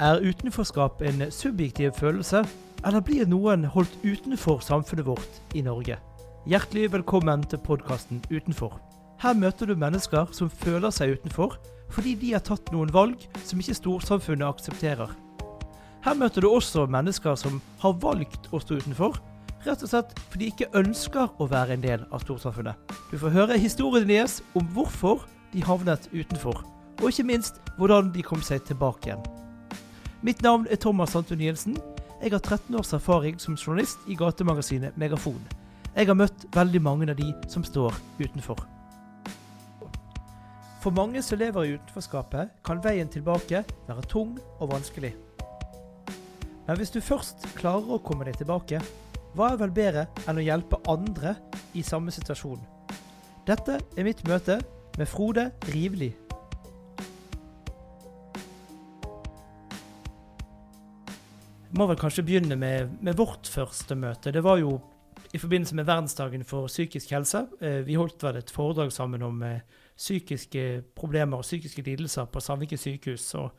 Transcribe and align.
Er 0.00 0.20
utenforskap 0.22 1.00
en 1.02 1.24
subjektiv 1.30 1.90
følelse, 1.98 2.44
eller 2.86 3.02
blir 3.02 3.26
noen 3.26 3.64
holdt 3.66 3.96
utenfor 4.04 4.60
samfunnet 4.62 5.06
vårt 5.08 5.54
i 5.58 5.62
Norge? 5.66 5.96
Hjertelig 6.46 6.92
velkommen 6.92 7.42
til 7.50 7.58
podkasten 7.58 8.20
Utenfor. 8.30 8.76
Her 9.18 9.34
møter 9.34 9.66
du 9.66 9.74
mennesker 9.74 10.30
som 10.30 10.52
føler 10.52 10.94
seg 10.94 11.16
utenfor 11.16 11.56
fordi 11.90 12.12
de 12.20 12.30
har 12.36 12.44
tatt 12.46 12.70
noen 12.70 12.92
valg 12.94 13.24
som 13.42 13.58
ikke 13.58 13.74
storsamfunnet 13.74 14.46
aksepterer. 14.46 15.10
Her 16.06 16.14
møter 16.14 16.46
du 16.46 16.48
også 16.52 16.86
mennesker 16.86 17.34
som 17.34 17.58
har 17.82 17.96
valgt 17.98 18.46
å 18.54 18.60
stå 18.62 18.78
utenfor, 18.78 19.18
rett 19.66 19.82
og 19.82 19.90
slett 19.90 20.14
fordi 20.28 20.44
de 20.44 20.52
ikke 20.52 20.70
ønsker 20.78 21.34
å 21.42 21.50
være 21.50 21.74
en 21.74 21.82
del 21.82 22.06
av 22.12 22.22
storsamfunnet. 22.22 22.78
Du 23.10 23.18
får 23.18 23.34
høre 23.34 23.58
historien 23.58 24.06
deres 24.06 24.38
om 24.54 24.70
hvorfor 24.78 25.26
de 25.56 25.66
havnet 25.66 26.06
utenfor, 26.14 26.62
og 27.02 27.10
ikke 27.10 27.26
minst 27.34 27.58
hvordan 27.80 28.14
de 28.14 28.22
kom 28.22 28.46
seg 28.46 28.62
tilbake 28.70 29.10
igjen. 29.10 29.26
Mitt 30.22 30.42
navn 30.42 30.66
er 30.66 30.76
Thomas 30.76 31.12
Santun 31.14 31.38
Jensen. 31.40 31.76
Jeg 32.22 32.32
har 32.32 32.40
13 32.42 32.74
års 32.74 32.92
erfaring 32.92 33.36
som 33.38 33.54
journalist 33.54 33.98
i 34.10 34.16
gatemagasinet 34.18 34.96
Megafon. 34.98 35.38
Jeg 35.94 36.08
har 36.10 36.18
møtt 36.18 36.46
veldig 36.56 36.80
mange 36.82 37.06
av 37.06 37.20
de 37.20 37.28
som 37.46 37.62
står 37.62 37.94
utenfor. 38.18 38.58
For 40.82 40.90
mange 40.90 41.22
som 41.22 41.38
lever 41.38 41.68
i 41.68 41.76
utenforskapet, 41.76 42.50
kan 42.66 42.82
veien 42.82 43.06
tilbake 43.06 43.62
være 43.86 44.06
tung 44.10 44.34
og 44.58 44.72
vanskelig. 44.72 45.14
Men 46.66 46.76
hvis 46.76 46.90
du 46.90 46.98
først 47.00 47.46
klarer 47.54 47.94
å 47.94 48.02
komme 48.02 48.26
deg 48.26 48.42
tilbake, 48.42 48.82
hva 49.38 49.52
er 49.52 49.62
vel 49.62 49.70
bedre 49.70 50.08
enn 50.26 50.42
å 50.42 50.48
hjelpe 50.48 50.82
andre 50.90 51.36
i 51.78 51.86
samme 51.86 52.10
situasjon? 52.10 52.58
Dette 53.46 53.78
er 53.94 54.06
mitt 54.06 54.26
møte 54.26 54.58
med 54.98 55.06
Frode 55.06 55.52
Rivli. 55.70 56.10
Må 61.78 61.86
vel 61.86 61.98
kanskje 62.00 62.24
begynne 62.26 62.58
med, 62.58 62.98
med, 63.00 63.16
vårt 63.18 63.48
første 63.50 63.96
møte. 63.98 64.32
Det 64.34 64.42
var 64.44 64.58
jo 64.60 64.78
i 65.34 65.38
forbindelse 65.38 65.76
med 65.76 65.86
verdensdagen 65.86 66.44
for 66.46 66.70
psykisk 66.70 67.12
helse. 67.14 67.44
Eh, 67.60 67.80
vi 67.86 67.98
holdt 67.98 68.22
vel 68.24 68.40
et 68.40 68.50
foredrag 68.50 68.92
sammen 68.94 69.22
om 69.22 69.42
eh, 69.46 69.60
psykiske 69.98 70.66
problemer 70.96 71.40
og 71.40 71.46
psykiske 71.46 71.82
lidelser 71.82 72.28
på 72.32 72.40
Sandviken 72.40 72.80
sykehus. 72.80 73.26
Og, 73.34 73.50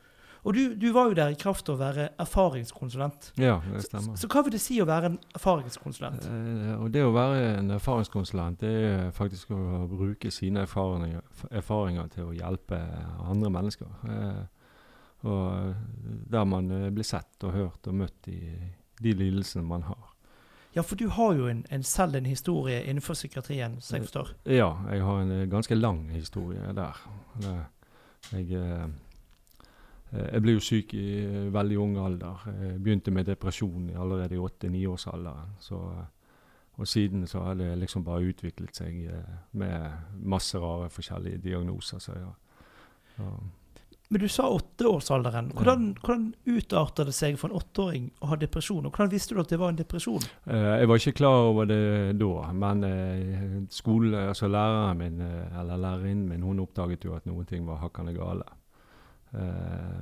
og 0.42 0.56
du, 0.56 0.74
du, 0.74 0.88
var 0.92 1.10
jo 1.10 1.16
der 1.16 1.32
i 1.32 1.38
kraft 1.38 1.68
av 1.68 1.76
å 1.76 1.80
være 1.80 2.08
erfaringskonsulent. 2.20 3.32
Ja, 3.40 3.58
det 3.70 3.84
stemmer. 3.86 4.16
Så, 4.16 4.24
så 4.24 4.32
hva 4.32 4.44
vil 4.46 4.56
det 4.56 4.62
si 4.64 4.80
å 4.82 4.88
være 4.88 5.12
en 5.12 5.18
erfaringskonsulent? 5.36 6.28
Eh, 6.28 6.86
Det 6.96 7.04
å 7.06 7.12
være 7.16 7.42
en 7.58 7.76
erfaringskonsulent 7.76 8.64
det 8.64 8.76
er 8.92 9.12
faktisk 9.16 9.52
å 9.54 9.84
bruke 9.90 10.32
sine 10.34 10.66
erfaringer, 10.66 11.22
erfaringer 11.50 12.10
til 12.16 12.32
å 12.32 12.36
hjelpe 12.36 12.80
andre 13.30 13.52
mennesker. 13.60 14.00
Eh, 14.08 14.40
og 15.22 15.68
eh, 15.68 15.74
der 16.30 16.44
man 16.44 16.70
eh, 16.70 16.90
blir 16.90 17.04
sett 17.04 17.44
og 17.44 17.52
hørt 17.52 17.88
og 17.90 17.98
møtt 18.02 18.28
i 18.32 18.40
de 19.00 19.12
lidelsene 19.12 19.64
man 19.66 19.84
har. 19.88 20.06
Ja, 20.74 20.84
for 20.86 20.96
du 20.96 21.08
har 21.10 21.34
jo 21.34 21.48
en, 21.50 21.64
en 21.70 21.82
selv 21.82 22.14
en 22.14 22.26
historie 22.26 22.84
innenfor 22.84 23.14
psykiatrien, 23.18 23.80
så 23.80 23.96
jeg 23.96 24.06
forstår? 24.06 24.34
Ja, 24.46 24.70
jeg 24.92 25.02
har 25.04 25.22
en 25.22 25.32
eh, 25.34 25.48
ganske 25.50 25.74
lang 25.74 26.08
historie 26.14 26.72
der. 26.76 27.04
Jeg, 28.30 28.90
jeg 30.12 30.42
ble 30.42 30.52
jo 30.52 30.62
syk 30.62 30.94
i 30.94 31.06
veldig 31.50 31.78
ung 31.80 31.98
alder. 31.98 32.46
Jeg 32.46 32.80
begynte 32.82 33.10
med 33.14 33.28
depresjon 33.30 33.90
allerede 33.96 34.36
i 34.36 34.42
åtte-niårsalderen. 34.42 35.54
Og 36.80 36.88
siden 36.88 37.26
så 37.26 37.42
har 37.44 37.54
det 37.54 37.78
liksom 37.78 38.04
bare 38.04 38.28
utviklet 38.28 38.76
seg 38.76 39.08
med 39.52 39.90
masse 40.22 40.58
rare 40.58 40.90
forskjellige 40.90 41.42
diagnoser. 41.48 41.98
Så 41.98 42.12
ja. 42.18 42.30
ja. 43.18 43.32
Men 44.10 44.24
du 44.24 44.28
sa 44.28 44.48
åtteårsalderen. 44.50 45.52
Hvordan, 45.54 45.84
hvordan 46.02 46.24
utarta 46.50 47.04
det 47.06 47.12
seg 47.14 47.36
for 47.38 47.46
en 47.46 47.60
åtteåring 47.60 48.08
å 48.18 48.32
ha 48.32 48.38
depresjon? 48.40 48.88
Og 48.88 48.90
hvordan 48.90 49.10
visste 49.12 49.36
du 49.36 49.40
at 49.42 49.52
det 49.52 49.58
var 49.60 49.70
en 49.70 49.78
depresjon? 49.78 50.24
Uh, 50.48 50.80
jeg 50.80 50.88
var 50.90 50.98
ikke 50.98 51.18
klar 51.20 51.42
over 51.52 51.68
det 51.70 51.82
da, 52.18 52.48
men 52.50 52.82
skolen, 53.70 54.16
altså 54.32 54.50
læreren 54.50 54.98
min, 54.98 55.20
uh, 55.22 55.60
eller 55.60 55.78
lærerinnen 55.84 56.26
min 56.32 56.42
hun 56.42 56.62
oppdaget 56.64 57.06
jo 57.06 57.14
at 57.14 57.28
noen 57.30 57.46
ting 57.46 57.62
var 57.68 57.78
hakkende 57.84 58.16
gale. 58.16 58.48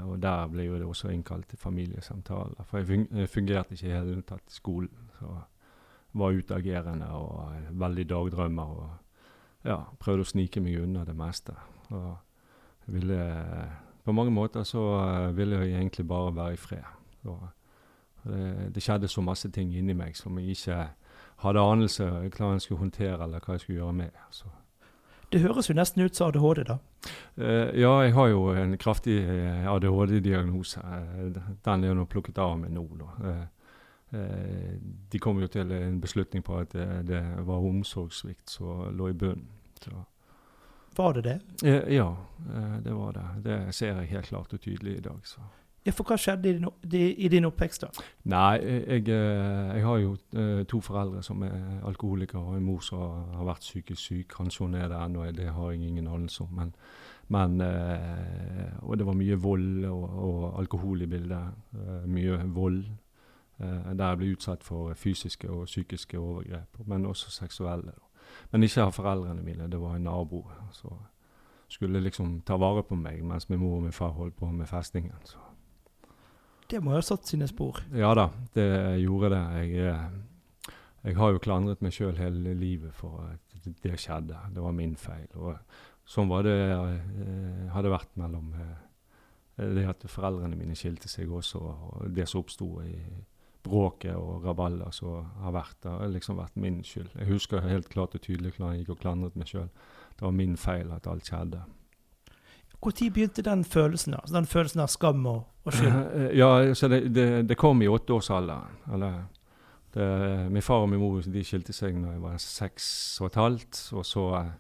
og 0.09 0.15
der 0.23 0.47
ble 0.49 0.65
jo 0.65 0.79
det 0.81 0.87
også 0.89 1.11
innkalt 1.13 1.51
til 1.51 1.59
familiesamtaler. 1.61 2.65
For 2.65 2.81
jeg 2.81 3.29
fungerte 3.29 3.77
ikke 3.77 3.91
i 3.91 3.93
hele 3.93 4.23
tatt 4.25 4.49
i 4.49 4.57
skolen. 4.57 5.11
Så 5.19 5.35
var 6.17 6.33
utagerende 6.33 7.11
og 7.13 7.53
veldig 7.71 8.07
dagdrømmer. 8.09 8.65
Og 8.65 9.69
ja, 9.69 9.83
prøvde 10.01 10.25
å 10.25 10.31
snike 10.33 10.63
meg 10.65 10.81
unna 10.81 11.05
det 11.05 11.17
meste. 11.17 11.53
Og 11.93 12.17
ville 12.89 13.21
på 14.09 14.13
mange 14.17 14.33
måter 14.33 14.65
så 14.65 14.81
uh, 14.81 15.37
ville 15.37 15.59
jeg 15.61 15.77
egentlig 15.77 16.07
bare 16.09 16.37
være 16.37 16.53
i 16.53 16.57
fred. 16.57 16.85
Og, 17.29 17.49
det, 18.25 18.71
det, 18.75 18.83
skjedde 18.83 19.09
så 19.09 19.21
masse 19.21 19.51
ting 19.53 19.75
inni 19.77 19.95
meg 19.97 20.17
som 20.17 20.39
jeg 20.41 20.57
ikke 20.57 20.79
hadde 21.45 21.61
anelse 21.63 22.07
om 22.09 22.25
hva 22.33 22.49
jeg 22.55 22.65
skulle 22.65 22.81
håndtere 22.81 23.19
eller 23.25 23.45
hva 23.45 23.57
jeg 23.57 23.65
skulle 23.67 23.83
gjøre 23.83 23.99
med. 24.01 24.17
Så. 24.31 24.49
Det 25.33 25.43
høres 25.45 25.69
jo 25.69 25.77
nesten 25.77 26.03
ut 26.03 26.17
som 26.17 26.33
ADHD, 26.33 26.65
da? 26.71 26.79
Uh, 27.37 27.69
ja, 27.77 27.93
jeg 28.07 28.17
har 28.17 28.33
jo 28.33 28.49
en 28.57 28.77
kraftig 28.81 29.21
uh, 29.29 29.69
ADHD-diagnose. 29.75 30.81
den 31.65 31.85
er 31.85 31.95
nå 31.95 32.09
plukket 32.09 32.41
av 32.41 32.57
meg 32.59 32.73
nå. 32.73 32.89
da. 32.99 33.39
de 35.13 35.19
kom 35.21 35.41
jo 35.41 35.47
til 35.53 35.73
en 35.73 36.01
beslutning 36.01 36.45
på 36.45 36.57
at 36.57 36.73
det, 36.73 36.89
det 37.11 37.25
var 37.45 37.61
omsorgssvikt 37.61 38.51
som 38.51 38.89
lå 38.97 39.11
i 39.13 39.19
bunnen. 39.21 39.51
Så. 39.85 39.93
Var 40.99 41.13
det 41.13 41.25
det? 41.25 41.41
Eh, 41.65 41.95
ja, 41.95 42.17
eh, 42.55 42.79
det 42.85 42.93
var 42.93 43.13
det. 43.13 43.51
Det 43.51 43.75
ser 43.75 43.87
jeg 43.87 44.07
helt 44.07 44.27
klart 44.27 44.53
og 44.53 44.61
tydelig 44.61 44.97
i 44.97 45.01
dag. 45.01 45.21
Så. 45.25 45.41
Ja, 45.87 45.93
For 45.95 46.05
hva 46.05 46.17
skjedde 46.19 46.51
i 46.51 46.57
din, 46.59 47.15
i 47.19 47.29
din 47.29 47.45
oppvekst? 47.47 47.85
da? 47.87 48.07
Nei, 48.25 48.59
jeg, 48.67 49.09
eh, 49.09 49.77
jeg, 49.77 49.85
har 49.85 49.99
jo 50.03 50.17
to 50.69 50.81
foreldre 50.81 51.23
som 51.23 51.43
er 51.43 51.85
alkoholikere, 51.87 52.43
og 52.43 52.57
en 52.57 52.67
mor 52.67 52.81
som 52.83 52.99
har 53.35 53.47
vært 53.47 53.63
psykisk 53.63 54.03
syk. 54.03 54.27
Kanskje 54.35 54.65
hun 54.65 54.75
er 54.75 54.89
det 54.89 54.99
ennå, 54.99 55.31
det 55.33 55.53
har 55.55 55.71
jeg 55.71 55.87
ingen 55.87 56.09
anelse 56.09 56.43
om. 56.43 56.51
Men, 56.53 56.75
men, 57.29 57.61
og 58.83 58.99
det 58.99 59.07
var 59.07 59.15
mye 59.15 59.39
vold 59.39 59.85
og, 59.85 60.03
og 60.25 60.59
alkohol 60.59 61.03
i 61.03 61.07
bildet. 61.07 61.55
Mye 62.07 62.43
vold. 62.43 62.85
Der 63.59 64.09
jeg 64.09 64.19
ble 64.19 64.35
utsatt 64.35 64.65
for 64.65 64.95
fysiske 64.95 65.51
og 65.51 65.65
psykiske 65.67 66.19
overgrep, 66.19 66.79
men 66.87 67.07
også 67.07 67.31
seksuelle. 67.31 67.95
Da. 67.95 68.08
Men 68.51 68.65
ikke 68.65 68.89
av 68.89 68.95
foreldrene 68.97 69.45
mine. 69.45 69.69
Det 69.71 69.81
var 69.81 69.97
en 69.97 70.09
nabo 70.09 70.45
som 70.73 70.97
skulle 71.69 72.01
liksom 72.01 72.41
ta 72.49 72.57
vare 72.57 72.83
på 72.83 72.97
meg 72.97 73.21
mens 73.25 73.49
min 73.51 73.61
mor 73.61 73.77
og 73.79 73.85
min 73.85 73.93
far 73.93 74.15
holdt 74.17 74.37
på 74.39 74.49
med 74.53 74.69
festingen. 74.69 75.19
Så. 75.25 75.41
Det 76.69 76.81
må 76.85 76.93
jo 76.93 77.01
ha 77.01 77.05
satt 77.05 77.29
sine 77.29 77.49
spor? 77.49 77.81
Ja 77.97 78.15
da, 78.17 78.29
det 78.57 78.69
gjorde 79.03 79.33
det. 79.35 79.43
Jeg, 79.61 79.93
eh, 79.93 80.75
jeg 81.09 81.17
har 81.17 81.33
jo 81.33 81.45
klandret 81.45 81.85
meg 81.85 81.95
sjøl 81.97 82.17
hele 82.21 82.57
livet 82.57 82.97
for 82.97 83.23
at 83.25 83.71
det 83.85 83.97
skjedde. 84.01 84.37
Det 84.55 84.65
var 84.65 84.77
min 84.77 84.97
feil. 84.97 85.29
Og 85.37 85.57
sånn 86.09 86.29
var 86.29 86.45
det 86.45 86.59
eh, 86.73 87.65
hadde 87.73 87.93
vært 87.93 88.13
mellom 88.21 88.53
eh, 88.57 88.77
det 89.59 89.89
at 89.91 90.05
foreldrene 90.09 90.57
mine 90.57 90.77
skilte 90.79 91.09
seg 91.11 91.33
også, 91.35 91.59
og 91.59 92.13
det 92.15 92.29
som 92.31 92.45
oppsto 92.45 92.69
i 92.85 92.95
bråket 93.69 94.17
og 94.17 94.45
rabalder 94.47 94.93
som 94.95 95.27
har 95.43 95.55
vært 95.55 95.77
der, 95.85 95.97
har 96.03 96.13
liksom 96.13 96.39
vært 96.41 96.57
min 96.57 96.83
skyld. 96.85 97.11
Jeg 97.15 97.31
husker 97.31 97.65
helt 97.65 97.89
klart 97.93 98.17
og 98.17 98.23
tydelig 98.25 98.55
hvordan 98.55 98.75
jeg 98.75 98.85
gikk 98.85 98.95
og 98.97 99.03
klandret 99.03 99.37
meg 99.39 99.51
sjøl. 99.51 99.69
Det 100.19 100.27
var 100.27 100.35
min 100.35 100.57
feil 100.59 100.93
at 100.95 101.07
alt 101.07 101.29
skjedde. 101.29 101.65
Når 102.79 103.11
begynte 103.11 103.43
den 103.43 103.65
følelsen 103.65 104.15
da? 104.15 104.21
Den 104.31 104.47
følelsen 104.47 104.81
av 104.81 104.91
skam 104.93 105.27
og, 105.27 105.41
og 105.65 105.75
skyld? 105.75 105.97
Ja, 106.41 106.75
så 106.75 106.89
det, 106.89 107.09
det, 107.15 107.49
det 107.49 107.57
kom 107.59 107.83
i 107.83 107.89
åtteårsalderen. 107.89 108.87
Min 110.51 110.63
far 110.63 110.85
og 110.85 110.89
min 110.89 111.01
mor 111.01 111.23
de 111.25 111.43
skilte 111.45 111.73
seg 111.75 111.97
da 112.03 112.13
jeg 112.15 112.23
var 112.23 112.39
seks 112.43 112.87
og 113.21 113.33
et 113.33 113.41
halvt. 113.41 113.83
Og 113.99 114.07
så 114.07 114.25
eh, 114.39 114.53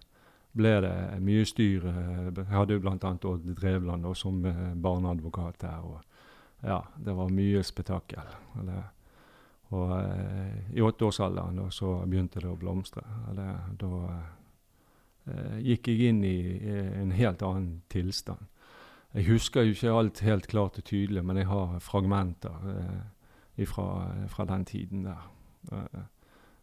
ble 0.59 0.75
det 0.83 0.95
mye 1.23 1.47
styr. 1.47 1.87
Jeg 1.87 2.51
hadde 2.51 2.79
jo 2.79 2.83
bl.a. 2.83 3.15
Odd 3.15 3.47
Drevland 3.61 4.09
som 4.19 4.45
eh, 4.47 4.75
barneadvokat 4.75 5.61
der. 5.63 5.79
og 5.85 6.03
ja, 6.67 6.83
det 6.97 7.15
var 7.15 7.31
mye 7.31 7.63
spetakkel. 7.63 8.34
Eller, 8.61 8.89
og 9.76 9.94
eh, 9.98 10.59
i 10.78 10.84
åtteårsalderen 10.84 11.60
så 11.74 11.98
begynte 12.09 12.41
det 12.41 12.48
å 12.48 12.59
blomstre. 12.59 13.04
Eller, 13.30 13.59
da 13.80 13.91
eh, 15.28 15.59
gikk 15.66 15.91
jeg 15.92 16.12
inn 16.12 16.22
i, 16.24 16.38
i 16.56 16.76
en 17.03 17.12
helt 17.16 17.44
annen 17.44 17.82
tilstand. 17.92 18.47
Jeg 19.16 19.28
husker 19.30 19.65
jo 19.65 19.72
ikke 19.72 19.92
alt 19.97 20.20
helt 20.24 20.47
klart 20.48 20.78
og 20.80 20.84
tydelig, 20.84 21.24
men 21.24 21.41
jeg 21.41 21.48
har 21.48 21.78
fragmenter 21.84 22.68
eh, 22.74 23.66
fra 23.68 24.48
den 24.48 24.65
tiden 24.68 25.09
der. 25.09 25.28
Eh, 25.72 26.06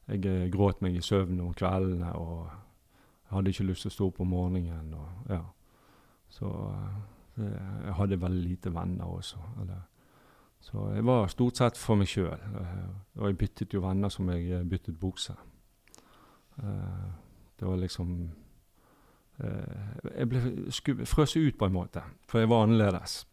jeg 0.08 0.26
eh, 0.26 0.50
gråt 0.54 0.82
meg 0.86 0.98
i 0.98 1.04
søvn 1.04 1.42
om 1.42 1.54
kveldene 1.58 2.14
og 2.20 2.50
hadde 3.32 3.52
ikke 3.52 3.66
lyst 3.70 3.86
til 3.86 3.92
å 3.92 3.96
stå 3.96 4.10
opp 4.12 4.22
om 4.22 4.32
morgenen. 4.34 4.94
Og, 4.94 5.34
ja. 5.34 5.42
Så 6.30 6.52
eh, 7.42 7.50
jeg 7.86 7.98
hadde 8.00 8.22
veldig 8.22 8.44
lite 8.50 8.74
venner 8.74 9.10
også. 9.10 9.42
Eller. 9.62 9.84
Så 10.66 10.88
jeg 10.96 11.06
var 11.06 11.28
stort 11.30 11.60
sett 11.60 11.78
for 11.78 12.00
meg 12.00 12.10
sjøl. 12.10 12.34
Eh, 12.34 12.88
og 13.22 13.30
jeg 13.30 13.38
byttet 13.44 13.76
jo 13.76 13.84
venner 13.84 14.10
som 14.14 14.30
jeg 14.34 14.50
eh, 14.50 14.66
byttet 14.66 14.98
bukse. 15.00 15.38
Det 16.56 17.68
var 17.68 17.76
liksom 17.76 18.30
Jeg 20.16 20.28
ble 20.32 20.40
frøst 21.04 21.36
ut 21.36 21.58
på 21.60 21.68
en 21.68 21.74
måte, 21.76 22.00
for 22.32 22.40
jeg 22.40 22.48
var 22.48 22.64
annerledes. 22.64 23.26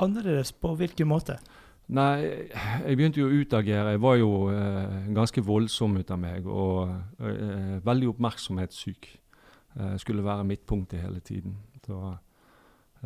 Annerledes 0.00 0.54
på 0.56 0.72
hvilken 0.80 1.10
måte? 1.10 1.36
Nei, 1.86 2.48
jeg 2.82 2.98
begynte 2.98 3.20
jo 3.20 3.28
å 3.28 3.36
utagere. 3.36 3.92
Jeg 3.94 4.02
var 4.02 4.16
jo 4.18 4.30
eh, 4.50 5.10
ganske 5.14 5.42
voldsom 5.46 5.94
ut 6.00 6.08
av 6.10 6.18
meg 6.18 6.48
og 6.50 6.96
eh, 7.22 7.76
veldig 7.86 8.08
oppmerksomhetssyk. 8.10 9.06
Eh, 9.76 9.94
skulle 10.02 10.24
være 10.26 10.48
midtpunktet 10.48 11.04
hele 11.04 11.20
tiden. 11.20 11.54
Så, 11.86 12.00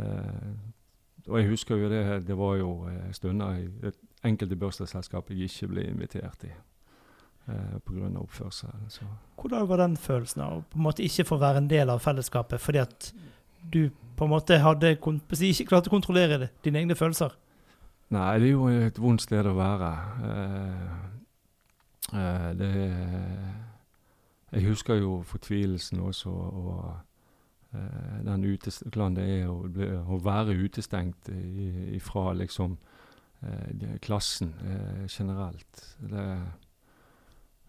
eh, 0.01 0.49
og 1.29 1.39
jeg 1.41 1.49
husker 1.51 1.77
jo 1.77 1.91
det, 1.91 2.27
det 2.27 2.37
var 2.39 2.57
jo 2.61 2.73
eh, 2.89 3.13
stunder 3.13 3.59
i 3.59 3.93
enkelte 4.25 4.57
bursdagsselskap 4.57 5.31
jeg 5.31 5.49
ikke 5.49 5.69
ble 5.73 5.87
invitert 5.89 6.45
i 6.45 6.53
eh, 6.53 7.77
pga. 7.85 8.11
oppførselen. 8.21 8.89
Så. 8.89 9.09
Hvordan 9.41 9.69
var 9.69 9.83
den 9.85 9.97
følelsen 9.97 10.45
av 10.47 10.59
å 10.59 10.65
på 10.65 10.81
en 10.81 10.87
måte 10.89 11.05
ikke 11.05 11.29
få 11.29 11.41
være 11.41 11.65
en 11.65 11.71
del 11.71 11.91
av 11.91 12.03
fellesskapet 12.05 12.61
fordi 12.61 12.83
at 12.85 13.13
du 13.73 13.91
på 14.17 14.25
en 14.25 14.31
måte 14.35 14.59
hadde 14.61 14.97
ikke 14.97 15.69
klarte 15.69 15.89
å 15.89 15.95
kontrollere 15.95 16.39
det, 16.45 16.51
dine 16.65 16.83
egne 16.83 16.97
følelser? 16.97 17.37
Nei, 18.11 18.39
det 18.43 18.49
er 18.49 18.57
jo 18.57 18.67
et 18.69 18.99
vondt 18.99 19.23
sted 19.23 19.47
å 19.47 19.55
være. 19.55 19.91
Eh, 20.27 20.95
eh, 22.19 22.49
det 22.59 22.71
Jeg 24.51 24.67
husker 24.67 24.95
jo 24.99 25.21
fortvilelsen 25.23 26.01
også, 26.03 26.31
og 26.31 26.73
eh, 26.89 26.97
den 27.71 28.45
utest 28.45 28.83
hvordan 28.83 29.15
det 29.15 29.25
er 29.31 29.51
å, 29.51 29.61
bli, 29.71 29.87
å 29.87 30.17
være 30.19 30.57
utestengt 30.59 31.29
ifra 31.31 32.33
liksom 32.35 32.73
eh, 33.43 33.99
klassen 34.03 34.55
eh, 34.65 35.05
generelt. 35.07 35.85
Det, 36.01 36.25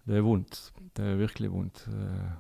det 0.03 0.17
er 0.17 0.25
vondt. 0.25 0.71
Det 0.97 1.05
er 1.05 1.21
virkelig 1.21 1.51
vondt. 1.51 1.85
Eh, 1.87 2.31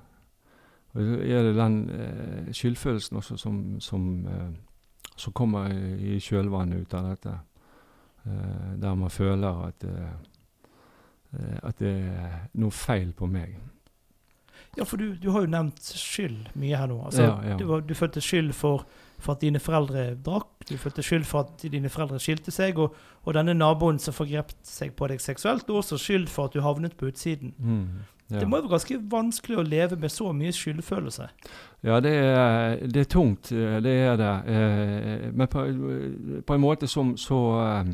og 0.91 1.05
så 1.07 1.21
er 1.23 1.45
det 1.47 1.55
den 1.55 1.77
eh, 1.95 2.51
skyldfølelsen 2.55 3.17
også 3.17 3.37
som, 3.37 3.61
som, 3.79 4.27
eh, 4.27 4.51
som 5.15 5.33
kommer 5.33 5.71
i, 5.71 6.17
kjølvannet 6.19 6.83
ut 6.83 6.93
av 6.97 7.11
dette. 7.13 7.37
Eh, 8.25 8.81
der 8.81 8.95
man 8.95 9.09
føler 9.09 9.67
at, 9.67 9.83
eh, 9.83 10.09
eh, 11.33 11.59
at 11.63 11.79
det 11.79 11.93
er 11.93 12.41
noe 12.53 12.75
feil 12.75 13.13
på 13.13 13.29
meg. 13.31 13.55
Ja, 14.77 14.85
for 14.87 14.97
du, 14.97 15.15
du 15.19 15.31
har 15.35 15.41
jo 15.43 15.49
nevnt 15.51 15.81
skyld 15.83 16.45
mye 16.55 16.77
her 16.79 16.87
nå. 16.87 17.01
Altså, 17.05 17.25
Ja, 17.27 17.33
ja. 17.49 17.57
Du, 17.59 17.65
du 17.83 17.93
følte 17.97 18.21
skyld 18.23 18.53
for, 18.55 18.85
for 19.19 19.33
at 19.35 19.41
dine 19.43 19.59
foreldre 19.59 20.05
drakk, 20.23 20.47
du 20.69 20.77
følte 20.79 21.03
skyld 21.03 21.25
for 21.27 21.43
at 21.43 21.65
dine 21.71 21.89
foreldre 21.91 22.19
skilte 22.23 22.51
seg, 22.55 22.79
og, 22.79 22.95
og 23.25 23.35
denne 23.35 23.53
naboen 23.57 23.99
som 23.99 24.15
forgrep 24.15 24.53
seg 24.63 24.93
på 24.95 25.09
deg 25.11 25.19
seksuelt, 25.19 25.67
og 25.69 25.81
også 25.83 25.99
skyld 25.99 26.29
for 26.31 26.47
at 26.47 26.55
du 26.55 26.61
havnet 26.63 26.95
på 26.97 27.09
utsiden. 27.11 27.51
Mm, 27.59 28.05
ja. 28.31 28.39
Det 28.39 28.47
må 28.47 28.61
jo 28.61 28.63
være 28.69 28.77
ganske 28.77 28.99
vanskelig 29.11 29.57
å 29.59 29.65
leve 29.67 29.97
med 29.99 30.11
så 30.13 30.31
mye 30.31 30.53
skyldfølelse. 30.55 31.27
Ja, 31.83 31.99
det 31.99 32.13
er, 32.15 32.77
det 32.87 33.03
er 33.03 33.09
tungt. 33.11 33.51
eh, 33.51 33.81
Det 33.83 33.91
er 34.07 34.15
det. 34.15 34.31
Eh, 34.55 35.31
Men 35.35 35.47
på, 35.51 35.65
på 36.47 36.53
en 36.55 36.61
måte 36.63 36.87
som 36.87 37.17
så 37.19 37.41
eh, 37.59 37.91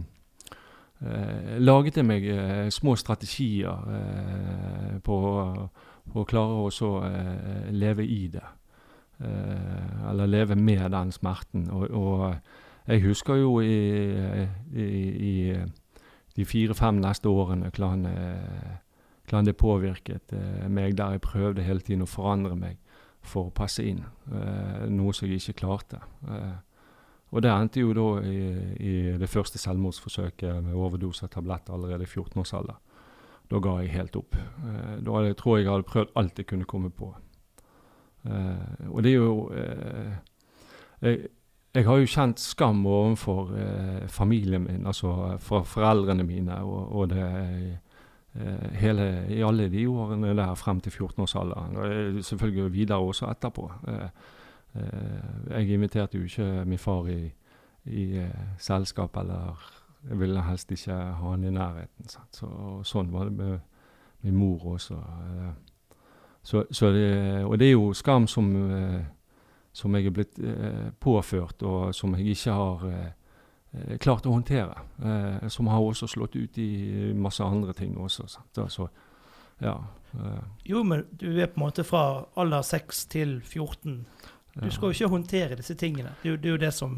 eh, 1.01 1.57
laget 1.59 1.97
jeg 1.97 2.05
meg 2.05 2.27
små 2.73 2.93
strategier 3.01 3.81
på, 5.03 5.17
på 6.13 6.25
klarer 6.29 6.67
også 6.67 6.89
å 6.89 7.01
eh, 7.07 7.67
leve 7.75 8.05
i 8.05 8.27
det. 8.33 8.45
Eh, 9.19 10.09
eller 10.11 10.29
leve 10.29 10.55
med 10.55 10.91
den 10.93 11.11
smerten. 11.11 11.69
Og, 11.73 11.89
og 11.91 12.87
jeg 12.87 13.03
husker 13.03 13.41
jo 13.41 13.59
i, 13.59 13.77
i, 14.73 14.87
i 15.31 15.35
de 16.37 16.45
fire-fem 16.45 17.01
neste 17.01 17.29
årene 17.29 17.71
hvordan, 17.71 18.05
eh, 18.05 18.75
hvordan 19.25 19.49
det 19.49 19.57
påvirket 19.57 20.33
eh, 20.37 20.67
meg, 20.69 20.97
der 20.97 21.17
jeg 21.17 21.25
prøvde 21.25 21.65
hele 21.65 21.83
tiden 21.83 22.05
å 22.05 22.11
forandre 22.11 22.55
meg 22.55 22.77
for 23.27 23.49
å 23.49 23.55
passe 23.55 23.83
inn. 23.83 24.03
Eh, 24.31 24.87
noe 24.93 25.15
som 25.15 25.27
jeg 25.27 25.41
ikke 25.41 25.61
klarte. 25.65 26.01
Eh, 26.29 26.55
og 27.35 27.43
det 27.43 27.51
endte 27.51 27.81
jo 27.83 27.91
da 27.91 28.07
i, 28.23 28.37
i 28.79 28.93
det 29.19 29.27
første 29.27 29.59
selvmordsforsøket 29.59 30.61
med 30.63 30.77
overdose 30.77 31.27
av 31.27 31.33
tabletter 31.33 31.75
allerede 31.75 32.07
i 32.07 32.11
14-årsalder. 32.11 32.77
Da 33.47 33.59
ga 33.63 33.77
jeg 33.79 33.93
helt 33.95 34.15
opp. 34.19 34.35
Eh, 34.35 34.97
da 35.05 35.23
jeg 35.23 35.37
tror 35.39 35.57
jeg 35.57 35.65
jeg 35.65 35.71
hadde 35.71 35.87
prøvd 35.87 36.13
alt 36.19 36.39
jeg 36.41 36.49
kunne 36.49 36.67
komme 36.67 36.89
på. 36.91 37.13
Eh, 38.27 38.87
og 38.89 39.03
det 39.03 39.11
er 39.11 39.15
jo 39.15 39.49
eh, 39.55 40.13
jeg, 41.01 41.27
jeg 41.77 41.85
har 41.85 41.99
jo 42.01 42.09
kjent 42.09 42.41
skam 42.41 42.85
overfor 42.89 43.51
eh, 43.55 44.07
familien 44.11 44.65
min, 44.65 44.87
altså 44.87 45.37
fra 45.39 45.61
foreldrene 45.63 46.25
mine, 46.27 46.59
og, 46.65 46.95
og 46.95 47.09
det 47.13 47.23
eh, 47.23 48.69
hele, 48.81 49.07
i 49.29 49.41
alle 49.45 49.69
de 49.71 49.87
årene 49.87 50.35
der 50.35 50.55
frem 50.55 50.81
til 50.81 50.91
14-årsalderen. 50.91 51.77
Og 51.77 52.23
selvfølgelig 52.25 52.73
videre 52.73 52.97
også 52.97 53.31
etterpå. 53.31 53.71
Jeg 55.49 55.69
inviterte 55.73 56.17
jo 56.19 56.23
ikke 56.23 56.65
min 56.65 56.77
far 56.77 57.07
i, 57.09 57.31
i 57.85 58.21
selskap, 58.61 59.17
eller 59.17 59.63
jeg 60.09 60.19
ville 60.19 60.41
helst 60.47 60.71
ikke 60.71 60.93
ha 60.93 61.31
han 61.31 61.43
i 61.43 61.51
nærheten. 61.51 62.07
Sant? 62.09 62.35
Så, 62.39 62.47
sånn 62.87 63.11
var 63.11 63.29
det 63.29 63.33
med 63.37 63.59
min 64.25 64.35
mor 64.39 64.63
også. 64.73 64.95
eh. 64.95 65.51
Så, 66.47 66.63
så 66.71 66.91
det, 66.95 67.43
og 67.43 67.57
det 67.59 67.67
er 67.67 67.73
jo 67.73 67.89
skam 67.93 68.27
som, 68.27 68.45
eh, 68.71 69.01
som 69.75 69.95
jeg 69.95 70.07
er 70.07 70.13
blitt 70.15 70.39
eh, 70.39 70.91
påført, 70.99 71.63
og 71.67 71.95
som 71.95 72.15
jeg 72.15 72.27
ikke 72.37 72.53
har 72.55 72.85
klart 73.99 74.25
å 74.25 74.31
håndtere. 74.31 74.79
Som 75.51 75.67
har 75.67 75.83
også 75.83 76.07
slått 76.09 76.37
ut 76.39 76.57
i 76.57 77.11
masse 77.13 77.43
andre 77.43 77.73
ting 77.75 77.97
også. 77.99 78.23
Sant? 78.31 78.47
Da, 78.55 78.63
Så, 78.71 78.87
ja. 79.61 79.75
Jo, 80.65 80.83
men 80.87 81.03
du 81.11 81.27
er 81.35 81.51
på 81.51 81.59
en 81.59 81.65
måte 81.65 81.83
fra 81.85 82.23
alder 82.39 82.63
6 82.65 83.05
til 83.11 83.35
14. 83.43 83.99
Du 84.55 84.69
skal 84.71 84.87
jo 84.87 84.95
ikke 84.95 85.11
håndtere 85.11 85.59
disse 85.59 85.75
tingene. 85.77 86.15
Det 86.23 86.29
er 86.29 86.31
jo, 86.31 86.37
det 86.41 86.49
er 86.49 86.55
jo 86.55 86.63
det 86.63 86.73
som 86.73 86.95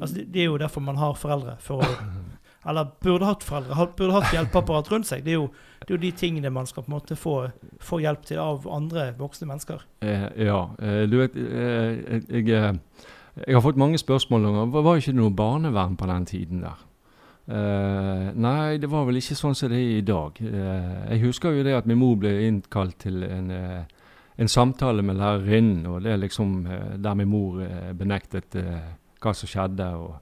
altså 0.00 0.14
det, 0.16 0.26
det 0.34 0.44
er 0.44 0.50
jo 0.50 0.60
derfor 0.60 0.84
man 0.84 1.00
har 1.00 1.14
foreldre. 1.18 1.56
For 1.60 1.82
å, 1.82 1.88
eller 2.68 2.92
burde 3.02 3.28
hatt 3.28 3.46
foreldre. 3.46 3.88
Burde 3.98 4.18
hatt 4.18 4.34
hjelpeapparat 4.34 4.92
rundt 4.92 5.10
seg. 5.10 5.24
Det 5.26 5.34
er, 5.34 5.40
jo, 5.40 5.48
det 5.82 5.90
er 5.90 5.96
jo 5.96 6.02
de 6.04 6.12
tingene 6.18 6.52
man 6.54 6.68
skal 6.70 6.86
på 6.86 6.92
en 6.92 6.96
måte 6.98 7.18
få, 7.18 7.36
få 7.82 8.02
hjelp 8.04 8.28
til 8.28 8.42
av 8.42 8.68
andre 8.70 9.10
voksne 9.18 9.50
mennesker. 9.50 9.82
Eh, 10.04 10.28
ja. 10.46 10.62
Eh, 10.78 11.02
du 11.10 11.18
vet, 11.22 11.36
eh, 11.36 11.90
jeg, 11.98 12.24
jeg, 12.28 12.48
eh, 12.56 13.10
jeg 13.46 13.56
har 13.56 13.64
fått 13.64 13.80
mange 13.80 13.96
spørsmål 13.96 14.44
om 14.50 14.74
Var 14.74 14.98
ikke 15.00 15.14
noe 15.16 15.32
barnevern 15.32 15.96
på 15.96 16.08
den 16.10 16.26
tiden 16.28 16.64
der? 16.66 16.88
Eh, 17.46 18.28
nei, 18.38 18.78
det 18.78 18.86
var 18.90 19.08
vel 19.08 19.18
ikke 19.18 19.34
sånn 19.34 19.56
som 19.58 19.72
det 19.72 19.80
er 19.80 19.96
i 19.98 20.04
dag. 20.06 20.38
Eh, 20.38 20.92
jeg 21.10 21.24
husker 21.24 21.56
jo 21.56 21.64
det 21.66 21.74
at 21.74 21.88
min 21.90 21.98
mor 21.98 22.14
ble 22.20 22.30
innkalt 22.46 23.00
til 23.02 23.24
en, 23.26 23.50
eh, 23.50 23.82
en 24.38 24.48
samtale 24.48 25.02
med 25.02 25.18
lærerinnen, 25.18 25.86
og 25.90 26.02
det 26.04 26.12
er 26.12 26.22
liksom 26.22 26.66
eh, 26.66 26.92
der 27.02 27.16
min 27.18 27.28
mor 27.32 27.58
eh, 27.64 27.90
benektet 27.98 28.54
eh, 28.56 28.92
hva 29.22 29.34
som 29.36 29.50
skjedde. 29.50 29.88
og 29.96 30.20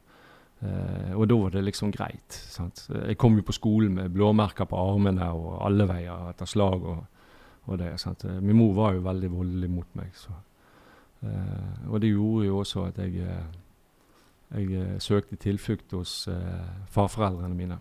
Eh, 0.60 1.14
og 1.16 1.28
da 1.28 1.36
var 1.40 1.54
det 1.54 1.64
liksom 1.64 1.92
greit. 1.92 2.36
Sant? 2.52 2.84
Jeg 2.92 3.16
kom 3.18 3.38
jo 3.38 3.44
på 3.46 3.56
skolen 3.56 3.94
med 3.96 4.12
blåmerker 4.12 4.68
på 4.68 4.76
armene 4.76 5.30
og 5.32 5.56
alle 5.64 5.86
veier 5.88 6.28
etter 6.30 6.48
slag. 6.48 6.84
og, 6.84 7.04
og 7.64 7.78
det, 7.78 7.94
sant? 8.00 8.24
Min 8.40 8.56
mor 8.56 8.74
var 8.76 8.94
jo 8.94 9.06
veldig 9.06 9.30
voldelig 9.32 9.70
mot 9.70 9.96
meg. 9.96 10.12
Så. 10.14 10.36
Eh, 11.24 11.88
og 11.88 12.00
det 12.00 12.12
gjorde 12.12 12.46
jo 12.46 12.58
også 12.58 12.84
at 12.90 12.98
jeg, 12.98 13.24
eh, 13.24 14.58
jeg 14.58 14.82
eh, 14.82 14.98
søkte 15.00 15.36
tilflukt 15.36 15.96
hos 15.96 16.28
eh, 16.28 16.74
farforeldrene 16.88 17.54
mine. 17.54 17.80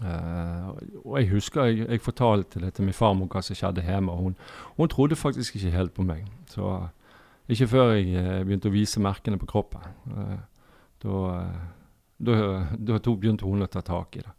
Uh, 0.00 0.70
og 1.04 1.16
jeg 1.18 1.28
husker 1.32 1.64
jeg, 1.64 1.80
jeg 1.90 2.00
fortalte 2.00 2.60
det 2.62 2.68
til 2.74 2.86
min 2.86 2.94
farmor 2.94 3.26
hva 3.26 3.40
som 3.42 3.56
skjedde 3.58 3.82
hjemme. 3.82 4.12
og 4.12 4.18
Hun, 4.18 4.36
hun 4.78 4.88
trodde 4.88 5.16
faktisk 5.18 5.56
ikke 5.56 5.72
helt 5.74 5.92
på 5.92 6.04
meg. 6.06 6.28
Så 6.48 6.86
ikke 7.50 7.68
før 7.70 7.94
jeg 7.96 8.10
eh, 8.16 8.42
begynte 8.46 8.70
å 8.70 8.74
vise 8.74 9.02
merkene 9.02 9.38
på 9.40 9.48
kroppen. 9.50 9.86
Eh, 10.10 10.36
da, 11.04 11.22
eh, 11.36 11.64
da, 12.20 12.36
da 12.78 13.00
begynte 13.00 13.48
hun 13.48 13.64
å 13.64 13.70
ta 13.70 13.82
tak 13.84 14.20
i 14.20 14.24
det. 14.24 14.34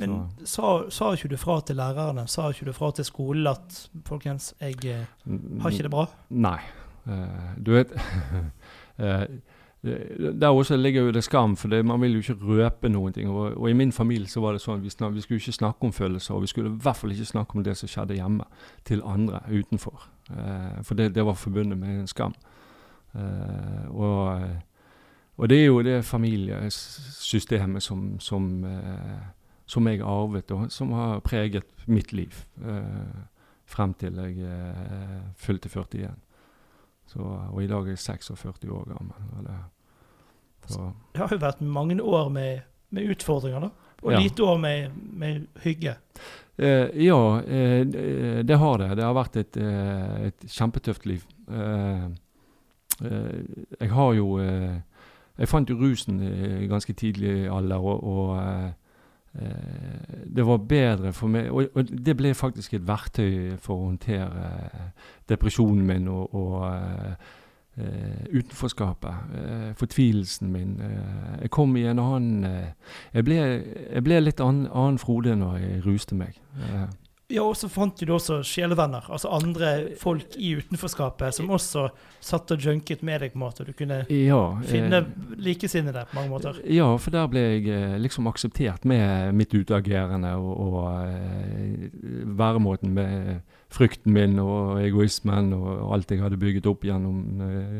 Men 0.00 0.14
sa, 0.48 0.86
sa 0.88 1.10
ikke 1.12 1.32
du 1.32 1.36
fra 1.36 1.58
til 1.66 1.76
lærerne, 1.76 2.24
sa 2.30 2.46
ikke 2.48 2.70
du 2.70 2.72
fra 2.72 2.88
til 2.96 3.04
skolen 3.04 3.50
at 3.50 3.82
folkens, 4.06 4.54
jeg 4.62 4.78
har 4.80 5.74
ikke 5.74 5.88
det 5.88 5.92
bra? 5.92 6.06
Nei. 6.30 6.60
Du 7.60 7.72
vet 7.74 7.92
Der 9.82 10.48
også 10.48 10.76
ligger 10.76 11.02
jo 11.02 11.10
det 11.10 11.24
skam, 11.24 11.56
for 11.56 11.68
det, 11.68 11.86
man 11.86 12.00
vil 12.00 12.12
jo 12.12 12.18
ikke 12.18 12.46
røpe 12.46 12.88
noen 12.88 13.12
ting. 13.12 13.28
Og, 13.28 13.56
og 13.56 13.70
i 13.70 13.72
min 13.72 13.92
familie 13.92 14.28
så 14.28 14.40
var 14.40 14.52
det 14.52 14.60
sånn 14.60 14.82
vi, 14.84 14.92
snak, 14.92 15.14
vi 15.14 15.24
skulle 15.24 15.40
ikke 15.40 15.56
snakke 15.56 15.88
om 15.88 15.92
følelser, 15.92 16.34
og 16.34 16.44
vi 16.44 16.50
skulle 16.52 16.68
i 16.68 16.82
hvert 16.84 16.96
fall 17.00 17.14
ikke 17.14 17.28
snakke 17.30 17.56
om 17.56 17.64
det 17.64 17.76
som 17.80 17.88
skjedde 17.88 18.18
hjemme, 18.18 18.44
til 18.84 19.00
andre 19.08 19.40
utenfor. 19.48 20.04
Eh, 20.36 20.82
for 20.84 21.00
det, 21.00 21.14
det 21.14 21.24
var 21.24 21.38
forbundet 21.40 21.80
med 21.80 22.02
en 22.02 22.10
skam. 22.12 22.36
Eh, 23.16 23.88
og, 23.88 24.44
og 25.36 25.48
det 25.48 25.60
er 25.62 25.66
jo 25.66 25.82
det 25.82 26.04
familiesystemet 26.04 27.82
som, 27.82 28.20
som, 28.20 28.64
eh, 28.64 29.18
som 29.66 29.88
jeg 29.88 30.04
arvet, 30.04 30.50
og 30.50 30.68
som 30.72 30.92
har 30.92 31.24
preget 31.24 31.64
mitt 31.86 32.12
liv 32.12 32.44
eh, 32.60 33.24
frem 33.64 33.94
til 33.94 34.18
jeg 34.18 34.44
eh, 34.44 35.22
fylte 35.40 35.72
41. 35.72 36.10
Så, 37.10 37.18
og 37.50 37.62
i 37.62 37.66
dag 37.66 37.82
er 37.88 37.94
jeg 37.96 37.98
46 37.98 38.70
år 38.70 38.84
gammel. 38.92 39.28
Eller, 39.40 39.62
Så, 40.70 40.92
Det 41.14 41.18
har 41.24 41.28
jo 41.34 41.38
vært 41.42 41.60
mange 41.66 41.96
år 42.02 42.28
med, 42.30 42.60
med 42.94 43.08
utfordringer, 43.10 43.60
da. 43.60 43.70
Og 44.02 44.12
Ja. 44.12 44.18
lite 44.20 44.42
år 44.46 44.58
med, 44.62 44.90
med 45.12 45.46
hygge. 45.64 45.96
eh, 46.58 46.88
ja, 47.04 47.40
eh, 47.40 47.84
det- 47.84 48.46
det 48.46 48.58
har 48.58 48.78
det. 48.78 48.96
Det 48.96 49.04
har 49.04 49.14
vært 49.14 49.36
et, 49.36 49.56
eh, 49.56 50.26
et 50.26 50.40
kjempetøft 50.46 51.06
liv. 51.06 51.24
Eh, 51.50 52.04
eh, 53.04 53.42
jeg 53.80 53.90
har 53.90 54.12
jo 54.14 54.38
eh, 54.38 54.80
Jeg 55.38 55.48
fant 55.48 55.70
jo 55.70 55.76
rusen 55.76 56.20
i 56.20 56.66
ganske 56.68 56.92
tidlig 56.92 57.48
alder, 57.50 57.76
og, 57.80 58.04
og 58.04 58.36
eh, 58.38 58.64
eh, 58.66 58.72
det 59.32 60.46
var 60.46 60.56
bedre 60.66 61.12
for 61.14 61.30
meg 61.30 61.52
og, 61.54 61.68
og, 61.74 61.90
det 62.06 62.16
ble 62.18 62.32
faktisk 62.34 62.74
et 62.74 62.86
verktøy 62.86 63.56
for 63.62 63.76
å 63.76 63.84
håndtere 63.92 64.46
eh, 64.48 64.88
depresjonen 65.30 65.84
min 65.86 66.08
og, 66.10 66.34
og 66.34 66.64
eh, 66.66 67.28
eh, 67.78 68.24
utenforskapet. 68.34 69.14
Uh, 69.34 69.74
fortvilelsen 69.74 70.52
min. 70.52 70.80
Uh, 70.80 71.42
jeg 71.42 71.50
kom 71.50 71.76
i 71.76 71.86
en 71.86 71.98
annen 71.98 72.44
eh, 72.44 72.72
jeg, 73.14 73.24
ble, 73.24 73.38
jeg 73.92 74.04
ble 74.04 74.20
litt 74.20 74.40
annen, 74.40 74.66
annen 74.72 74.98
Frode 74.98 75.36
når 75.36 75.56
jeg 75.62 75.84
ruste 75.86 76.18
meg. 76.18 76.40
Ja, 77.30 77.44
og 77.46 77.56
så 77.58 77.68
fant 77.70 78.00
du 78.00 78.10
også 78.14 78.40
sjelevenner, 78.46 79.06
altså 79.12 79.30
andre 79.34 79.70
folk 80.00 80.34
i 80.36 80.52
utenforskapet 80.58 81.36
som 81.36 81.50
også 81.54 81.86
satt 82.20 82.50
og 82.54 82.64
junket 82.64 83.04
med 83.06 83.22
deg 83.22 83.34
på 83.34 83.38
en 83.38 83.44
måte. 83.44 83.66
Du 83.66 83.72
kunne 83.76 84.00
ja, 84.10 84.40
finne 84.66 85.02
eh, 85.04 85.12
likesinnede 85.38 86.04
på 86.10 86.18
mange 86.18 86.32
måter. 86.32 86.58
Ja, 86.66 86.88
for 87.00 87.14
der 87.14 87.30
ble 87.30 87.44
jeg 87.44 87.68
eh, 87.70 87.96
liksom 88.02 88.28
akseptert 88.30 88.84
med 88.88 89.36
mitt 89.38 89.54
utagerende 89.54 90.34
og, 90.40 90.50
og 90.66 90.80
eh, 91.06 91.86
væremåten 92.40 92.94
med 92.98 93.46
frykten 93.70 94.14
min 94.16 94.38
og 94.42 94.80
egoismen 94.82 95.54
og 95.54 95.94
alt 95.94 96.10
jeg 96.10 96.24
hadde 96.24 96.40
bygget 96.40 96.66
opp 96.66 96.82
gjennom 96.82 97.38
uh, 97.38 97.76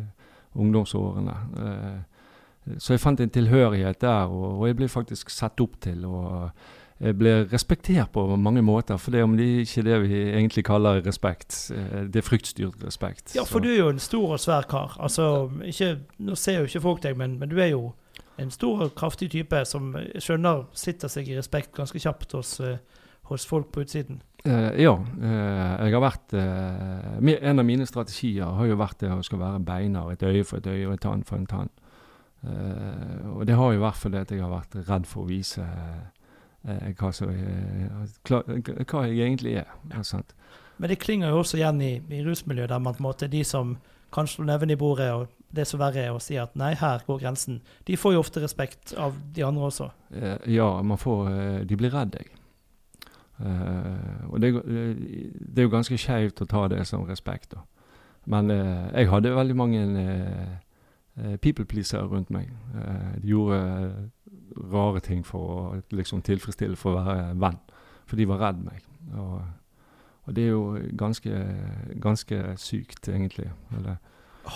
ungdomsårene. 0.54 1.35
Uh, 1.59 2.76
så 2.78 2.95
jeg 2.95 3.02
fant 3.02 3.21
en 3.21 3.33
tilhørighet 3.33 3.99
der, 4.04 4.30
og, 4.30 4.61
og 4.61 4.69
jeg 4.69 4.78
ble 4.78 4.87
faktisk 4.92 5.33
sett 5.35 5.59
opp 5.64 5.80
til. 5.83 6.04
og 6.07 6.52
jeg 7.00 7.16
ble 7.19 7.30
respektert 7.52 8.11
på 8.12 8.37
mange 8.37 8.62
måter, 8.62 8.97
for 9.00 9.11
det 9.11 9.23
om 9.25 9.37
de 9.37 9.62
ikke 9.62 9.83
det 9.87 10.00
vi 10.02 10.19
egentlig 10.35 10.64
kaller 10.64 11.00
respekt. 11.07 11.71
eh, 11.75 12.04
Det 12.07 12.16
er 12.16 12.26
fryktstyrt 12.28 12.85
respekt. 12.85 13.35
Ja, 13.35 13.42
for 13.45 13.59
Så- 13.59 13.62
du 13.62 13.69
er 13.69 13.76
jo 13.76 13.88
en 13.88 13.99
stor 13.99 14.33
og 14.33 14.38
svær 14.38 14.62
kar. 14.69 14.97
Altså, 15.00 15.50
ikke, 15.64 15.99
Nå 16.19 16.35
ser 16.35 16.59
jo 16.59 16.64
ikke 16.64 16.80
folk 16.80 17.02
deg, 17.02 17.16
men, 17.16 17.38
men 17.38 17.49
du 17.49 17.59
er 17.59 17.71
jo 17.71 17.92
en 18.38 18.50
stor 18.50 18.83
og 18.83 18.95
kraftig 18.95 19.30
type 19.30 19.64
som 19.64 19.95
skjønner 20.19 20.66
sitter 20.73 21.09
seg 21.09 21.28
i 21.28 21.37
respekt 21.37 21.73
ganske 21.73 21.99
kjapt 21.99 22.33
hos, 22.33 22.61
eh, 22.61 22.76
hos 23.25 23.47
folk 23.47 23.73
på 23.73 23.80
utsiden. 23.80 24.23
Uh, 24.47 24.73
ja. 24.80 24.95
Uh, 24.95 25.85
jeg 25.85 25.92
har 25.92 26.00
vært 26.00 26.33
uh, 26.33 27.49
En 27.49 27.59
av 27.59 27.64
mine 27.64 27.87
strategier 27.87 28.45
har 28.45 28.66
jo 28.66 28.76
vært 28.76 28.99
det 28.99 29.11
å 29.11 29.23
skal 29.23 29.38
være 29.38 29.64
beinar. 29.64 30.11
Et 30.12 30.23
øye 30.23 30.45
for 30.45 30.57
et 30.57 30.66
øye 30.66 30.87
og 30.87 30.95
et 30.95 31.00
tann 31.00 31.23
for 31.23 31.37
en 31.37 31.47
tann. 31.47 31.69
Eh, 32.42 33.28
og 33.37 33.47
det 33.47 33.54
har 33.54 33.73
jo 33.75 33.83
vært 33.83 33.99
fordi 34.00 34.23
jeg 34.30 34.40
har 34.40 34.50
vært 34.50 34.88
redd 34.88 35.07
for 35.07 35.26
å 35.26 35.28
vise 35.28 35.61
eh, 35.61 36.07
hva, 36.62 37.12
som 37.12 37.31
er, 37.33 38.09
hva 38.29 39.05
jeg 39.07 39.19
egentlig 39.19 39.55
er. 39.62 39.71
Men 40.81 40.88
det 40.93 40.99
klinger 41.00 41.33
jo 41.33 41.40
også 41.43 41.61
igjen 41.61 41.81
i, 41.85 41.93
i 42.09 42.23
rusmiljøet, 42.25 42.71
der 42.73 42.79
man 42.79 42.97
på 42.97 43.02
en 43.02 43.09
måte 43.11 43.29
de 43.29 43.45
som 43.45 43.76
kan 44.12 44.26
slå 44.26 44.45
neven 44.45 44.71
i 44.71 44.76
bordet, 44.76 45.11
og 45.12 45.29
det 45.55 45.67
som 45.67 45.81
verre 45.81 46.02
er 46.07 46.14
å 46.14 46.23
si 46.23 46.37
at 46.38 46.55
nei, 46.59 46.73
her 46.79 47.02
går 47.07 47.21
grensen, 47.23 47.61
de 47.87 47.97
får 47.99 48.14
jo 48.14 48.23
ofte 48.23 48.43
respekt 48.43 48.95
av 48.99 49.17
de 49.35 49.45
andre 49.47 49.69
også. 49.71 49.90
Eh, 50.14 50.37
ja, 50.55 50.69
man 50.83 50.99
får 50.99 51.31
eh, 51.31 51.59
De 51.67 51.79
blir 51.79 51.93
redd 51.95 52.14
deg. 52.14 52.31
Eh, 53.40 54.25
og 54.31 54.40
det, 54.43 54.55
eh, 54.61 54.97
det 55.35 55.62
er 55.62 55.69
jo 55.69 55.75
ganske 55.75 55.99
skeivt 55.99 56.43
å 56.43 56.49
ta 56.50 56.67
det 56.71 56.85
som 56.88 57.07
respekt, 57.09 57.55
da. 57.55 57.64
Men 58.31 58.50
eh, 58.52 58.90
jeg 59.00 59.11
hadde 59.11 59.35
veldig 59.35 59.57
mange 59.57 59.85
eh, 60.02 60.57
eh, 61.17 61.37
people 61.43 61.64
pleasere 61.67 62.07
rundt 62.11 62.31
meg. 62.35 62.50
Eh, 62.76 63.14
de 63.23 63.33
gjorde 63.33 63.61
eh, 63.61 63.95
rare 64.73 65.00
ting 65.04 65.25
for 65.26 65.54
å 65.54 65.62
liksom 65.95 66.23
tilfredsstille 66.26 66.78
for 66.78 66.97
å 66.97 67.04
være 67.04 67.35
venn. 67.40 67.59
For 68.11 68.19
de 68.19 68.26
var 68.30 68.42
redd 68.42 68.62
meg. 68.66 68.87
Og, 69.14 69.42
og 70.26 70.37
det 70.37 70.47
er 70.47 70.54
jo 70.54 70.64
ganske, 70.99 71.42
ganske 72.02 72.40
sykt, 72.61 73.09
egentlig. 73.09 73.50
Eller, 73.76 74.00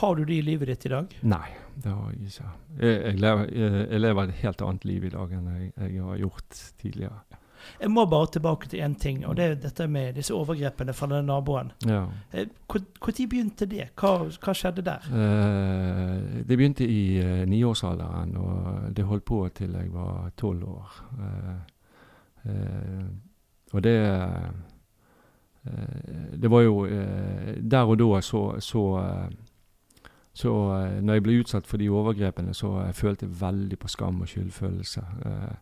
Har 0.00 0.16
du 0.18 0.24
det 0.24 0.40
i 0.40 0.44
livet 0.44 0.72
ditt 0.72 0.86
i 0.88 0.94
dag? 0.94 1.14
Nei, 1.22 1.46
det 1.76 1.92
har 1.92 2.12
jeg 2.12 2.32
ikke. 2.32 2.50
Jeg, 2.80 2.98
jeg, 2.98 3.20
lever, 3.22 3.48
jeg, 3.52 3.86
jeg 3.90 4.04
lever 4.04 4.28
et 4.28 4.42
helt 4.42 4.66
annet 4.68 4.84
liv 4.90 5.06
i 5.06 5.14
dag 5.14 5.38
enn 5.38 5.48
jeg, 5.54 5.72
har 6.08 6.20
gjort 6.24 6.60
tidligere. 6.82 7.40
Jeg 7.80 7.90
må 7.90 8.04
bare 8.11 8.26
tilbake 8.33 8.68
til 8.68 8.80
én 8.85 8.94
ting, 8.99 9.26
og 9.26 9.37
det 9.37 9.44
er 9.44 9.54
dette 9.54 9.87
med 9.88 10.14
disse 10.14 10.35
overgrepene 10.35 10.92
fra 10.92 11.06
den 11.11 11.26
naboen. 11.30 11.73
Ja. 11.87 12.04
Eh, 12.33 12.47
Når 12.68 13.26
begynte 13.26 13.66
det? 13.66 13.90
Hva, 14.00 14.14
hva 14.28 14.54
skjedde 14.54 14.85
der? 14.87 15.09
Eh, 15.11 16.44
det 16.49 16.56
begynte 16.59 16.87
i 16.88 17.18
eh, 17.18 17.44
niårsalderen, 17.49 18.37
og 18.37 18.94
det 18.97 19.04
holdt 19.04 19.25
på 19.25 19.49
til 19.54 19.73
jeg 19.75 19.92
var 19.92 20.30
tolv 20.37 20.64
år. 20.68 21.00
Eh, 21.21 22.50
eh, 22.50 23.04
og 23.75 23.83
det 23.83 23.97
eh, 24.04 24.50
Det 26.42 26.50
var 26.50 26.61
jo 26.61 26.85
eh, 26.87 27.54
Der 27.62 27.83
og 27.88 27.99
da 27.99 28.21
så, 28.21 28.61
så, 28.61 28.83
eh, 29.00 29.30
så 30.33 30.52
eh, 30.76 31.02
Når 31.02 31.14
jeg 31.14 31.23
ble 31.23 31.38
utsatt 31.40 31.66
for 31.66 31.76
de 31.76 31.88
overgrepene, 31.90 32.54
så 32.54 32.83
jeg 32.87 32.94
følte 32.94 33.26
jeg 33.26 33.40
veldig 33.40 33.78
på 33.78 33.88
skam 33.88 34.21
og 34.21 34.28
skyldfølelse. 34.28 35.00
Eh, 35.26 35.33
eh, 35.33 35.54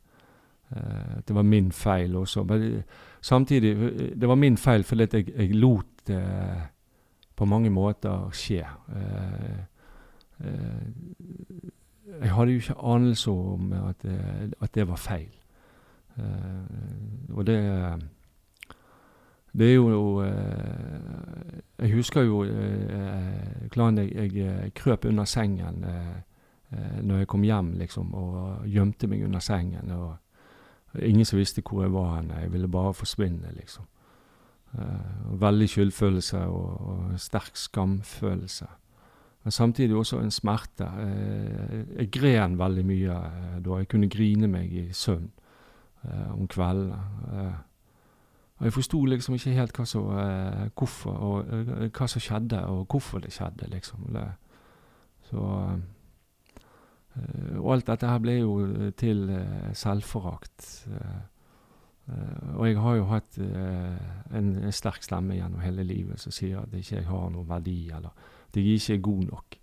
det 1.29 1.35
var 1.35 1.43
min 1.43 1.73
feil 1.73 2.17
også. 2.17 2.45
Men 2.45 2.83
samtidig 3.21 3.73
eh, 3.76 4.21
Det 4.21 4.29
var 4.29 4.35
min 4.35 4.57
feil 4.57 4.85
fordi 4.85 5.07
jeg, 5.12 5.29
jeg 5.37 5.55
lot 5.55 5.87
det 6.07 6.23
på 7.37 7.45
mange 7.45 7.71
måter 7.71 8.31
skje. 8.33 8.64
Eh, 8.97 9.59
eh, 10.47 10.83
jeg 12.21 12.35
hadde 12.35 12.52
jo 12.52 12.59
ikke 12.59 12.81
anelse 12.83 13.31
om 13.31 13.73
at 13.73 14.02
det, 14.02 14.55
at 14.61 14.75
det 14.75 14.88
var 14.88 14.97
feil. 14.97 15.31
Eh, 16.19 17.33
og 17.37 17.47
det 17.47 18.02
Det 19.52 19.69
er 19.69 19.75
jo 19.75 20.23
eh, 20.23 20.33
Jeg 21.79 21.93
husker 21.95 22.23
jo 22.23 22.45
eh, 22.45 23.69
hvordan 23.69 23.99
jeg, 23.99 24.14
jeg 24.14 24.47
eh, 24.64 24.71
krøp 24.75 25.05
under 25.05 25.25
sengen 25.25 25.85
eh, 25.85 26.17
eh, 26.73 27.02
når 27.02 27.19
jeg 27.19 27.26
kom 27.26 27.43
hjem, 27.43 27.73
liksom, 27.79 28.14
og 28.14 28.67
gjemte 28.67 29.07
meg 29.07 29.25
under 29.25 29.41
sengen. 29.41 29.91
og 29.91 30.17
Ingen 30.99 31.25
som 31.25 31.39
visste 31.39 31.63
hvor 31.65 31.83
jeg 31.83 31.93
var 31.93 32.17
hen. 32.17 32.31
Jeg 32.41 32.53
ville 32.53 32.69
bare 32.69 32.95
forsvinne, 32.95 33.53
liksom. 33.57 33.85
Uh, 34.73 35.41
veldig 35.41 35.69
skyldfølelse 35.69 36.39
og, 36.39 36.87
og 36.89 37.21
sterk 37.21 37.57
skamfølelse. 37.57 38.67
Men 39.43 39.51
samtidig 39.51 39.97
også 39.97 40.19
en 40.19 40.31
smerte. 40.31 40.85
Eh, 40.85 41.99
jeg 41.99 42.11
gren 42.11 42.59
veldig 42.59 42.85
mye 42.87 43.17
eh, 43.17 43.59
da. 43.65 43.79
Jeg 43.81 43.89
kunne 43.89 44.11
grine 44.11 44.49
meg 44.49 44.73
i 44.73 44.85
søvn 44.93 45.31
uh, 46.05 46.41
om 46.41 46.47
kveldene. 46.49 46.99
Uh, 47.33 47.55
og 48.59 48.69
jeg 48.69 48.73
forsto 48.73 49.05
liksom 49.05 49.35
ikke 49.35 49.57
helt 49.57 49.75
hva 49.77 49.85
som, 49.89 50.05
hvorfor, 50.79 51.11
og, 51.11 51.89
hva 51.97 52.07
som 52.07 52.23
skjedde, 52.23 52.61
og 52.71 52.85
hvorfor 52.87 53.19
det 53.19 53.33
skjedde, 53.35 53.67
liksom. 53.73 54.05
Det, 54.15 54.23
så 55.27 55.47
Og 57.61 57.75
alt 57.75 57.90
dette 57.90 58.09
her 58.09 58.23
ble 58.25 58.38
jo 58.38 58.54
til 58.97 59.26
eh, 59.31 59.69
selvforakt. 59.76 60.69
Eh, 60.88 61.21
Eh, 62.11 62.54
og 62.57 62.66
jeg 62.66 62.78
har 62.83 62.97
jo 62.99 63.09
hatt 63.12 63.38
eh, 63.38 64.07
en, 64.35 64.49
en 64.59 64.75
sterk 64.75 65.04
stemme 65.07 65.37
gjennom 65.37 65.62
hele 65.62 65.85
livet 65.87 66.21
som 66.21 66.35
sier 66.35 66.62
at 66.62 66.73
jeg 66.75 66.83
ikke 66.83 67.11
har 67.12 67.28
noen 67.31 67.49
verdi, 67.49 67.76
eller 67.95 68.11
at 68.11 68.59
jeg 68.59 68.78
ikke 68.78 68.97
er 68.97 69.04
god 69.07 69.23
nok. 69.28 69.59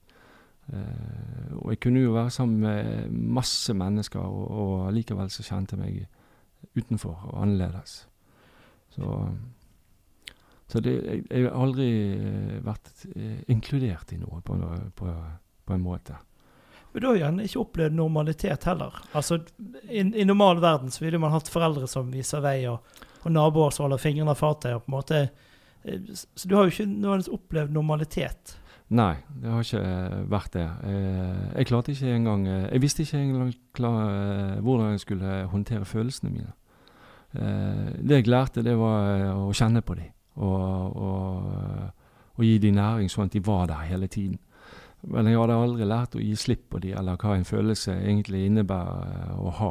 Eh, 0.70 1.50
og 1.58 1.74
jeg 1.74 1.82
kunne 1.84 2.06
jo 2.06 2.16
være 2.16 2.32
sammen 2.34 2.64
med 2.64 3.18
masse 3.40 3.76
mennesker, 3.76 4.24
og, 4.24 4.48
og 4.64 4.94
likevel 4.96 5.32
så 5.34 5.46
kjente 5.50 5.76
jeg 5.76 5.84
meg 5.84 6.80
utenfor 6.80 7.28
og 7.32 7.42
annerledes. 7.44 8.00
Så, 8.96 9.20
så 10.72 10.82
det, 10.84 10.96
jeg, 11.04 11.28
jeg 11.28 11.50
har 11.50 11.60
aldri 11.60 11.90
eh, 12.16 12.56
vært 12.64 13.06
eh, 13.16 13.44
inkludert 13.52 14.16
i 14.16 14.22
noe 14.22 14.40
på, 14.46 14.56
på, 14.96 15.12
på 15.68 15.76
en 15.76 15.84
måte. 15.84 16.16
Men 16.94 17.02
du 17.02 17.08
har 17.08 17.20
gjerne 17.20 17.44
ikke 17.46 17.60
opplevd 17.62 17.94
normalitet 17.94 18.64
heller. 18.66 18.96
Altså, 19.14 19.38
I, 19.90 20.02
i 20.02 20.26
normal 20.26 20.58
verden 20.64 20.90
så 20.92 21.04
ville 21.06 21.20
man 21.22 21.32
hatt 21.36 21.50
foreldre 21.54 21.88
som 21.88 22.10
viser 22.14 22.42
vei, 22.42 22.64
og, 22.72 22.80
og 23.24 23.32
naboer 23.36 23.76
som 23.76 23.86
holder 23.86 24.02
fingrene 24.02 24.34
av 24.34 24.40
fatet. 24.40 24.74
og 24.74 24.86
på 24.88 24.90
en 24.90 24.96
måte, 24.98 25.20
eh, 25.84 26.00
Så 26.36 26.48
du 26.50 26.56
har 26.56 26.66
jo 26.66 26.74
ikke 26.74 26.88
nødvendigvis 26.90 27.34
opplevd 27.38 27.72
normalitet. 27.78 28.56
Nei, 28.90 29.16
det 29.38 29.52
har 29.54 29.62
ikke 29.62 29.84
eh, 29.86 30.24
vært 30.34 30.54
det. 30.58 30.66
Eh, 30.90 31.44
Jeg 31.60 31.68
klarte 31.70 31.92
ikke 31.94 32.16
engang 32.16 32.48
Jeg 32.48 32.82
visste 32.82 33.04
ikke 33.06 33.22
engang 33.22 33.54
klar, 33.74 34.62
hvordan 34.66 34.92
jeg 34.96 35.00
skulle 35.06 35.36
håndtere 35.54 35.86
følelsene 35.86 36.32
mine. 36.34 36.54
Det 37.30 38.16
jeg 38.16 38.26
lærte, 38.28 38.64
det 38.66 38.74
var 38.78 39.36
å 39.38 39.52
kjenne 39.54 39.84
på 39.86 39.94
dem. 39.94 40.10
Og, 40.42 40.96
og, 40.98 41.44
og 42.34 42.44
gi 42.44 42.58
dem 42.58 42.74
næring, 42.80 43.10
sånn 43.12 43.28
at 43.30 43.36
de 43.36 43.42
var 43.46 43.68
der 43.70 43.86
hele 43.86 44.08
tiden. 44.08 44.40
Men 45.08 45.30
jeg 45.30 45.40
hadde 45.40 45.56
aldri 45.56 45.86
lært 45.88 46.16
å 46.18 46.24
gi 46.24 46.34
slipp 46.36 46.66
på 46.74 46.82
dem, 46.84 46.98
eller 47.00 47.20
hva 47.20 47.38
en 47.38 47.48
følelse 47.48 47.96
egentlig 47.96 48.46
innebærer 48.50 49.14
eh, 49.14 49.38
å 49.40 49.54
ha. 49.60 49.70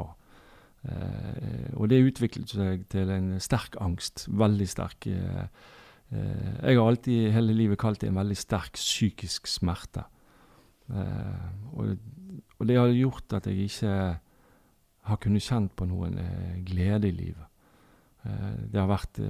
Eh, 0.88 1.74
Og 1.76 1.90
det 1.90 2.00
utviklet 2.06 2.54
seg 2.54 2.86
til 2.92 3.12
en 3.12 3.34
sterk 3.42 3.76
angst. 3.84 4.26
Veldig 4.32 4.68
sterk. 4.68 5.06
eh, 5.06 5.48
jeg 6.08 6.78
har 6.78 6.86
alltid 6.86 7.32
hele 7.34 7.52
livet 7.52 7.78
kalt 7.78 8.00
det 8.00 8.08
en 8.08 8.16
veldig 8.22 8.36
sterk 8.40 8.78
psykisk 8.80 9.46
smerte. 9.46 10.06
Og, 11.76 11.98
det 12.64 12.78
har 12.78 12.88
gjort 12.88 13.34
at 13.36 13.44
jeg 13.46 13.66
ikke 13.68 13.90
har 15.10 15.18
kunnet 15.20 15.44
kjent 15.44 15.74
på 15.76 15.84
noen 15.84 16.16
glede 16.64 17.10
i 17.10 17.12
livet. 17.12 17.44
Det 18.24 18.80
har 18.80 18.88
vært 18.88 19.20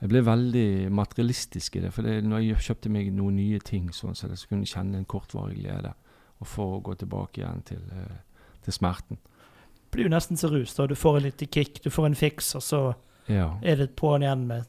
Jeg 0.00 0.08
ble 0.12 0.20
veldig 0.26 0.92
materialistisk 0.92 1.76
i 1.76 1.80
det. 1.80 1.92
For 1.94 2.02
det, 2.04 2.18
når 2.24 2.42
jeg 2.44 2.56
kjøpte 2.66 2.90
meg 2.92 3.12
noen 3.16 3.36
nye 3.36 3.58
ting, 3.64 3.88
sånn, 3.96 4.14
så 4.14 4.28
jeg 4.28 4.48
kunne 4.50 4.68
kjenne 4.68 4.98
en 5.00 5.08
kortvarig 5.08 5.56
glede. 5.62 5.94
og 6.38 6.46
for 6.46 6.76
å 6.76 6.82
gå 6.84 6.92
tilbake 7.00 7.40
igjen 7.40 7.62
til, 7.64 7.78
eh, 7.96 8.16
til 8.62 8.72
smerten. 8.72 9.16
Blir 9.90 10.04
jo 10.04 10.10
nesten 10.10 10.36
så 10.36 10.50
rus. 10.52 10.74
da 10.74 10.86
Du 10.86 10.94
får 10.94 11.16
en 11.16 11.22
liten 11.22 11.48
kick, 11.48 11.82
du 11.82 11.88
får 11.88 12.06
en 12.06 12.14
fiks, 12.14 12.54
og 12.54 12.60
så 12.62 12.94
Ja. 13.26 13.56
er 13.62 13.76
det 13.76 13.96
på'n 13.96 14.20
igjen 14.20 14.46
med 14.46 14.66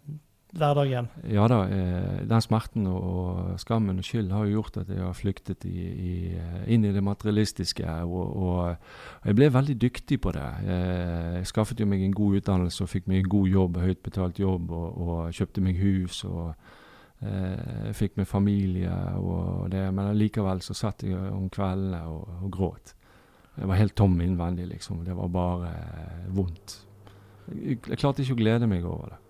hverdagen. 0.56 1.08
Ja 1.28 1.48
da, 1.48 1.64
eh, 1.68 2.22
den 2.28 2.42
smerten 2.42 2.88
og, 2.88 3.60
skammen 3.60 4.00
og 4.00 4.06
skyld 4.06 4.32
har 4.32 4.46
jo 4.46 4.62
gjort 4.62 4.80
at 4.82 4.90
jeg 4.90 5.04
har 5.04 5.14
flyktet 5.18 5.66
i, 5.68 5.76
i, 5.84 6.14
eh, 6.38 6.64
inn 6.74 6.86
i 6.86 6.94
det 6.96 7.04
materialistiske. 7.04 7.86
Og, 8.06 8.38
og, 8.38 8.78
jeg 9.26 9.36
ble 9.36 9.52
veldig 9.54 9.78
dyktig 9.82 10.22
på 10.22 10.32
det. 10.32 10.48
Eh, 10.64 11.38
Jeg 11.38 11.52
skaffet 11.52 11.80
jo 11.80 11.86
meg 11.86 12.02
en 12.04 12.16
god 12.16 12.40
utdannelse 12.40 12.84
og 12.84 12.90
fikk 12.90 13.08
meg 13.08 13.24
en 13.24 13.30
god 13.30 13.48
jobb, 13.48 13.78
høyt 13.78 14.04
betalt 14.04 14.40
jobb, 14.40 14.72
og, 14.72 14.98
og 14.98 15.34
kjøpte 15.34 15.62
meg 15.62 15.82
hus. 15.82 16.24
og 16.24 16.56
eh, 17.22 17.92
Fikk 17.94 18.18
meg 18.18 18.28
familie 18.28 18.94
og 19.20 19.70
det, 19.72 19.94
men 19.94 20.16
likevel 20.18 20.62
så 20.62 20.74
satt 20.74 21.04
jeg 21.04 21.16
om 21.18 21.50
kveldene 21.50 22.06
og, 22.08 22.44
og 22.44 22.52
gråt. 22.52 22.96
Jeg 23.58 23.68
var 23.68 23.80
helt 23.80 23.96
tom 23.98 24.20
innvendig, 24.22 24.68
liksom. 24.70 25.04
Det 25.04 25.16
var 25.18 25.28
bare 25.34 25.72
vondt. 26.30 26.84
Jeg, 27.52 27.80
jeg 27.90 27.98
klarte 27.98 28.22
ikke 28.22 28.38
å 28.38 28.44
glede 28.44 28.68
meg 28.70 28.86
over 28.86 29.16
det. 29.16 29.24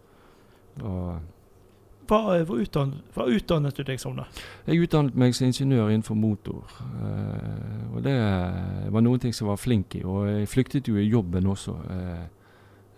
Hva, 2.07 2.19
hva, 2.39 2.55
utdannet, 2.55 3.03
hva 3.15 3.25
utdannet 3.27 3.75
du 3.75 3.83
deg 3.83 3.99
som, 3.99 4.15
da? 4.15 4.23
Jeg 4.67 4.85
utdannet 4.85 5.17
meg 5.19 5.35
som 5.35 5.49
ingeniør 5.49 5.89
innenfor 5.91 6.15
motor. 6.15 6.63
eh, 7.03 7.83
og 7.91 8.03
det 8.05 8.15
var 8.93 9.03
noen 9.03 9.19
ting 9.19 9.35
som 9.35 9.45
jeg 9.47 9.51
var 9.51 9.59
flink 9.59 9.97
i. 9.99 10.03
Og 10.07 10.27
jeg 10.29 10.47
flyktet 10.47 10.87
jo 10.87 10.95
i 10.95 11.07
jobben 11.09 11.47
også. 11.51 11.75
eh, 11.91 12.25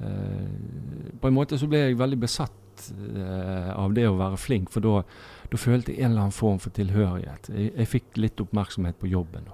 eh, 0.05 1.13
på 1.21 1.27
en 1.27 1.33
måte 1.33 1.57
så 1.57 1.67
ble 1.67 1.87
jeg 1.87 1.97
veldig 1.97 2.19
besatt 2.21 2.91
eh, 2.93 3.71
av 3.73 3.93
det 3.97 4.05
å 4.07 4.17
være 4.19 4.37
flink, 4.37 4.69
for 4.69 4.85
da, 4.85 5.01
følte 5.57 5.91
jeg 5.95 6.03
en 6.03 6.11
eller 6.11 6.27
annen 6.27 6.35
form 6.35 6.59
for 6.61 6.69
tilhørighet. 6.69 7.49
Jeg, 7.49 7.73
jeg 7.75 7.87
fikk 7.87 8.21
litt 8.21 8.45
oppmerksomhet 8.45 8.99
på 9.01 9.09
jobben. 9.09 9.49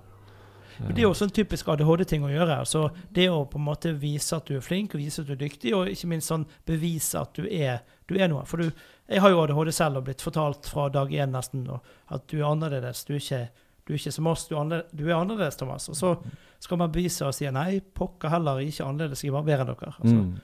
Men 0.80 0.92
Det 0.92 1.00
er 1.00 1.06
jo 1.06 1.14
også 1.14 1.30
en 1.30 1.36
typisk 1.36 1.68
ADHD-ting 1.72 2.26
å 2.28 2.30
gjøre. 2.34 2.58
altså 2.60 2.90
Det 3.10 3.30
å 3.32 3.46
på 3.48 3.58
en 3.60 3.68
måte 3.70 3.94
vise 3.96 4.36
at 4.36 4.48
du 4.48 4.58
er 4.58 4.66
flink, 4.66 4.96
og 4.96 5.00
vise 5.00 5.22
at 5.22 5.30
du 5.30 5.34
er 5.34 5.40
dyktig, 5.40 5.72
og 5.76 5.88
ikke 5.88 6.10
minst 6.12 6.32
sånn 6.32 6.44
bevise 6.68 7.22
at 7.22 7.38
du 7.38 7.48
er, 7.48 7.86
du 8.08 8.16
er 8.18 8.28
noe. 8.32 8.46
For 8.46 8.62
du, 8.62 8.72
jeg 9.10 9.22
har 9.22 9.30
jo 9.34 9.44
ADHD 9.44 9.72
selv 9.74 9.98
og 10.02 10.08
blitt 10.08 10.22
fortalt 10.26 10.68
fra 10.70 10.88
dag 10.94 11.12
én 11.14 11.32
nesten 11.34 11.68
at 11.74 12.28
du 12.32 12.38
er 12.40 12.48
annerledes. 12.52 13.04
Du 13.08 13.14
er 13.16 13.22
ikke, 13.22 13.40
du 13.88 13.94
er 13.94 13.98
ikke 14.02 14.12
som 14.16 14.28
oss, 14.32 14.48
du 14.50 14.56
er, 14.56 14.60
annerledes, 14.62 14.92
du 14.94 15.06
er 15.10 15.16
annerledes, 15.20 15.56
Thomas. 15.62 15.90
Og 15.90 15.96
så 15.98 16.16
skal 16.60 16.78
man 16.82 16.92
bevise 16.94 17.26
og 17.28 17.34
si 17.38 17.50
nei, 17.54 17.80
pokker 17.82 18.30
heller 18.34 18.62
ikke 18.66 18.86
annerledes, 18.86 19.24
jeg 19.26 19.34
var 19.34 19.44
bedre 19.48 19.66
enn 19.66 19.74
dere. 19.74 19.96
Altså, 20.00 20.16
Mm. 20.16 20.36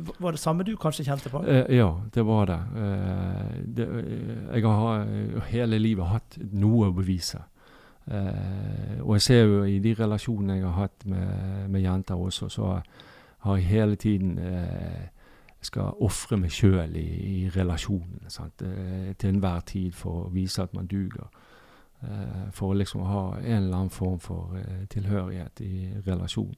Var 0.00 0.32
det 0.32 0.40
samme 0.40 0.64
du 0.64 0.70
kanskje 0.80 1.04
kjente 1.04 1.28
på? 1.28 1.42
Eh, 1.44 1.74
ja, 1.76 1.90
det 2.14 2.22
var 2.24 2.46
det. 2.48 2.56
Eh, 2.80 3.56
det 3.76 3.84
eh, 3.84 4.54
jeg 4.54 4.62
har 4.64 5.02
eh, 5.02 5.40
hele 5.50 5.76
livet 5.78 6.06
hatt 6.08 6.38
noe 6.56 6.86
å 6.88 6.94
bevise. 6.96 7.42
Eh, 8.08 9.00
og 9.02 9.14
jeg 9.18 9.22
ser 9.26 9.42
jo 9.44 9.58
i 9.68 9.76
de 9.82 9.92
relasjonene 9.98 10.56
jeg 10.56 10.64
har 10.64 10.78
hatt 10.86 11.04
med, 11.10 11.68
med 11.70 11.84
jenter 11.84 12.16
også, 12.16 12.48
så 12.48 12.70
har 13.44 13.58
jeg 13.60 13.68
hele 13.68 13.96
tiden 14.00 14.38
eh, 14.38 15.10
skal 15.60 15.96
ofre 16.00 16.38
meg 16.40 16.52
sjøl 16.54 16.96
i, 16.96 17.06
i 17.44 17.50
relasjonene. 17.54 18.30
Eh, 18.30 19.14
til 19.18 19.34
enhver 19.34 19.64
tid 19.68 19.94
for 19.94 20.26
å 20.26 20.34
vise 20.34 20.62
at 20.62 20.74
man 20.74 20.88
duger. 20.90 21.28
Eh, 22.00 22.46
for 22.56 22.72
å 22.72 22.78
liksom 22.78 23.04
ha 23.04 23.24
en 23.38 23.64
eller 23.64 23.76
annen 23.76 23.92
form 23.94 24.20
for 24.22 24.56
eh, 24.56 24.86
tilhørighet 24.92 25.60
i 25.64 25.90
relasjon. 26.06 26.56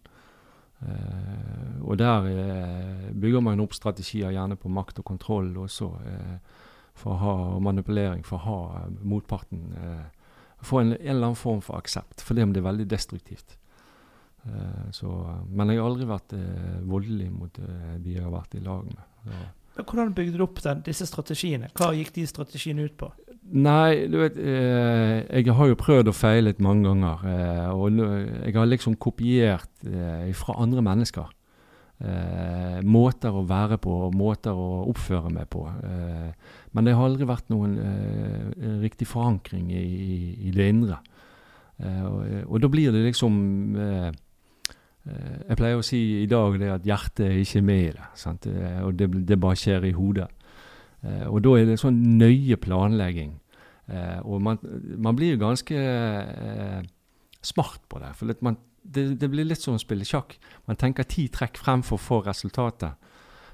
Eh, 0.82 1.82
og 1.82 1.98
der 1.98 2.26
eh, 2.26 3.10
bygger 3.14 3.40
man 3.40 3.62
opp 3.62 3.74
strategier 3.74 4.32
gjerne 4.34 4.58
på 4.58 4.70
makt 4.72 4.98
og 5.02 5.06
kontroll 5.12 5.52
også, 5.64 5.90
eh, 6.06 6.36
for 6.94 7.14
å 7.14 7.20
ha 7.22 7.60
manipulering 7.62 8.24
for 8.26 8.36
å 8.36 8.46
ha 8.46 8.88
motparten 9.00 9.72
Få 10.62 10.78
en, 10.78 10.92
en 10.92 11.00
eller 11.00 11.26
annen 11.26 11.34
form 11.34 11.58
for 11.58 11.74
aksept, 11.74 12.20
for 12.22 12.38
det, 12.38 12.44
det 12.54 12.60
er 12.60 12.68
veldig 12.68 12.84
destruktivt. 12.86 13.56
Eh, 14.48 14.86
så, 14.94 15.08
men 15.48 15.70
jeg 15.70 15.80
har 15.80 15.90
aldri 15.90 16.08
vært 16.08 16.36
eh, 16.36 16.78
voldelig 16.88 17.28
mot 17.30 17.58
eh, 17.62 17.98
de 18.02 18.16
jeg 18.16 18.24
har 18.24 18.32
vært 18.34 18.56
i 18.58 18.62
lag 18.64 18.86
med. 18.88 19.04
Så. 19.22 19.42
Men 19.76 19.86
Hvordan 19.88 20.14
bygde 20.16 20.36
du 20.36 20.44
opp 20.44 20.58
den, 20.64 20.82
disse 20.84 21.06
strategiene? 21.08 21.70
Hva 21.78 21.92
gikk 21.96 22.12
de 22.16 22.26
strategiene 22.28 22.88
ut 22.88 22.96
på? 23.00 23.08
Nei, 23.52 24.06
du 24.08 24.18
vet 24.20 24.36
eh, 24.38 25.22
Jeg 25.26 25.54
har 25.56 25.70
jo 25.70 25.78
prøvd 25.78 26.10
og 26.12 26.16
feilet 26.16 26.60
mange 26.62 26.88
ganger. 26.88 27.22
Eh, 27.28 27.70
og 27.72 28.02
jeg 28.02 28.56
har 28.56 28.68
liksom 28.68 28.98
kopiert 29.00 29.86
eh, 29.86 30.28
fra 30.36 30.58
andre 30.62 30.84
mennesker. 30.84 31.30
Eh, 32.02 32.78
måter 32.82 33.34
å 33.34 33.44
være 33.46 33.78
på 33.82 33.92
og 34.08 34.16
måter 34.18 34.58
å 34.58 34.84
oppføre 34.90 35.30
meg 35.32 35.48
på. 35.52 35.64
Eh, 35.70 36.58
men 36.74 36.88
det 36.88 36.96
har 36.98 37.08
aldri 37.08 37.28
vært 37.30 37.52
noen 37.52 37.78
eh, 37.78 38.68
riktig 38.82 39.06
forankring 39.10 39.70
i, 39.70 39.82
i, 39.82 40.20
i 40.48 40.54
det 40.54 40.68
indre. 40.72 40.98
Eh, 41.78 42.02
og, 42.08 42.26
og 42.48 42.62
da 42.62 42.70
blir 42.72 42.94
det 42.94 43.04
liksom 43.08 43.38
eh, 43.78 44.08
eh, 44.08 44.20
Jeg 45.02 45.58
pleier 45.58 45.80
å 45.80 45.84
si 45.84 45.98
i 46.22 46.28
dag 46.30 46.54
det 46.60 46.68
at 46.70 46.84
hjertet 46.86 47.24
er 47.26 47.40
ikke 47.42 47.62
med 47.66 47.84
i 47.88 47.92
det. 47.96 48.08
Sant? 48.18 48.46
Eh, 48.46 48.80
og 48.86 48.94
det, 48.98 49.08
det 49.26 49.38
bare 49.42 49.58
skjer 49.58 49.88
i 49.88 49.94
hodet. 49.96 50.28
Eh, 51.02 51.24
og 51.26 51.40
da 51.42 51.56
er 51.58 51.66
det 51.66 51.80
sånn 51.82 51.98
nøye 52.20 52.58
planlegging. 52.62 53.32
Eh, 53.90 54.20
og 54.22 54.42
man, 54.46 54.60
man 55.02 55.18
blir 55.18 55.34
jo 55.34 55.42
ganske 55.42 55.78
eh, 55.78 56.82
smart 57.42 57.82
på 57.90 57.98
det. 58.02 58.12
For 58.18 58.30
man, 58.46 58.60
det, 58.82 59.08
det 59.20 59.30
blir 59.30 59.48
litt 59.48 59.62
som 59.62 59.74
å 59.74 59.82
spille 59.82 60.06
sjakk. 60.06 60.36
Man 60.70 60.78
tenker 60.78 61.08
ti 61.08 61.26
trekk 61.32 61.58
frem 61.58 61.82
for 61.86 62.22
resultatet. 62.26 63.10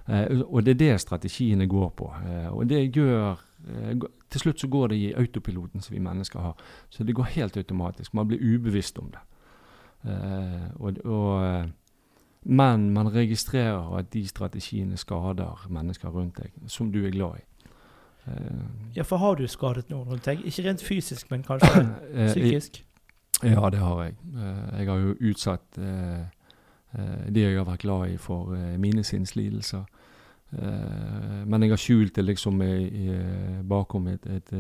Eh, 0.09 0.41
og 0.49 0.65
det 0.65 0.77
er 0.77 0.83
det 0.85 1.01
strategiene 1.03 1.69
går 1.69 1.91
på. 1.97 2.13
Eh, 2.25 2.49
og 2.53 2.69
det 2.69 2.87
gjør 2.97 3.41
eh, 3.69 4.07
Til 4.29 4.41
slutt 4.41 4.61
så 4.61 4.69
går 4.69 4.89
det 4.89 4.97
i 4.97 5.13
autopiloten 5.17 5.81
som 5.81 5.95
vi 5.95 6.05
mennesker 6.05 6.41
har. 6.41 6.57
Så 6.91 7.05
det 7.05 7.17
går 7.17 7.35
helt 7.37 7.57
automatisk. 7.57 8.15
Man 8.15 8.29
blir 8.29 8.41
ubevisst 8.41 8.99
om 8.99 9.11
det. 9.11 9.21
Eh, 10.05 10.69
og, 10.79 10.99
og, 11.05 11.45
eh, 11.45 11.67
men 12.43 12.91
man 12.95 13.11
registrerer 13.15 13.97
at 13.99 14.13
de 14.13 14.23
strategiene 14.29 14.97
skader 14.97 15.67
mennesker 15.71 16.09
rundt 16.15 16.39
deg, 16.39 16.53
som 16.71 16.93
du 16.93 17.01
er 17.07 17.11
glad 17.11 17.41
i. 17.41 17.71
Eh, 18.27 18.63
Ja, 18.97 19.03
for 19.03 19.17
har 19.17 19.35
du 19.35 19.47
skadet 19.47 19.91
noen 19.91 20.09
rundt 20.09 20.25
deg? 20.25 20.45
Ikke 20.47 20.65
rent 20.69 20.83
fysisk, 20.85 21.31
men 21.31 21.43
kanskje 21.43 21.89
psykisk? 22.33 22.85
Ja, 23.43 23.71
det 23.71 23.79
har 23.79 24.03
jeg. 24.03 24.15
Jeg 24.79 24.89
har 24.89 24.99
jo 24.99 25.15
utsatt 25.31 25.77
det 25.77 26.31
de 27.29 27.41
jeg 27.41 27.59
har 27.59 27.67
vært 27.69 27.83
glad 27.85 28.11
i 28.11 28.17
for 28.17 28.55
mine 28.81 29.05
sinnslidelser. 29.05 29.85
Men 31.47 31.63
jeg 31.63 31.71
har 31.71 31.79
skjult 31.79 32.17
det 32.17 32.25
liksom 32.25 32.63
bakom 33.69 34.07
et, 34.09 34.27
et 34.27 34.51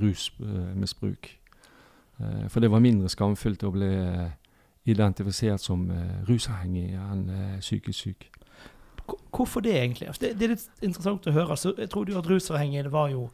rusmisbruk. 0.00 1.30
For 2.48 2.60
det 2.60 2.70
var 2.70 2.84
mindre 2.84 3.08
skamfullt 3.08 3.64
å 3.64 3.72
bli 3.74 3.90
identifisert 4.88 5.62
som 5.62 5.86
eh, 5.90 6.18
rusavhengig 6.28 6.90
enn 6.96 7.28
eh, 7.30 7.58
psykisk 7.60 7.98
syk. 7.98 8.28
Hvorfor 9.32 9.64
det, 9.64 9.76
egentlig? 9.76 10.08
Altså, 10.08 10.26
Det, 10.26 10.34
det 10.38 10.46
er 10.46 10.54
litt 10.56 10.84
interessant 10.84 11.26
å 11.26 11.32
høre. 11.32 11.54
Altså, 11.54 11.72
jeg 11.78 11.88
trodde 11.92 12.12
jo 12.12 12.18
at 12.20 12.28
rusavhengige 12.28 12.90
var 12.92 13.08
jo 13.12 13.28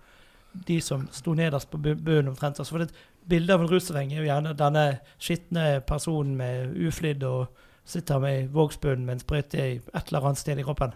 de 0.69 0.79
som 0.81 1.09
sto 1.11 1.35
nederst 1.35 1.71
på 1.71 1.81
bu- 1.83 1.99
bunnen 1.99 2.31
omtrent. 2.31 2.61
Altså, 2.61 2.77
for 2.77 2.85
det 2.85 2.95
Bildet 3.25 3.55
av 3.55 3.63
en 3.65 3.71
rusavhengig 3.71 4.19
er 4.19 4.21
jo 4.21 4.29
gjerne 4.29 4.51
denne 4.59 4.83
skitne 5.17 5.81
personen 5.89 6.35
med 6.37 6.75
uflidd 6.77 7.23
og 7.25 7.47
sitter 7.89 8.21
med 8.21 8.51
vågsbunnen 8.53 9.07
med 9.07 9.17
en 9.17 9.23
sprøyte 9.23 9.63
i 9.63 9.79
et 9.81 10.11
eller 10.11 10.27
annet 10.29 10.41
sted 10.43 10.61
i 10.61 10.67
kroppen. 10.67 10.93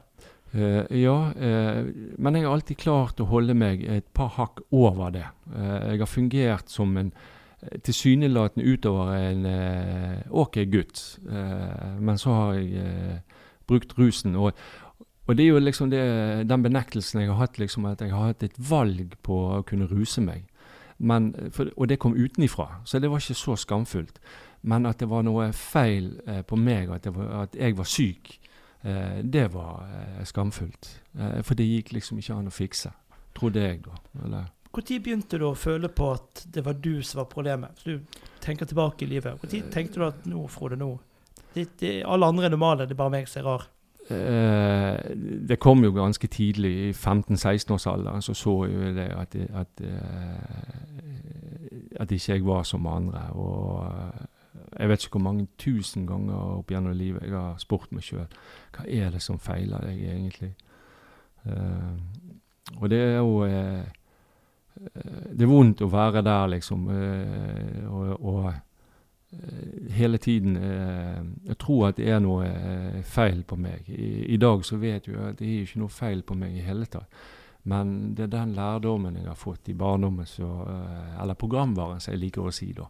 Uh, 0.53 0.85
ja, 0.93 1.15
uh, 1.33 1.89
men 2.21 2.37
jeg 2.37 2.45
har 2.45 2.53
alltid 2.53 2.81
klart 2.81 3.21
å 3.21 3.29
holde 3.29 3.57
meg 3.57 3.83
et 3.85 4.07
par 4.17 4.31
hakk 4.37 4.61
over 4.69 5.11
det. 5.17 5.25
Uh, 5.49 5.89
jeg 5.91 6.03
har 6.05 6.09
fungert 6.13 6.73
som 6.73 6.95
en 7.01 7.11
tilsynelatende 7.85 8.67
utover 8.71 9.15
en 9.17 9.47
eh, 9.47 10.21
ok 10.31 10.61
gutt, 10.71 11.19
eh, 11.31 11.97
men 12.01 12.19
så 12.19 12.35
har 12.35 12.53
jeg 12.59 12.85
eh, 12.85 13.41
brukt 13.69 13.99
rusen. 13.99 14.37
Og, 14.37 14.53
og 15.27 15.37
det 15.37 15.45
er 15.45 15.49
jo 15.49 15.63
liksom 15.63 15.91
det, 15.91 16.03
den 16.49 16.63
benektelsen 16.63 17.21
jeg 17.21 17.33
har 17.33 17.41
hatt, 17.43 17.59
liksom 17.59 17.89
at 17.91 18.01
jeg 18.01 18.15
har 18.15 18.31
hatt 18.31 18.47
et 18.47 18.61
valg 18.71 19.17
på 19.27 19.41
å 19.59 19.65
kunne 19.67 19.91
ruse 19.91 20.23
meg. 20.25 20.47
Men, 20.99 21.33
for, 21.55 21.71
og 21.77 21.89
det 21.89 22.01
kom 22.03 22.17
utenifra, 22.17 22.81
så 22.85 22.99
det 22.99 23.11
var 23.11 23.23
ikke 23.23 23.39
så 23.39 23.57
skamfullt. 23.57 24.19
Men 24.63 24.87
at 24.87 24.99
det 24.99 25.07
var 25.11 25.23
noe 25.27 25.51
feil 25.55 26.17
eh, 26.27 26.43
på 26.43 26.59
meg, 26.59 26.91
at, 26.95 27.07
var, 27.15 27.29
at 27.45 27.59
jeg 27.59 27.77
var 27.79 27.87
syk, 27.87 28.33
eh, 28.83 29.21
det 29.23 29.47
var 29.55 29.85
eh, 29.87 30.25
skamfullt. 30.27 30.91
Eh, 31.19 31.43
for 31.47 31.59
det 31.59 31.69
gikk 31.69 31.93
liksom 31.95 32.19
ikke 32.19 32.39
an 32.39 32.51
å 32.51 32.55
fikse, 32.55 32.91
trodde 33.39 33.63
jeg 33.63 33.85
da. 33.87 33.99
Eller, 34.25 34.51
Når 34.79 35.01
begynte 35.03 35.39
du 35.41 35.49
å 35.49 35.57
føle 35.59 35.89
på 35.91 36.13
at 36.15 36.45
det 36.55 36.63
var 36.63 36.77
du 36.79 37.03
som 37.03 37.19
var 37.19 37.27
problemet? 37.33 37.75
Hvis 37.75 37.99
du 37.99 38.21
tenker 38.45 38.69
tilbake 38.69 39.05
i 39.05 39.09
livet. 39.11 39.43
Når 39.43 39.73
tenkte 39.75 39.99
du 39.99 40.05
at 40.07 40.27
nå, 40.31 40.45
Frode, 40.47 40.79
nå 40.79 40.93
det, 41.55 41.67
det, 41.81 42.05
Alle 42.07 42.27
andre 42.27 42.47
er 42.47 42.55
normale, 42.55 42.87
det 42.87 42.95
er 42.95 43.01
bare 43.01 43.15
meg 43.17 43.27
som 43.27 43.41
er 43.43 43.49
rar. 43.49 43.67
Eh, 44.09 45.15
det 45.51 45.59
kom 45.61 45.83
jo 45.85 45.91
ganske 45.97 46.31
tidlig, 46.31 46.73
i 46.89 46.93
15-16-årsalderen, 46.93 48.23
så 48.23 48.35
så 48.35 48.55
jeg 48.71 48.95
det 48.97 49.09
at, 49.19 49.35
at, 49.65 49.83
eh, 49.85 50.71
at 52.01 52.11
ikke 52.11 52.33
jeg 52.33 52.47
var 52.47 52.63
som 52.63 52.87
andre. 52.87 53.27
Og 53.35 53.85
eh, 53.87 54.25
jeg 54.79 54.89
vet 54.89 55.05
ikke 55.05 55.19
hvor 55.19 55.27
mange 55.27 55.49
tusen 55.59 56.07
ganger 56.07 56.39
opp 56.61 56.71
gjennom 56.71 56.95
livet 56.97 57.27
jeg 57.27 57.35
har 57.35 57.59
spurt 57.59 57.93
meg 57.93 58.05
sjøl 58.05 58.27
hva 58.77 58.85
er 58.87 59.11
det 59.11 59.23
som 59.25 59.39
feiler 59.43 59.85
deg 59.85 60.03
egentlig. 60.07 60.55
Eh, 61.49 61.95
og 62.77 62.91
det 62.93 62.99
er 63.01 63.17
jo 63.17 63.43
eh, 63.47 63.81
eh, 63.81 63.98
Det 64.79 65.45
er 65.45 65.51
vondt 65.51 65.83
å 65.83 65.91
være 65.91 66.23
der, 66.27 66.49
liksom. 66.55 66.89
eh, 66.95 67.85
og, 67.91 68.25
og 68.31 68.47
eh, 68.51 69.91
hele 69.95 70.21
tiden 70.23 70.57
eh, 70.57 71.19
Jeg 71.51 71.59
tror 71.59 71.89
at 71.89 71.99
det 71.99 72.09
er 72.13 72.23
noe 72.23 72.47
eh, 72.47 73.03
feil 73.07 73.43
på 73.49 73.59
meg. 73.61 73.89
I, 73.91 74.27
I, 74.35 74.39
dag 74.41 74.65
så 74.67 74.79
vet 74.81 75.09
jeg 75.09 75.19
at 75.19 75.39
det 75.41 75.49
er 75.49 75.67
ikke 75.67 75.83
noe 75.83 75.95
feil 75.95 76.23
på 76.27 76.39
meg 76.39 76.57
i 76.57 76.65
hele 76.67 76.89
tatt. 76.91 77.11
Men 77.69 78.15
det 78.17 78.29
er 78.29 78.35
den 78.37 78.55
lærdommen 78.57 79.19
jeg 79.19 79.29
har 79.29 79.37
fått 79.37 79.69
i 79.69 79.77
barndommen, 79.77 80.27
så, 80.27 80.49
eh, 80.73 81.17
eller 81.23 81.39
programvaren, 81.39 82.01
som 82.01 82.15
jeg 82.15 82.23
liker 82.23 82.47
å 82.47 82.55
si, 82.55 82.71
da, 82.73 82.87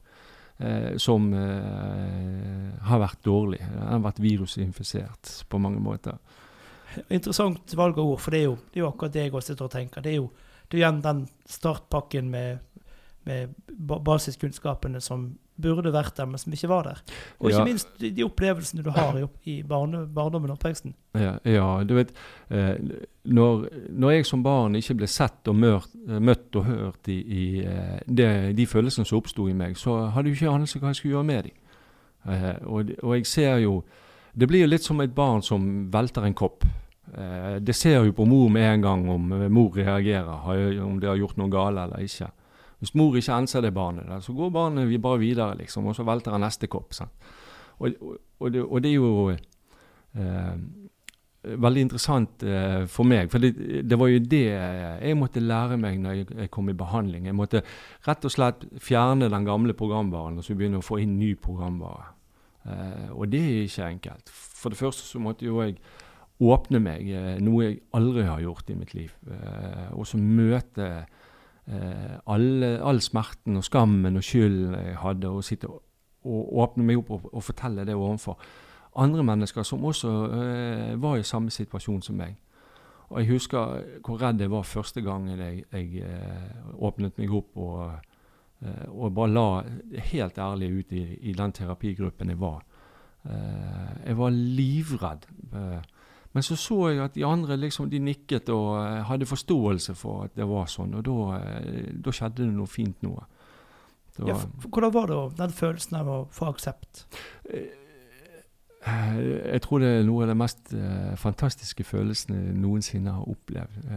eh, 0.58 0.92
som 1.00 1.32
har 1.32 3.00
vært 3.00 3.24
dårlig. 3.24 3.62
Den 3.64 3.88
har 3.88 4.04
vært 4.04 4.22
virusinfisert 4.22 5.32
på 5.48 5.62
mange 5.62 5.82
måter. 5.82 6.20
Interessant 7.12 7.74
valg 7.76 7.98
av 7.98 8.12
ord, 8.12 8.20
for 8.22 8.34
det 8.34 8.40
er 8.40 8.46
jo, 8.48 8.54
det 8.72 8.80
er 8.80 8.84
jo 8.84 8.90
akkurat 8.90 9.14
det 9.14 9.24
jeg 9.26 9.34
også 9.34 9.52
sitter 9.52 9.66
og 9.66 9.74
tenker. 9.74 10.04
Det 10.04 10.12
er 10.12 10.20
jo, 10.20 10.30
det 10.68 10.78
er 10.78 10.82
igjen 10.82 11.02
den 11.04 11.26
startpakken 11.48 12.30
med, 12.30 12.58
med 13.28 13.54
basiskunnskapene 14.04 15.00
som 15.04 15.30
burde 15.58 15.90
vært 15.92 16.16
der, 16.18 16.28
men 16.30 16.38
som 16.38 16.54
ikke 16.54 16.70
var 16.70 16.86
der. 16.86 17.00
Og 17.40 17.50
ikke 17.50 17.60
ja. 17.60 17.66
minst 17.66 17.90
de, 17.98 18.10
de, 18.14 18.24
opplevelsene 18.26 18.84
du 18.86 18.90
har 18.94 19.16
i, 19.18 19.24
i 19.50 19.56
barne, 19.66 20.04
barndommen 20.14 20.52
og 20.52 20.58
oppveksten. 20.58 20.94
Ja, 21.18 21.34
ja, 21.48 21.66
du 21.88 21.96
vet 21.98 22.12
eh, 22.54 22.76
når, 23.26 23.66
når, 23.90 24.14
jeg 24.14 24.28
som 24.28 24.44
barn 24.46 24.78
ikke 24.78 25.00
ble 25.00 25.10
sett 25.10 25.50
og 25.50 25.58
mørt, 25.58 25.94
eh, 26.06 26.20
møtt 26.22 26.58
og 26.58 26.68
hørt 26.68 27.10
i, 27.10 27.18
i 27.18 27.46
eh, 27.66 27.96
det, 28.06 28.30
de 28.58 28.66
følelsene 28.70 29.08
som 29.08 29.18
oppsto 29.18 29.48
i 29.50 29.56
meg, 29.56 29.78
så 29.80 30.04
hadde 30.14 30.30
jeg 30.30 30.38
ikke 30.38 30.54
anelse 30.54 30.82
hva 30.82 30.92
jeg 30.92 31.00
skulle 31.00 31.16
gjøre 31.16 31.30
med 31.32 31.48
dem. 31.48 31.64
Eh, 32.28 32.52
og, 32.66 32.92
og, 33.02 33.16
jeg 33.16 33.26
ser 33.30 33.58
jo 33.62 33.80
Det 34.34 34.48
blir 34.48 34.60
jo 34.60 34.68
litt 34.68 34.84
som 34.84 35.00
et 35.00 35.14
barn 35.14 35.40
som 35.42 35.62
velter 35.90 36.22
en 36.26 36.36
kopp. 36.36 36.66
Eh, 37.14 37.56
det 37.64 37.76
ser 37.76 38.04
jo 38.04 38.12
på 38.12 38.26
mor 38.28 38.48
med 38.52 38.66
en 38.74 38.82
gang 38.82 39.06
om 39.10 39.32
eh, 39.32 39.48
mor 39.48 39.72
reagerer, 39.76 40.82
om 40.84 40.98
det 41.00 41.08
har 41.08 41.16
gjort 41.16 41.38
noe 41.40 41.52
galt 41.52 41.78
eller 41.84 42.04
ikke. 42.04 42.30
Hvis 42.78 42.94
mor 42.94 43.16
ikke 43.18 43.38
enser 43.40 43.64
det 43.64 43.74
barnet, 43.74 44.06
der, 44.06 44.20
så 44.22 44.32
går 44.32 44.50
barnet 44.54 45.00
bare 45.02 45.18
videre, 45.18 45.56
liksom, 45.58 45.86
og 45.86 45.96
så 45.96 46.06
velter 46.06 46.34
han 46.34 46.44
neste 46.46 46.68
kopp. 46.70 46.94
Og, 47.78 47.94
og, 48.38 48.52
det, 48.52 48.62
og, 48.62 48.82
det, 48.82 48.90
er 48.90 48.94
jo 48.94 49.30
eh, 49.30 50.52
veldig 51.42 51.80
interessant 51.86 52.42
eh, 52.42 52.84
for 52.90 53.08
meg, 53.08 53.30
for 53.32 53.42
det, 53.42 53.82
det, 53.88 53.98
var 53.98 54.12
jo 54.12 54.20
det 54.22 54.44
jeg 54.52 55.18
måtte 55.18 55.42
lære 55.42 55.78
meg 55.80 55.98
når 56.02 56.20
jeg, 56.20 56.50
kom 56.54 56.70
i 56.70 56.76
behandling. 56.76 57.26
Jeg 57.26 57.38
måtte 57.38 57.64
rett 58.06 58.28
og 58.28 58.34
slett 58.34 58.68
fjerne 58.82 59.30
den 59.30 59.48
gamle 59.48 59.74
programvaren 59.74 60.38
og 60.38 60.46
så 60.46 60.54
begynne 60.58 60.82
å 60.82 60.86
få 60.86 61.00
inn 61.02 61.18
ny 61.18 61.34
programvare. 61.40 62.12
Eh, 62.68 63.08
og 63.14 63.30
det 63.32 63.42
er 63.42 63.64
ikke 63.64 63.88
enkelt. 63.94 64.30
For 64.32 64.74
det 64.74 64.78
første 64.80 65.06
så 65.06 65.22
måtte 65.22 65.46
jo 65.46 65.62
jeg 65.62 65.78
åpne 66.38 66.78
meg, 66.82 67.08
eh, 67.10 67.36
noe 67.42 67.64
jeg 67.64 67.80
aldri 67.98 68.24
har 68.26 68.42
gjort 68.42 68.70
i 68.70 68.76
mitt 68.78 68.94
liv. 68.94 69.14
Eh, 69.30 69.90
og 69.92 70.06
så 70.06 70.18
møte 70.18 70.88
eh, 71.66 72.14
alle, 72.30 72.78
all 72.82 73.00
smerten 73.02 73.58
og 73.58 73.66
skammen 73.66 74.16
og 74.16 74.24
skylden 74.24 74.76
jeg 74.78 74.96
hadde, 75.02 75.28
og 75.28 75.44
sitte 75.44 75.70
og, 75.70 75.82
åpne 76.28 76.84
meg 76.84 76.98
opp 77.00 77.10
og, 77.14 77.28
og, 77.32 77.42
fortelle 77.42 77.86
det 77.86 77.94
overfor 77.94 78.38
andre 78.98 79.22
mennesker 79.24 79.62
som 79.62 79.84
også 79.86 80.10
var 80.98 81.16
i 81.16 81.22
samme 81.22 81.52
situasjon 81.54 82.02
som 82.02 82.16
meg. 82.18 82.34
Og 83.08 83.20
Jeg 83.20 83.28
husker 83.28 83.84
hvor 84.04 84.18
redd 84.20 84.40
jeg 84.42 84.50
var 84.50 84.66
første 84.66 85.00
gangen 85.00 85.38
jeg, 85.38 85.62
jeg 85.72 86.02
åpnet 86.74 87.16
meg 87.16 87.32
opp 87.32 87.56
og, 87.56 87.92
og, 88.88 89.12
bare 89.14 89.30
la 89.30 89.46
helt 90.10 90.38
ærlig 90.38 90.70
ut 90.80 90.92
i, 90.92 91.04
i 91.30 91.32
den 91.32 91.52
terapigruppen 91.52 92.34
jeg 92.34 92.40
var. 92.40 92.64
Jeg 93.24 94.18
var 94.18 94.34
livredd. 94.34 95.30
Eh, 96.28 96.34
men 96.34 96.42
så 96.42 96.56
så 96.56 96.88
jeg 96.88 97.00
at 97.02 97.14
de 97.14 97.24
andre 97.24 97.56
liksom, 97.56 97.90
de 97.90 97.98
nikket 97.98 98.48
og 98.48 98.76
uh, 98.76 99.02
hadde 99.08 99.26
forståelse 99.26 99.94
for 99.94 100.24
at 100.24 100.36
det 100.36 100.46
var 100.48 100.66
sånn, 100.66 100.94
og 100.94 101.04
da, 101.04 101.40
uh, 101.40 102.12
skjedde 102.12 102.44
det 102.44 102.52
noe 102.52 102.66
fint 102.66 103.02
noe. 103.02 103.24
Ja, 104.26 104.34
hvordan 104.66 104.92
var 104.92 105.06
det 105.06 105.18
den 105.38 105.52
følelsen 105.54 105.96
av 106.00 106.08
å 106.10 106.22
få 106.34 106.48
aksept? 106.50 107.06
Uh, 107.46 107.74
jeg 108.88 109.60
tror 109.64 109.82
det 109.82 109.88
er 109.88 110.04
noe 110.06 110.22
av 110.24 110.30
de 110.30 110.34
mest 110.38 110.70
fantastiske 111.18 111.84
følelsene 111.84 112.36
jeg 112.38 112.54
noensinne 112.62 113.10
har 113.12 113.26
opplevd. 113.26 113.88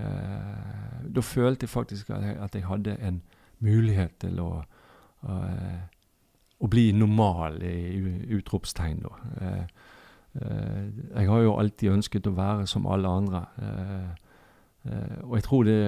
da 1.05 1.21
følte 1.21 1.63
jeg 1.63 1.69
faktisk 1.69 2.09
at 2.09 2.23
jeg, 2.25 2.35
at 2.41 2.55
jeg, 2.57 2.65
hadde 2.65 2.95
en 2.99 3.21
mulighet 3.61 4.17
til 4.19 4.41
å, 4.41 4.49
å 5.21 6.67
bli 6.73 6.87
normal, 6.97 7.61
i 7.61 8.33
utropstegn. 8.35 9.05
da. 9.05 9.61
Eh, 10.35 10.83
jeg 11.15 11.29
har 11.29 11.39
jo 11.43 11.55
alltid 11.59 11.91
ønsket 11.91 12.27
å 12.29 12.35
være 12.35 12.67
som 12.69 12.87
alle 12.87 13.09
andre. 13.09 13.41
Eh, 13.61 14.11
eh, 14.91 15.17
og 15.23 15.35
jeg 15.37 15.43
tror, 15.47 15.63
det, 15.67 15.79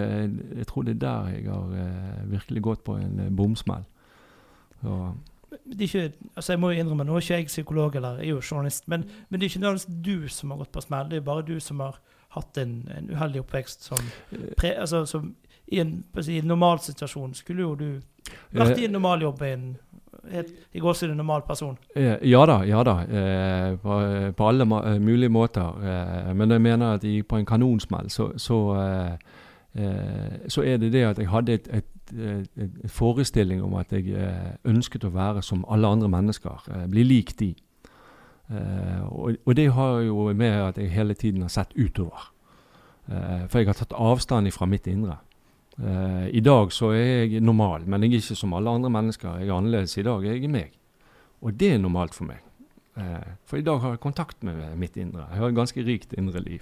jeg 0.58 0.68
tror, 0.68 0.88
det, 0.88 0.96
er 0.96 1.04
der 1.06 1.30
jeg 1.38 1.46
har 1.52 2.26
virkelig 2.32 2.64
gått 2.64 2.84
på 2.84 2.98
en 3.00 3.36
bomsmell. 3.36 3.86
Ikke, 5.80 6.12
altså 6.36 6.54
jeg 6.54 6.60
må 6.60 6.72
jo 6.72 6.82
innrømme, 6.82 7.06
Nå 7.06 7.16
er 7.16 7.22
ikke 7.24 7.38
jeg 7.38 7.46
psykolog 7.46 7.96
eller 7.96 8.18
jeg 8.20 8.26
er 8.26 8.34
jo 8.34 8.42
journalist, 8.42 8.88
men, 8.88 9.06
men 9.30 9.40
det 9.40 9.46
er 9.46 9.52
ikke 9.52 9.60
nødvendigvis 9.60 10.04
du 10.06 10.28
som 10.28 10.52
har 10.52 10.58
gått 10.58 10.74
på 10.74 10.82
smell. 10.82 11.10
Det 11.10 11.18
er 11.18 11.30
bare 11.30 11.46
du 11.48 11.60
som 11.60 11.80
har 11.80 12.02
hatt 12.34 12.58
en, 12.58 12.90
en 12.98 13.10
uheldig 13.14 13.44
oppvekst 13.44 13.86
som, 13.86 14.02
pre, 14.58 14.74
altså, 14.74 15.06
som 15.06 15.36
i 15.68 15.80
en, 15.80 16.04
si, 16.22 16.42
normal 16.42 16.82
situasjon 16.84 17.36
skulle 17.38 17.62
jo 17.62 17.76
du 17.76 17.88
vært 18.52 18.82
i 18.82 18.88
en 18.88 18.96
normal 18.98 19.22
jobb 19.22 19.44
i 19.46 19.52
en 19.54 19.68
i 20.74 20.80
går 20.80 20.94
som 20.94 21.10
en 21.10 21.18
normal 21.18 21.42
person? 21.48 21.78
Ja 21.96 22.46
da, 22.46 22.62
ja 22.64 22.84
da. 22.84 22.96
Eh, 23.04 23.78
på, 23.80 24.00
på, 24.38 24.48
alle 24.48 24.64
eh, 24.64 25.02
mulige 25.02 25.30
måter. 25.30 25.80
Eh, 25.84 26.36
men 26.36 26.52
jeg 26.52 26.62
mener 26.62 26.94
at 26.94 27.04
jeg, 27.04 27.28
på 27.28 27.38
en 27.38 27.46
kanonsmell 27.46 28.10
så, 28.10 28.32
så, 28.38 28.60
så, 30.48 30.62
er 30.62 30.78
det 30.78 30.94
det 30.94 31.04
at 31.04 31.20
jeg 31.20 31.30
hadde 31.30 31.54
et, 31.54 31.68
et, 31.74 32.14
et 32.58 32.92
forestilling 32.92 33.64
om 33.64 33.74
at 33.74 33.92
jeg 33.92 34.16
ønsket 34.66 35.04
å 35.04 35.14
være 35.14 35.42
som 35.42 35.66
alle 35.68 35.88
andre 35.88 36.10
mennesker. 36.10 36.88
bli 36.90 37.04
lik 37.04 37.40
de. 37.40 37.56
Og, 39.10 39.36
og, 39.46 39.56
det 39.56 39.72
har 39.72 40.00
jo 40.00 40.34
med 40.34 40.52
at 40.52 40.78
jeg 40.78 40.92
hele 40.92 41.14
tiden 41.14 41.42
har 41.42 41.50
sett 41.50 41.74
utover. 41.76 42.32
for 43.50 43.60
jeg 43.60 43.68
har 43.68 43.74
tatt 43.74 43.94
avstand 43.94 44.52
fra 44.52 44.66
mitt 44.66 44.88
indre. 44.88 45.18
Uh, 45.80 46.28
I 46.30 46.42
dag 46.46 46.72
så 46.74 46.92
er 46.94 47.26
jeg 47.26 47.42
normal, 47.42 47.88
men 47.90 48.04
jeg 48.06 48.14
er 48.14 48.22
ikke 48.22 48.38
som 48.38 48.54
alle 48.54 48.70
andre 48.70 48.92
mennesker. 48.94 49.40
Jeg 49.42 49.50
er 49.50 49.58
annerledes 49.58 49.98
i 49.98 50.06
dag. 50.06 50.26
Jeg 50.26 50.44
er 50.44 50.54
meg. 50.54 50.76
Og 51.42 51.56
det 51.60 51.74
er 51.74 51.82
normalt 51.82 52.14
for 52.16 52.30
meg. 52.30 52.44
Uh, 52.94 53.26
for 53.50 53.58
i 53.58 53.66
dag 53.66 53.82
har 53.82 53.96
jeg 53.96 54.04
kontakt 54.04 54.44
med 54.46 54.62
mitt 54.78 54.98
indre. 55.02 55.26
Jeg 55.32 55.42
har 55.42 55.50
et 55.50 55.58
ganske 55.58 55.86
rikt 55.86 56.14
indre 56.18 56.44
liv. 56.46 56.62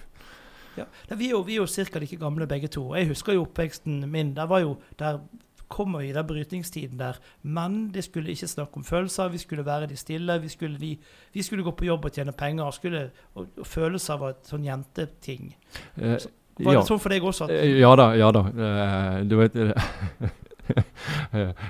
Ja, 0.77 0.85
Vi 1.15 1.27
er 1.27 1.31
jo, 1.31 1.41
vi 1.43 1.57
er 1.57 1.65
jo 1.65 1.67
ca. 1.67 1.99
like 1.99 2.17
gamle 2.17 2.47
begge 2.47 2.67
to. 2.67 2.95
Jeg 2.95 3.07
husker 3.07 3.33
jo 3.33 3.43
oppveksten 3.43 4.09
min. 4.11 4.35
Der 4.35 4.47
var 4.47 4.59
jo, 4.59 4.77
der 4.99 5.19
kommer 5.67 5.99
vi 5.99 6.09
i 6.09 6.13
den 6.13 6.27
brytningstiden 6.27 6.99
der 6.99 7.19
menn 7.43 7.91
de 7.93 8.01
skulle 8.01 8.31
ikke 8.31 8.47
snakke 8.47 8.77
om 8.77 8.83
følelser, 8.83 9.31
vi 9.31 9.37
skulle 9.37 9.65
være 9.65 9.87
de 9.87 9.95
stille. 9.95 10.41
Vi 10.41 10.49
skulle, 10.51 10.79
de, 10.79 10.97
vi 11.33 11.41
skulle 11.41 11.63
gå 11.63 11.71
på 11.71 11.85
jobb 11.85 12.05
og 12.05 12.11
tjene 12.11 12.31
penger. 12.31 12.63
Og, 12.63 12.73
skulle, 12.73 13.09
og, 13.35 13.47
og 13.57 13.67
følelser 13.67 14.19
var 14.19 14.35
et 14.35 14.51
sånn 14.51 14.67
jenteting. 14.67 15.53
Uh, 15.97 16.17
var 16.65 16.79
det 16.79 16.85
sånn 16.89 17.01
for 17.01 17.13
deg 17.13 17.25
også? 17.31 17.49
Eh, 17.51 17.79
ja 17.81 17.91
da, 17.99 18.11
ja 18.19 18.29
da. 18.35 18.45
Uh, 18.51 19.17
du 19.27 19.35
vet 19.39 19.57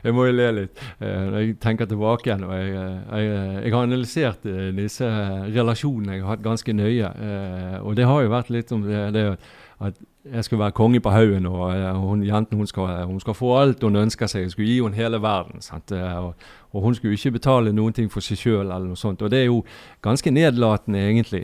Jeg 0.02 0.14
må 0.14 0.28
jo 0.28 0.34
le 0.36 0.48
litt 0.60 0.82
uh, 1.02 1.24
når 1.32 1.38
jeg 1.40 1.56
tenker 1.64 1.90
tilbake 1.90 2.30
igjen. 2.30 2.46
og 2.46 2.54
Jeg, 2.54 2.76
jeg, 2.76 3.32
jeg 3.66 3.74
har 3.74 3.88
analysert 3.88 4.46
disse 4.78 5.10
relasjonene 5.56 6.20
jeg 6.20 6.26
har 6.26 6.36
hatt 6.36 6.46
ganske 6.46 6.76
nøye. 6.78 7.10
og 7.82 7.98
det 7.98 8.08
har 8.10 8.24
jo 8.26 8.34
vært 8.36 8.54
litt 8.54 8.72
om 8.76 8.86
det, 8.86 9.04
det 9.16 9.26
at 9.82 9.98
jeg 10.34 10.44
skulle 10.44 10.60
være 10.60 10.72
konge 10.72 11.00
på 11.00 11.10
haugen, 11.10 11.46
og 11.46 12.00
hun, 12.00 12.24
jenten 12.24 12.58
hun 12.58 12.68
skal, 12.68 13.06
hun 13.06 13.20
skal, 13.20 13.34
få 13.34 13.58
alt 13.58 13.84
hun 13.84 13.96
ønsker 13.96 14.28
seg. 14.30 14.42
Jeg 14.42 14.52
skulle 14.52 14.68
gi 14.70 14.82
henne 14.82 14.96
hele 14.96 15.22
verden. 15.22 15.62
Og, 15.92 16.36
og, 16.72 16.82
hun 16.82 16.96
skulle 16.96 17.14
ikke 17.14 17.32
betale 17.32 17.74
noen 17.74 17.94
ting 17.94 18.12
for 18.12 18.22
seg 18.22 18.38
sjøl. 18.38 18.72
Og 18.72 19.32
det 19.32 19.40
er 19.40 19.46
jo 19.46 19.64
ganske 20.02 20.32
nedlatende, 20.32 21.02
egentlig, 21.10 21.42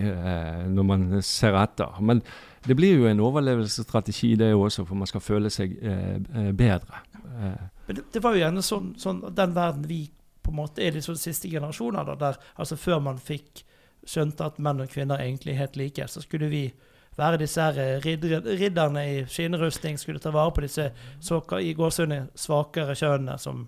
når 0.70 0.84
man 0.84 1.22
ser 1.22 1.58
etter. 1.58 1.98
Men 2.02 2.22
det 2.65 2.76
blir 2.76 2.98
jo 2.98 3.08
en 3.08 3.20
overlevelsesstrategi, 3.20 4.36
det 4.36 4.54
også, 4.56 4.86
for 4.86 4.96
man 5.00 5.10
skal 5.10 5.24
føle 5.24 5.50
seg 5.54 5.78
eh, 5.82 6.17
eh 6.17 6.52
bedre. 6.58 7.04
Eh. 7.24 7.63
Men 7.88 7.96
det, 7.96 8.04
det, 8.13 8.24
var 8.24 8.36
jo 8.36 8.43
gjerne 8.43 8.63
sånn, 8.65 8.93
sånn, 9.00 9.22
den 9.36 9.56
verden 9.56 9.88
vi 9.88 10.02
på 10.41 10.52
en 10.52 10.60
måte 10.62 10.84
er 10.84 10.96
de 10.96 11.04
sånn 11.04 11.20
siste 11.20 11.50
generasjoner, 11.52 12.08
da, 12.08 12.15
der 12.15 12.38
altså 12.56 12.78
før 12.80 13.02
man 13.04 13.20
fikk 13.20 13.63
skjønte 14.08 14.46
at 14.46 14.60
menn 14.63 14.84
og 14.84 14.91
kvinner 14.91 15.20
egentlig 15.20 15.56
er 15.56 15.65
helt 15.65 15.80
like, 15.80 16.08
så 16.08 16.24
skulle 16.24 16.48
vi 16.52 16.70
være 17.17 17.39
disse 17.41 17.62
her 17.62 17.80
eh, 17.82 17.98
ridder, 18.04 18.46
ridderne 18.60 19.04
i 19.10 19.17
skinnrustning, 19.30 19.98
skulle 20.00 20.22
ta 20.24 20.32
vare 20.36 20.54
på 20.56 20.63
disse 20.65 20.91
såka, 21.20 21.60
i 21.60 21.74
gåsehudene 21.78 22.30
svakere 22.38 22.96
kjønnene 22.98 23.38
som 23.41 23.65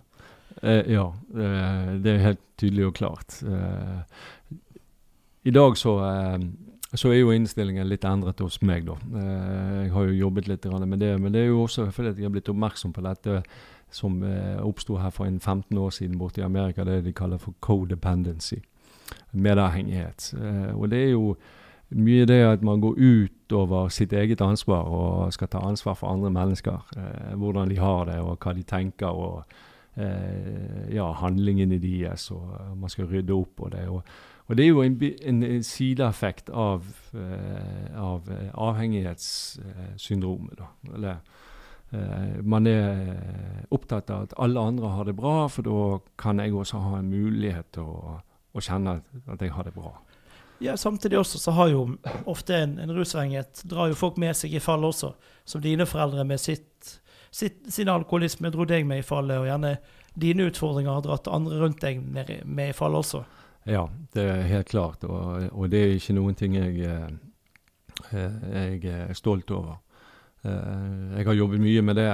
eh, 0.62 0.86
Ja, 0.92 1.10
det 1.34 2.14
er 2.14 2.26
helt 2.28 2.44
tydelig 2.60 2.90
og 2.92 2.96
klart. 3.00 3.40
Eh, 3.44 4.58
I 5.50 5.56
dag 5.56 5.78
så 5.80 5.96
så 6.98 7.12
er 7.12 7.20
jo 7.20 7.34
innstillingen 7.34 7.86
litt 7.86 8.06
endret 8.08 8.40
hos 8.42 8.58
meg, 8.66 8.88
da. 8.88 8.96
Eh, 9.14 9.74
jeg 9.84 9.92
har 9.94 10.08
jo 10.08 10.22
jobbet 10.24 10.48
litt 10.50 10.66
med 10.66 11.00
det. 11.00 11.12
Men 11.22 11.32
det 11.34 11.44
er 11.44 11.52
jo 11.52 11.64
også 11.64 11.92
fordi 11.94 12.16
jeg 12.18 12.26
har 12.26 12.34
blitt 12.34 12.50
oppmerksom 12.50 12.94
på 12.94 13.04
dette 13.06 13.44
som 13.92 14.24
eh, 14.24 14.58
oppsto 14.66 14.98
her 14.98 15.14
for 15.14 15.26
en 15.26 15.40
15 15.40 15.78
år 15.78 15.90
siden 15.94 16.18
borte 16.18 16.42
i 16.42 16.44
Amerika. 16.44 16.84
Det 16.84 17.04
de 17.06 17.14
kaller 17.14 17.38
for 17.38 17.54
codependency. 17.62 18.58
Medavhengighet. 19.32 20.34
Eh, 20.34 20.74
og 20.74 20.90
det 20.90 21.04
er 21.04 21.12
jo 21.12 21.36
mye 21.90 22.26
det 22.26 22.42
at 22.46 22.66
man 22.66 22.82
går 22.82 22.98
utover 22.98 23.90
sitt 23.90 24.14
eget 24.14 24.42
ansvar 24.42 24.90
og 24.90 25.34
skal 25.34 25.48
ta 25.48 25.62
ansvar 25.66 25.94
for 25.94 26.10
andre 26.10 26.30
mennesker. 26.30 26.82
hvordan 27.36 27.70
de 27.70 27.78
har 27.78 28.06
det, 28.06 28.20
og 28.20 28.38
hva 28.38 28.54
de 28.54 28.64
tenker. 28.64 29.08
og 29.08 29.44
ja, 30.92 31.12
handlingene 31.12 31.78
deres, 31.78 32.32
og 32.32 32.78
man 32.78 32.90
skal 32.90 33.06
rydde 33.06 33.34
opp 33.34 33.60
og 33.60 33.72
det. 33.72 33.88
Og, 33.90 34.04
og 34.50 34.58
det 34.58 34.66
er 34.66 34.72
jo 34.72 34.82
en, 34.82 34.98
en 35.46 35.64
sideeffekt 35.64 36.50
av, 36.50 36.88
eh, 37.14 37.94
av 38.02 38.32
avhengighetssyndromet. 38.70 40.58
da, 40.58 40.68
eller 40.96 41.22
Uh, 41.90 42.44
man 42.46 42.68
er 42.70 43.64
opptatt 43.74 44.12
av 44.14 44.28
at 44.28 44.34
alle 44.38 44.62
andre 44.62 44.92
har 44.94 45.08
det 45.08 45.16
bra, 45.18 45.48
for 45.50 45.66
da 45.66 45.98
kan 46.22 46.38
jeg 46.38 46.54
også 46.54 46.78
ha 46.84 47.00
en 47.00 47.10
mulighet 47.10 47.66
til 47.74 47.88
å, 47.90 48.20
å 48.54 48.62
kjenne 48.62 49.00
at 49.26 49.42
jeg 49.42 49.56
har 49.56 49.66
det 49.66 49.74
bra. 49.74 49.96
Ja, 50.62 50.78
Samtidig 50.78 51.18
også 51.20 51.40
så 51.40 51.52
har 51.58 51.72
jo 51.72 51.86
ofte 52.30 52.58
en, 52.60 52.78
en 52.84 52.92
rusavhengighet 52.94 53.64
drar 53.72 53.90
jo 53.90 53.98
folk 53.98 54.20
med 54.22 54.36
seg 54.38 54.54
i 54.54 54.62
fall 54.62 54.84
også. 54.86 55.14
Som 55.48 55.64
dine 55.64 55.88
foreldre 55.90 56.26
med 56.28 56.42
sitt, 56.44 57.00
sitt, 57.32 57.64
sin 57.72 57.90
alkoholisme 57.90 58.52
dro 58.54 58.68
deg 58.70 58.86
med 58.86 59.02
i 59.02 59.08
fallet, 59.08 59.40
og 59.40 59.48
gjerne 59.48 59.78
dine 60.20 60.50
utfordringer 60.52 60.98
har 60.98 61.06
dratt 61.06 61.32
andre 61.32 61.62
rundt 61.62 61.82
deg 61.82 62.04
med, 62.04 62.34
med 62.46 62.74
i 62.74 62.76
fallet 62.76 63.06
også. 63.06 63.24
Ja, 63.68 63.88
det 64.14 64.24
er 64.24 64.48
helt 64.48 64.70
klart. 64.70 65.04
Og, 65.04 65.50
og 65.52 65.72
det 65.72 65.84
er 65.84 65.98
ikke 65.98 66.16
noen 66.18 66.36
ting 66.36 66.56
jeg, 66.56 66.80
jeg 68.14 68.86
er 68.86 69.14
stolt 69.14 69.52
over. 69.52 69.82
Jeg 70.44 71.26
har 71.28 71.36
jobbet 71.36 71.60
mye 71.60 71.82
med 71.84 72.00
det, 72.00 72.08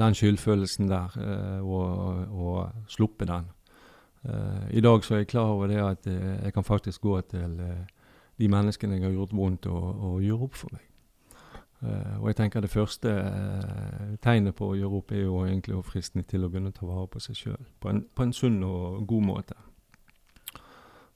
den 0.00 0.16
skyldfølelsen 0.16 0.88
der, 0.88 1.18
og, 1.60 2.24
og 2.32 2.88
sluppet 2.88 3.28
den. 3.28 3.50
I 4.72 4.80
dag 4.80 5.04
så 5.04 5.14
er 5.14 5.18
jeg 5.18 5.30
klar 5.30 5.52
over 5.52 5.68
det 5.70 5.82
at 5.84 6.06
jeg 6.06 6.52
kan 6.54 6.64
faktisk 6.64 7.00
gå 7.00 7.20
til 7.20 7.60
de 8.38 8.48
menneskene 8.48 8.96
jeg 8.96 9.04
har 9.04 9.12
gjort 9.12 9.36
vondt, 9.36 9.66
og, 9.66 10.04
og 10.04 10.22
gjøre 10.22 10.48
opp 10.48 10.56
for 10.56 10.72
meg. 10.72 10.86
Og 12.20 12.28
jeg 12.30 12.36
tenker 12.36 12.64
det 12.64 12.72
første 12.72 13.12
tegnet 14.24 14.56
på 14.56 14.70
å 14.70 14.76
gjøre 14.76 14.98
opp 14.98 15.12
er 15.12 15.26
jo 15.26 15.42
egentlig 15.44 15.76
å 15.76 15.84
friste 15.84 16.22
til 16.24 16.46
å 16.46 16.50
begynne 16.50 16.72
å 16.72 16.76
ta 16.76 16.88
vare 16.88 17.08
på 17.12 17.20
seg 17.20 17.36
sjøl. 17.36 17.66
På, 17.80 17.92
på, 17.92 18.24
en 18.24 18.32
sunn 18.32 18.62
og 18.64 19.04
god 19.08 19.26
måte. 19.28 19.58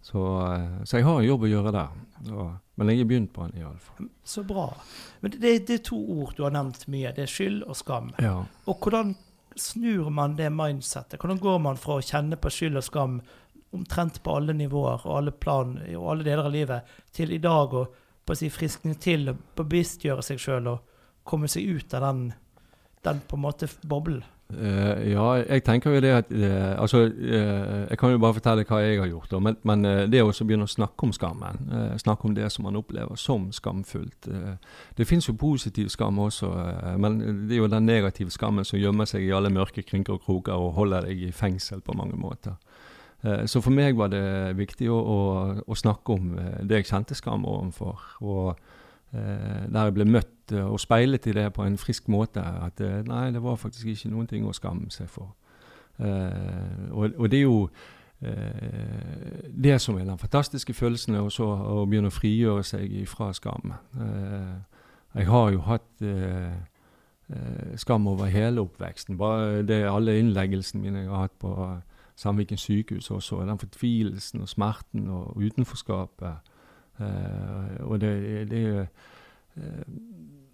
Så, 0.03 0.21
uh, 0.21 0.83
så 0.85 0.99
jeg 0.99 1.07
har 1.07 1.21
en 1.21 1.27
jobb 1.27 1.47
å 1.47 1.51
gjøre 1.51 1.73
der. 1.77 1.97
Men 2.81 2.93
jeg 2.93 3.03
har 3.03 3.09
begynt 3.09 3.33
på 3.35 3.47
den 3.49 3.63
iallfall. 3.63 4.09
Så 4.25 4.45
bra. 4.49 4.69
Men 5.21 5.35
det, 5.37 5.55
det, 5.69 5.81
er 5.81 5.85
to 5.91 5.99
ord 6.21 6.33
du 6.37 6.45
har 6.47 6.55
nevnt 6.55 6.87
mye. 6.93 7.13
Det 7.17 7.27
er 7.27 7.33
skyld 7.33 7.63
og 7.67 7.77
skam. 7.77 8.13
Ja. 8.21 8.39
Og 8.69 8.85
hvordan 8.85 9.15
snur 9.61 10.09
man 10.15 10.37
det 10.39 10.49
mindsettet? 10.55 11.21
Hvordan 11.21 11.41
går 11.43 11.59
man 11.67 11.81
fra 11.81 11.99
å 11.99 12.05
kjenne 12.05 12.39
på 12.41 12.53
skyld 12.53 12.81
og 12.81 12.87
skam 12.87 13.19
omtrent 13.77 14.23
på 14.25 14.35
alle 14.35 14.57
nivåer 14.57 15.05
og 15.07 15.17
alle 15.19 15.35
plan 15.37 15.77
og 15.79 16.07
alle 16.11 16.27
deler 16.27 16.49
av 16.49 16.55
livet, 16.55 16.95
til 17.15 17.31
i 17.37 17.43
dag 17.43 17.75
å 17.77 17.85
på 18.31 18.37
å 18.37 18.39
si, 18.39 18.51
friskne 18.53 18.95
til 19.01 19.33
og 19.33 19.41
bevisstgjøre 19.59 20.23
seg 20.23 20.39
sjøl 20.39 20.69
og 20.71 20.99
komme 21.27 21.49
seg 21.51 21.67
ut 21.67 21.95
av 21.99 22.05
den, 22.05 22.21
den 23.07 23.23
på 23.27 23.39
en 23.39 23.43
måte 23.43 23.69
boblen? 23.83 24.23
Uh, 24.51 25.11
ja, 25.13 25.25
jeg 25.47 25.63
tenker 25.65 25.95
jo 25.95 26.01
det 26.03 26.11
at 26.11 26.31
uh, 26.33 26.81
Altså, 26.83 27.05
uh, 27.07 27.91
jeg 27.91 27.99
kan 27.99 28.11
jo 28.11 28.19
bare 28.19 28.35
fortelle 28.35 28.65
hva 28.67 28.81
jeg 28.83 28.99
har 29.01 29.11
gjort. 29.11 29.31
Da, 29.31 29.39
men, 29.39 29.59
men 29.63 29.85
det 30.11 30.23
å 30.25 30.33
begynne 30.33 30.67
å 30.67 30.71
snakke 30.71 31.07
om 31.07 31.13
skammen, 31.15 31.61
snakke 32.01 32.27
om 32.29 32.35
det 32.35 32.49
som 32.53 32.67
man 32.67 32.79
opplever 32.79 33.19
som 33.21 33.51
skamfullt 33.55 34.29
Det 34.97 35.07
fins 35.07 35.29
jo 35.29 35.37
positiv 35.39 35.89
skam 35.93 36.19
også, 36.19 36.51
men 36.99 37.47
det 37.49 37.57
er 37.57 37.63
jo 37.63 37.71
den 37.71 37.87
negative 37.87 38.31
skammen 38.31 38.67
som 38.67 38.79
gjemmer 38.81 39.09
seg 39.09 39.25
i 39.27 39.33
alle 39.35 39.53
mørke 39.53 39.85
krynker 39.87 40.17
og 40.17 40.25
kroker 40.25 40.57
og 40.57 40.75
holder 40.79 41.09
deg 41.09 41.29
i 41.29 41.33
fengsel 41.33 41.81
på 41.81 41.97
mange 41.97 42.19
måter. 42.19 42.57
Så 43.47 43.61
for 43.61 43.75
meg 43.75 43.99
var 43.99 44.09
det 44.13 44.57
viktig 44.57 44.89
å, 44.91 44.97
å, 44.97 45.19
å 45.67 45.77
snakke 45.77 46.17
om 46.17 46.35
det 46.65 46.81
jeg 46.81 46.91
kjente 46.91 47.19
skam 47.19 47.45
overfor. 47.49 48.07
Og 48.25 48.61
der 49.13 49.89
jeg 49.89 49.95
ble 49.95 50.05
møtt 50.07 50.53
og 50.55 50.81
speilet 50.83 51.27
i 51.27 51.35
det 51.35 51.49
på 51.55 51.65
en 51.67 51.79
frisk 51.79 52.09
måte. 52.09 52.43
At 52.43 52.81
nei, 53.07 53.31
det 53.35 53.43
var 53.43 53.59
faktisk 53.59 53.91
ikke 53.91 54.11
noen 54.13 54.29
ting 54.31 54.47
å 54.47 54.55
skamme 54.55 54.91
seg 54.95 55.11
for. 55.11 55.33
Og, 55.99 57.11
og, 57.17 57.27
det 57.31 57.41
er 57.41 57.47
jo 57.49 57.69
det 59.51 59.81
som 59.83 59.99
er 59.99 60.07
den 60.07 60.21
fantastiske 60.21 60.75
følelsen, 60.77 61.19
også 61.19 61.45
å 61.45 61.85
begynne 61.91 62.13
å 62.13 62.15
frigjøre 62.15 62.63
seg 62.67 62.95
fra 63.11 63.33
skam. 63.35 63.75
jeg 65.15 65.27
har 65.27 65.53
jo 65.53 65.61
hatt 65.67 66.07
skam 67.77 68.07
over 68.07 68.31
hele 68.31 68.61
oppveksten. 68.61 69.19
Bare 69.19 69.63
det 69.67 69.85
alle 69.91 70.19
innleggelsene 70.19 70.83
mine 70.83 71.05
jeg 71.05 71.11
har 71.11 71.27
hatt 71.27 71.39
på 71.39 71.55
Sandviken 72.21 72.59
sykehus 72.59 73.11
også. 73.11 73.41
Den 73.49 73.59
fortvilelsen 73.59 74.41
og 74.41 74.49
smerten 74.49 75.09
og 75.09 75.37
utenforskapet. 75.37 76.50
Eh, 77.01 77.81
og 77.87 78.01
det, 78.01 78.51
det 78.51 78.65
eh, 79.57 79.85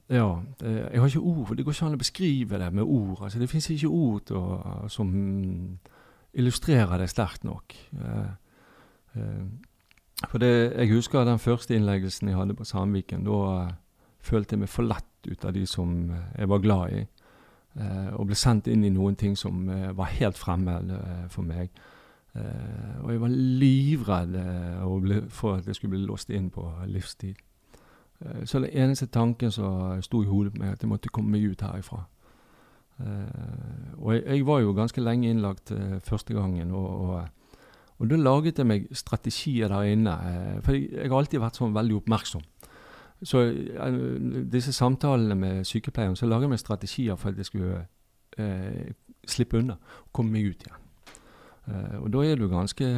Ja. 0.08 0.40
Jeg 0.62 1.00
har 1.00 1.06
ikke 1.06 1.20
ord. 1.20 1.56
Det 1.56 1.64
går 1.64 1.72
ikke 1.72 1.86
an 1.86 1.98
å 1.98 2.02
beskrive 2.02 2.58
det 2.58 2.72
med 2.72 2.82
ord. 2.82 3.22
altså 3.22 3.38
Det 3.38 3.50
fins 3.50 3.70
ikke 3.70 3.88
ord 3.88 4.30
å, 4.30 4.42
som 4.88 5.10
illustrerer 6.32 6.98
det 6.98 7.10
sterkt 7.10 7.44
nok. 7.44 7.74
Eh, 7.92 8.28
eh 9.16 9.46
for 10.30 10.38
det, 10.38 10.72
Jeg 10.76 10.88
husker 10.88 11.24
den 11.24 11.38
første 11.38 11.74
innleggelsen 11.76 12.28
jeg 12.28 12.36
hadde 12.36 12.54
på 12.54 12.64
Sandviken. 12.64 13.24
Da 13.24 13.68
følte 14.20 14.54
jeg 14.54 14.60
meg 14.60 14.68
forlatt 14.68 15.28
ut 15.28 15.44
av 15.44 15.52
de 15.52 15.66
som 15.66 16.10
jeg 16.38 16.48
var 16.48 16.58
glad 16.58 16.92
i. 16.92 17.02
Eh, 17.76 18.12
og 18.16 18.30
ble 18.30 18.36
sendt 18.38 18.70
inn 18.72 18.84
i 18.86 18.92
noen 18.92 19.18
ting 19.20 19.34
som 19.36 19.68
eh, 19.68 19.90
var 19.96 20.08
helt 20.16 20.38
fremmed 20.40 20.92
eh, 20.96 21.24
for 21.32 21.44
meg. 21.44 21.68
Og 23.02 23.12
jeg 23.12 23.20
var 23.20 23.28
livredd 23.60 24.36
for 25.28 25.60
at 25.60 25.66
jeg 25.66 25.74
skulle 25.74 25.96
bli 25.96 26.06
låst 26.06 26.30
inn 26.30 26.50
på 26.50 26.66
livstid. 26.86 27.34
så 28.44 28.60
den 28.60 28.70
eneste 28.72 29.06
tanken 29.06 29.50
som 29.50 30.02
sto 30.02 30.22
i 30.22 30.26
hodet 30.26 30.52
på 30.52 30.60
meg, 30.60 30.72
at 30.72 30.82
jeg 30.82 30.88
måtte 30.88 31.08
komme 31.08 31.30
meg 31.30 31.50
ut 31.50 31.60
herifra. 31.62 32.04
og 33.96 34.14
jeg, 34.14 34.22
jeg, 34.26 34.46
var 34.46 34.60
jo 34.60 34.72
ganske 34.72 35.00
lenge 35.00 35.30
innlagt 35.30 35.72
første 36.04 36.34
gangen. 36.34 36.70
og, 36.70 37.00
og 37.00 37.28
og 37.98 38.10
da 38.10 38.16
laget 38.16 38.58
jeg 38.58 38.68
meg 38.68 38.88
strategier 38.92 39.68
der 39.72 39.88
inne. 39.88 40.14
For 40.64 40.76
jeg, 40.76 40.90
jeg 40.92 41.10
har 41.10 41.18
alltid 41.18 41.40
vært 41.40 41.56
sånn 41.56 41.76
veldig 41.76 42.00
oppmerksom. 42.02 42.42
Så 43.24 43.42
uh, 43.48 44.00
disse 44.52 44.74
samtalene 44.76 45.36
med 45.38 45.64
sykepleieren, 45.64 46.16
så 46.16 46.28
laget 46.28 46.48
jeg 46.48 46.52
meg 46.52 46.60
strategier 46.60 47.16
for 47.16 47.32
at 47.32 47.40
jeg 47.40 47.48
skulle 47.48 47.86
uh, 48.38 48.90
slippe 49.26 49.62
unna 49.62 49.78
komme 50.12 50.36
meg 50.36 50.50
ut 50.52 50.66
igjen. 50.66 50.82
Uh, 51.66 52.02
og 52.04 52.10
da 52.14 52.24
er 52.26 52.40
du 52.40 52.48
ganske 52.50 52.88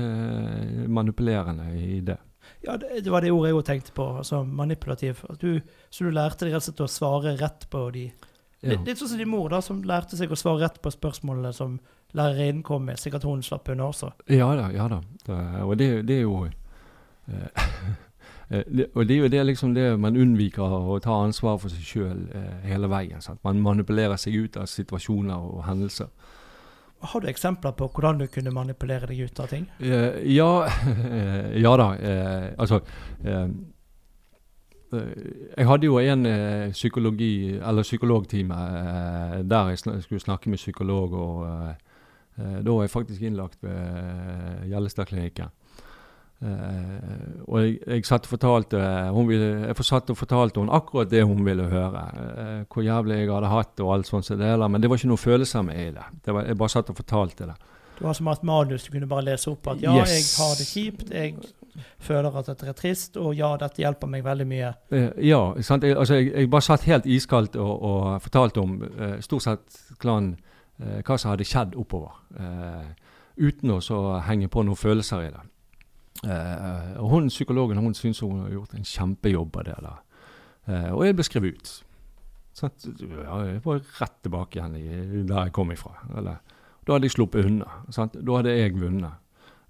manipulerende 0.92 1.70
i 1.80 2.00
det. 2.04 2.18
Ja, 2.64 2.76
det, 2.80 3.02
det 3.04 3.12
var 3.12 3.24
det 3.24 3.32
ordet 3.32 3.50
jeg 3.50 3.58
òg 3.58 3.66
tenkte 3.68 3.94
på. 3.96 4.06
altså 4.20 4.42
Manipulativ. 4.44 5.22
Du, 5.40 5.60
så 5.90 6.04
du 6.04 6.10
lærte 6.14 6.46
deg 6.46 6.56
rett 6.56 6.64
og 6.64 6.68
slett 6.70 6.84
å 6.84 6.90
svare 6.90 7.36
rett 7.40 7.68
på 7.70 7.84
de 7.94 8.08
ja. 8.58 8.72
Litt, 8.72 8.88
litt 8.88 8.98
sånn 8.98 9.12
som 9.12 9.20
din 9.20 9.30
mor, 9.30 9.46
da, 9.52 9.60
som 9.62 9.84
lærte 9.86 10.16
seg 10.18 10.32
å 10.34 10.36
svare 10.38 10.64
rett 10.64 10.80
på 10.82 10.90
spørsmålene 10.90 11.52
som 11.54 11.76
lærerinnen 12.18 12.64
kom 12.66 12.88
med. 12.88 12.98
Sikkert 12.98 13.28
hun 13.28 13.44
slapp 13.46 13.68
unna 13.70 13.86
også. 13.92 14.10
Ja 14.34 14.48
da. 14.58 14.66
ja 14.74 14.88
da. 14.90 14.98
Og 15.62 15.76
det, 15.78 15.92
det 16.08 16.16
er 16.16 16.24
jo 16.26 16.48
Eh, 18.48 18.64
det, 18.66 18.86
og 18.94 19.08
det 19.08 19.16
er 19.16 19.18
jo 19.18 19.28
det, 19.28 19.46
liksom 19.46 19.74
det 19.76 19.98
man 20.00 20.16
unnviker 20.16 20.72
å 20.72 20.98
ta 21.04 21.18
ansvar 21.20 21.58
for 21.60 21.68
seg 21.72 21.84
sjøl 21.84 22.22
eh, 22.32 22.68
hele 22.68 22.88
veien. 22.88 23.20
Sant? 23.20 23.42
Man 23.44 23.60
manipulerer 23.60 24.16
seg 24.16 24.38
ut 24.40 24.56
av 24.56 24.68
situasjoner 24.72 25.36
og 25.36 25.66
hendelser. 25.66 26.08
Har 27.00 27.20
du 27.20 27.28
eksempler 27.30 27.74
på 27.78 27.86
hvordan 27.94 28.18
du 28.18 28.26
kunne 28.32 28.50
manipulere 28.54 29.06
deg 29.10 29.28
ut 29.28 29.40
av 29.40 29.50
ting? 29.52 29.66
Uh, 29.80 30.18
ja, 30.26 30.50
ja 31.64 31.74
da. 31.78 31.88
Uh, 31.94 32.46
altså 32.58 32.80
eh, 33.24 33.50
jeg 34.88 35.66
hadde 35.68 35.84
jo 35.84 35.98
en 36.00 36.24
psykologi, 36.72 37.58
eller 37.60 37.84
psykologtime 37.84 38.56
der 39.44 39.74
jeg 39.74 39.82
skulle 40.00 40.20
snakke 40.22 40.48
med 40.48 40.56
psykolog. 40.56 41.12
og 41.12 41.74
Da 42.38 42.70
var 42.70 42.86
jeg 42.86 42.90
faktisk 42.90 43.22
innlagt 43.22 43.58
ved 43.60 44.64
Gjellestadklinikken. 44.70 45.52
Uh, 46.38 47.48
og 47.50 47.64
jeg, 47.64 47.78
jeg 47.82 48.04
satt 48.06 48.28
og 48.28 48.30
fortalte 48.30 48.78
hun 49.10 49.26
ville, 49.26 49.46
jeg 49.66 49.86
satt 49.88 50.10
og 50.12 50.18
fortalte 50.20 50.62
hun 50.62 50.68
akkurat 50.70 51.10
det 51.10 51.24
hun 51.26 51.42
ville 51.46 51.66
høre. 51.66 52.04
Uh, 52.14 52.60
hvor 52.70 52.86
jævlig 52.86 53.18
jeg 53.18 53.32
hadde 53.32 53.50
hatt 53.50 53.82
og 53.82 53.94
alt 53.96 54.06
sånt. 54.06 54.30
Men 54.38 54.80
det 54.80 54.90
var 54.90 55.00
ikke 55.00 55.10
noen 55.10 55.24
følelser 55.24 55.66
med 55.66 55.80
i 55.82 55.90
det. 55.96 56.06
det 56.24 56.34
var, 56.34 56.46
jeg 56.46 56.58
bare 56.58 56.74
satt 56.76 56.90
og 56.90 56.96
fortalte 56.96 57.50
det. 57.50 57.56
Du 57.98 58.04
har 58.06 58.14
som 58.14 58.28
et 58.30 58.42
manus 58.46 58.84
du 58.86 58.92
kunne 58.92 59.08
bare 59.10 59.24
lese 59.26 59.50
opp 59.50 59.66
at 59.72 59.82
ja, 59.82 59.96
yes. 59.98 60.12
jeg 60.14 60.44
har 60.44 60.54
det 60.54 60.66
kjipt, 60.68 61.10
jeg 61.10 61.34
føler 61.98 62.36
at 62.38 62.46
dette 62.46 62.68
er 62.70 62.76
trist, 62.78 63.16
og 63.18 63.34
ja, 63.34 63.56
dette 63.58 63.82
hjelper 63.82 64.06
meg 64.10 64.22
veldig 64.22 64.46
mye. 64.46 64.70
Uh, 64.94 65.10
ja, 65.18 65.42
sant? 65.66 65.82
Jeg, 65.82 65.98
altså, 65.98 66.20
jeg, 66.20 66.30
jeg, 66.36 66.50
bare 66.54 66.68
satt 66.68 66.86
helt 66.86 67.10
iskaldt 67.10 67.58
og, 67.58 67.74
og 67.82 68.22
fortalte 68.22 68.62
om 68.62 68.78
stort 69.26 69.48
sett 69.48 69.82
klan, 69.98 70.36
hva 70.78 71.18
som 71.18 71.32
hadde 71.32 71.42
skjedd 71.42 71.74
oppover. 71.74 72.14
uten 73.34 73.70
å 73.74 74.02
henge 74.22 74.46
på 74.46 74.62
noen 74.62 74.78
følelser 74.78 75.24
i 75.26 75.30
det. 75.34 75.42
Uh, 76.26 76.98
og 76.98 77.12
hun, 77.12 77.28
Psykologen 77.30 77.78
hun 77.78 77.94
syns 77.94 78.20
hun 78.24 78.40
har 78.42 78.50
gjort 78.50 78.74
en 78.74 78.86
kjempejobb 78.86 79.58
av 79.60 79.68
det. 79.68 79.76
da. 79.84 79.92
Uh, 80.68 80.90
og 80.96 81.04
jeg 81.06 81.18
ble 81.18 81.26
skrevet 81.26 81.58
ut. 81.58 81.70
Sånn, 82.58 82.74
ja, 82.98 83.36
jeg 83.46 83.62
var 83.62 83.84
rett 84.00 84.16
tilbake 84.26 84.58
igjen 84.58 84.74
i, 84.80 85.22
der 85.28 85.46
jeg 85.46 85.54
kom 85.54 85.70
ifra. 85.70 85.94
Eller, 86.18 86.40
da 86.82 86.96
hadde 86.96 87.06
jeg 87.06 87.14
sluppet 87.14 87.46
unna. 87.46 87.84
Sant? 87.94 88.18
Da 88.18 88.40
hadde 88.40 88.56
jeg 88.56 88.74
vunnet. 88.80 89.22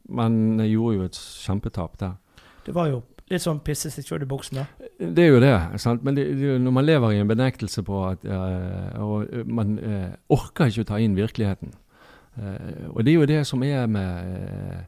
Men 0.08 0.56
jeg 0.62 0.72
gjorde 0.78 0.96
jo 0.96 1.11
et 1.11 1.20
kjempetap 1.44 1.98
der. 2.00 2.16
Det 2.64 2.72
var 2.76 2.88
jo 2.88 3.02
litt 3.28 3.44
sånn 3.44 3.61
pisse 3.61 3.90
seg 3.92 4.06
sjøl 4.08 4.24
i 4.24 4.28
buksen, 4.28 4.62
da? 4.62 4.88
Det 4.96 5.26
er 5.26 5.34
jo 5.34 5.42
det. 5.42 5.52
sant? 5.82 6.00
Men 6.06 6.16
det, 6.16 6.30
det, 6.38 6.54
når 6.64 6.72
man 6.78 6.87
lever 6.87 7.12
i 7.12 7.20
en 7.20 7.28
benektelse 7.28 7.84
på 7.84 7.98
at 8.08 8.24
uh, 8.24 8.96
Og 9.04 9.44
man 9.44 9.76
orker 10.32 10.72
ikke 10.72 10.87
å 10.87 10.92
ta 10.94 11.00
inn 11.02 11.18
virkeligheten. 11.18 11.74
Og 12.94 13.02
det 13.02 13.12
er 13.12 13.16
jo 13.18 13.28
det 13.28 13.42
som 13.50 13.62
er 13.66 13.84
med 13.90 14.87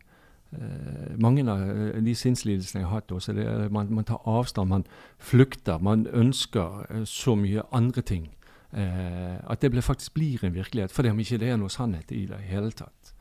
mange 1.22 1.44
av 1.46 1.60
de 2.02 2.14
sinnslidelsene 2.18 2.80
jeg 2.80 2.88
har 2.88 3.00
hatt. 3.00 3.12
Også, 3.14 3.32
det 3.36 3.44
er, 3.46 3.68
man, 3.70 3.92
man, 3.94 4.04
tar 4.04 4.18
avstand, 4.26 4.68
man 4.72 4.84
flykter. 5.18 5.78
Man 5.78 6.08
ønsker 6.10 7.04
så 7.06 7.36
mye 7.38 7.62
andre 7.72 8.02
ting. 8.02 8.30
at 8.72 9.62
det 9.62 9.84
faktisk 9.84 10.14
blir 10.14 10.44
en 10.44 10.54
virkelighet, 10.54 10.92
fordi 10.92 11.10
om 11.10 11.18
ikke 11.18 11.38
det 11.38 11.48
er 11.50 11.56
noe 11.56 11.70
sannhet 11.70 12.10
i 12.10 12.26
det 12.26 12.38
i 12.38 12.50
hele 12.50 12.70
tatt. 12.70 13.14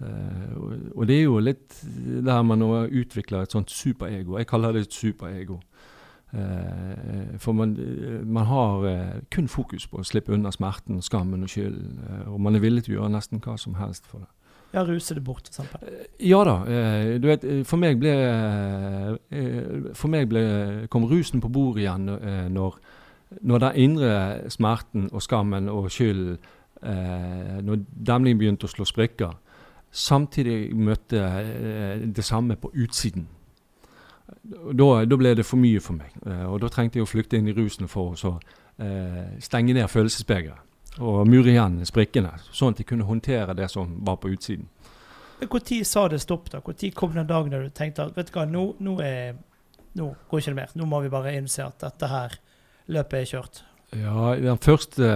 Og, 0.00 0.74
og, 0.94 1.06
det 1.06 1.16
er 1.16 1.22
jo 1.22 1.38
litt 1.38 1.78
der 2.26 2.42
man 2.42 2.58
nå 2.58 2.86
utvikler 2.86 3.42
et 3.42 3.52
sånt 3.52 3.70
superego. 3.70 4.38
Jeg 4.38 4.46
kaller 4.46 4.72
det 4.72 4.86
et 4.86 4.94
superego. 4.94 5.60
Eh, 6.32 7.38
for 7.38 7.52
man, 7.52 7.76
eh, 7.76 8.26
man 8.26 8.44
har 8.44 8.86
eh, 8.86 9.20
kun 9.30 9.48
fokus 9.48 9.86
på 9.86 10.00
å 10.00 10.04
slippe 10.04 10.34
unna 10.34 10.50
smerten, 10.52 10.98
skammen 11.02 11.46
og 11.46 11.52
skylden. 11.52 12.00
Og 12.32 12.40
man 12.42 12.56
er 12.56 12.64
villig 12.64 12.84
til 12.84 12.96
å 12.96 13.00
gjøre 13.00 13.14
nesten 13.14 13.40
hva 13.40 13.56
som 13.60 13.78
helst 13.78 14.08
for 14.10 14.24
det. 14.24 14.28
Ja, 14.74 14.82
ruse 14.84 15.14
det 15.14 15.22
bort, 15.24 15.48
f.eks.? 15.48 15.70
Ja 16.20 16.42
da. 16.44 16.56
Du 17.22 17.28
vet, 17.28 17.44
for 17.68 17.80
meg 17.80 18.00
ble 18.00 18.12
For 19.96 20.12
meg 20.12 20.28
ble, 20.30 20.42
kom 20.92 21.06
rusen 21.08 21.40
på 21.40 21.50
bordet 21.52 21.84
igjen 21.84 22.10
når, 22.52 22.76
når 23.40 23.64
den 23.64 23.80
indre 23.86 24.12
smerten 24.52 25.08
og 25.12 25.24
skammen 25.24 25.70
og 25.72 25.88
skylden 25.94 26.36
Når 27.66 27.86
demningen 27.88 28.42
begynte 28.42 28.68
å 28.68 28.74
slå 28.74 28.84
sprekker. 28.88 29.32
Samtidig 29.96 30.74
møtte 30.76 31.22
det 32.12 32.24
samme 32.26 32.58
på 32.60 32.70
utsiden. 32.74 33.30
Da, 34.46 35.04
da, 35.06 35.16
ble 35.16 35.32
det 35.38 35.46
for 35.46 35.58
mye 35.62 35.80
for 35.80 35.96
meg. 35.96 36.12
Og 36.50 36.60
da 36.60 36.68
trengte 36.70 36.98
jeg 36.98 37.06
å 37.06 37.08
flykte 37.08 37.38
inn 37.38 37.48
i 37.48 37.56
rusen 37.56 37.88
for 37.88 38.12
å 38.12 38.36
stenge 39.40 39.72
ned 39.72 39.88
følelsesbegeret. 39.88 40.60
Og 41.02 41.26
mure 41.28 41.52
igjen 41.52 41.82
sprikkene, 41.88 42.32
sånn 42.54 42.72
at 42.72 42.80
de 42.80 42.86
kunne 42.88 43.06
håndtere 43.08 43.54
det 43.56 43.68
som 43.72 43.98
var 44.06 44.16
på 44.22 44.30
utsiden. 44.32 44.68
Når 45.40 45.84
sa 45.84 46.06
det 46.08 46.22
stopp? 46.22 46.48
da? 46.50 46.62
Når 46.64 46.94
kom 46.96 47.12
den 47.12 47.28
dagen 47.28 47.52
da 47.52 47.60
du 47.60 47.68
tenkte 47.68 48.06
at 48.08 48.16
vet 48.16 48.30
du 48.30 48.38
hva, 48.38 48.46
nå, 48.48 48.64
nå, 48.80 48.96
er, 49.04 49.36
nå 49.98 50.14
går 50.30 50.40
ikke 50.40 50.54
det 50.54 50.60
mer? 50.62 50.72
Nå 50.74 50.88
må 50.88 51.02
vi 51.04 51.12
bare 51.12 51.34
innse 51.36 51.66
at 51.66 51.78
dette 51.84 52.08
her 52.08 52.38
løpet 52.88 53.20
er 53.20 53.30
kjørt? 53.34 53.62
Ja, 53.96 54.32
den 54.40 54.58
første, 54.58 55.10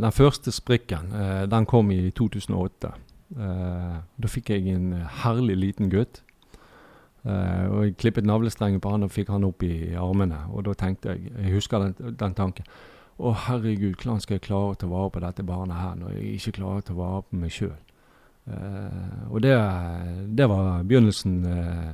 den 0.00 0.12
første 0.12 0.52
sprikken, 0.52 1.12
uh, 1.12 1.44
den 1.46 1.68
kom 1.68 1.92
i 1.92 2.10
2008. 2.10 2.94
da 3.32 4.28
fikk 4.28 4.50
jeg 4.52 4.74
en 4.74 4.92
herlig 5.22 5.56
liten 5.56 5.92
gutt 5.92 6.22
Uh, 7.22 7.66
og 7.70 7.84
Jeg 7.84 7.96
klippet 8.02 8.26
navlestrengen 8.26 8.80
på 8.82 8.90
han 8.90 9.06
og 9.06 9.12
fikk 9.14 9.28
han 9.30 9.44
opp 9.46 9.62
i 9.62 9.94
armene. 9.94 10.40
Og 10.50 10.64
da 10.66 10.74
tenkte 10.74 11.14
jeg 11.14 11.30
Jeg 11.30 11.54
husker 11.54 11.78
den, 11.84 12.16
den 12.18 12.34
tanken. 12.34 12.66
Å, 13.20 13.32
herregud, 13.46 13.98
hvordan 14.00 14.20
skal 14.22 14.38
jeg 14.38 14.46
klare 14.46 14.72
å 14.72 14.78
ta 14.78 14.88
vare 14.88 15.10
på 15.12 15.22
dette 15.22 15.44
barnet 15.46 15.78
her 15.78 15.98
når 16.00 16.14
jeg 16.16 16.38
ikke 16.38 16.54
klarer 16.58 16.80
å 16.80 16.86
ta 16.88 16.94
vare 16.96 17.24
på 17.26 17.40
meg 17.42 17.52
sjøl? 17.52 17.74
Uh, 18.42 18.54
eh, 18.56 19.18
og 19.30 19.42
det, 19.44 19.52
det, 20.34 20.48
var 20.50 20.82
begynnelsen 20.82 21.36
uh, 21.46 21.92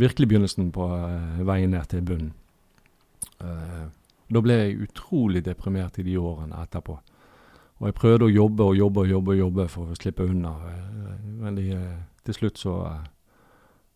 Virkelig 0.00 0.26
begynnelsen 0.30 0.70
på 0.74 0.86
veien 1.46 1.70
ned 1.70 1.84
til 1.86 2.00
bunnen. 2.02 2.32
da 3.38 4.40
ble 4.42 4.56
jeg 4.56 4.88
utrolig 4.88 5.44
deprimert 5.46 6.00
i 6.00 6.02
de 6.02 6.16
årene 6.18 6.64
etterpå. 6.64 6.96
Og 7.78 7.86
jeg 7.86 7.94
prøvde 7.94 8.26
å 8.26 8.32
jobbe 8.32 8.66
og 8.72 8.74
jobbe 8.74 9.04
og 9.04 9.12
jobbe, 9.12 9.30
og 9.30 9.38
jobbe 9.38 9.68
for 9.70 9.92
å 9.92 9.94
slippe 9.94 10.26
unna. 10.26 10.50
men 11.38 11.54
de, 11.54 11.78
til 12.26 12.34
slutt 12.34 12.58
så 12.58 12.74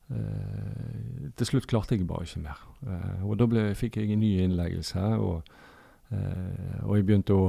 Uh, 0.08 1.28
til 1.36 1.46
slutt 1.46 1.66
klarte 1.68 1.96
jeg 1.96 2.06
bare 2.08 2.24
ikke 2.24 2.40
mer. 2.40 2.60
Uh, 2.80 3.28
og 3.28 3.38
da 3.38 3.46
ble, 3.46 3.74
fikk 3.76 3.98
jeg 4.00 4.12
en 4.12 4.22
ny 4.22 4.38
innleggelse, 4.40 5.02
og, 5.20 5.42
uh, 5.44 5.67
og 6.10 6.94
jeg 6.96 7.04
begynte 7.08 7.36
å 7.36 7.48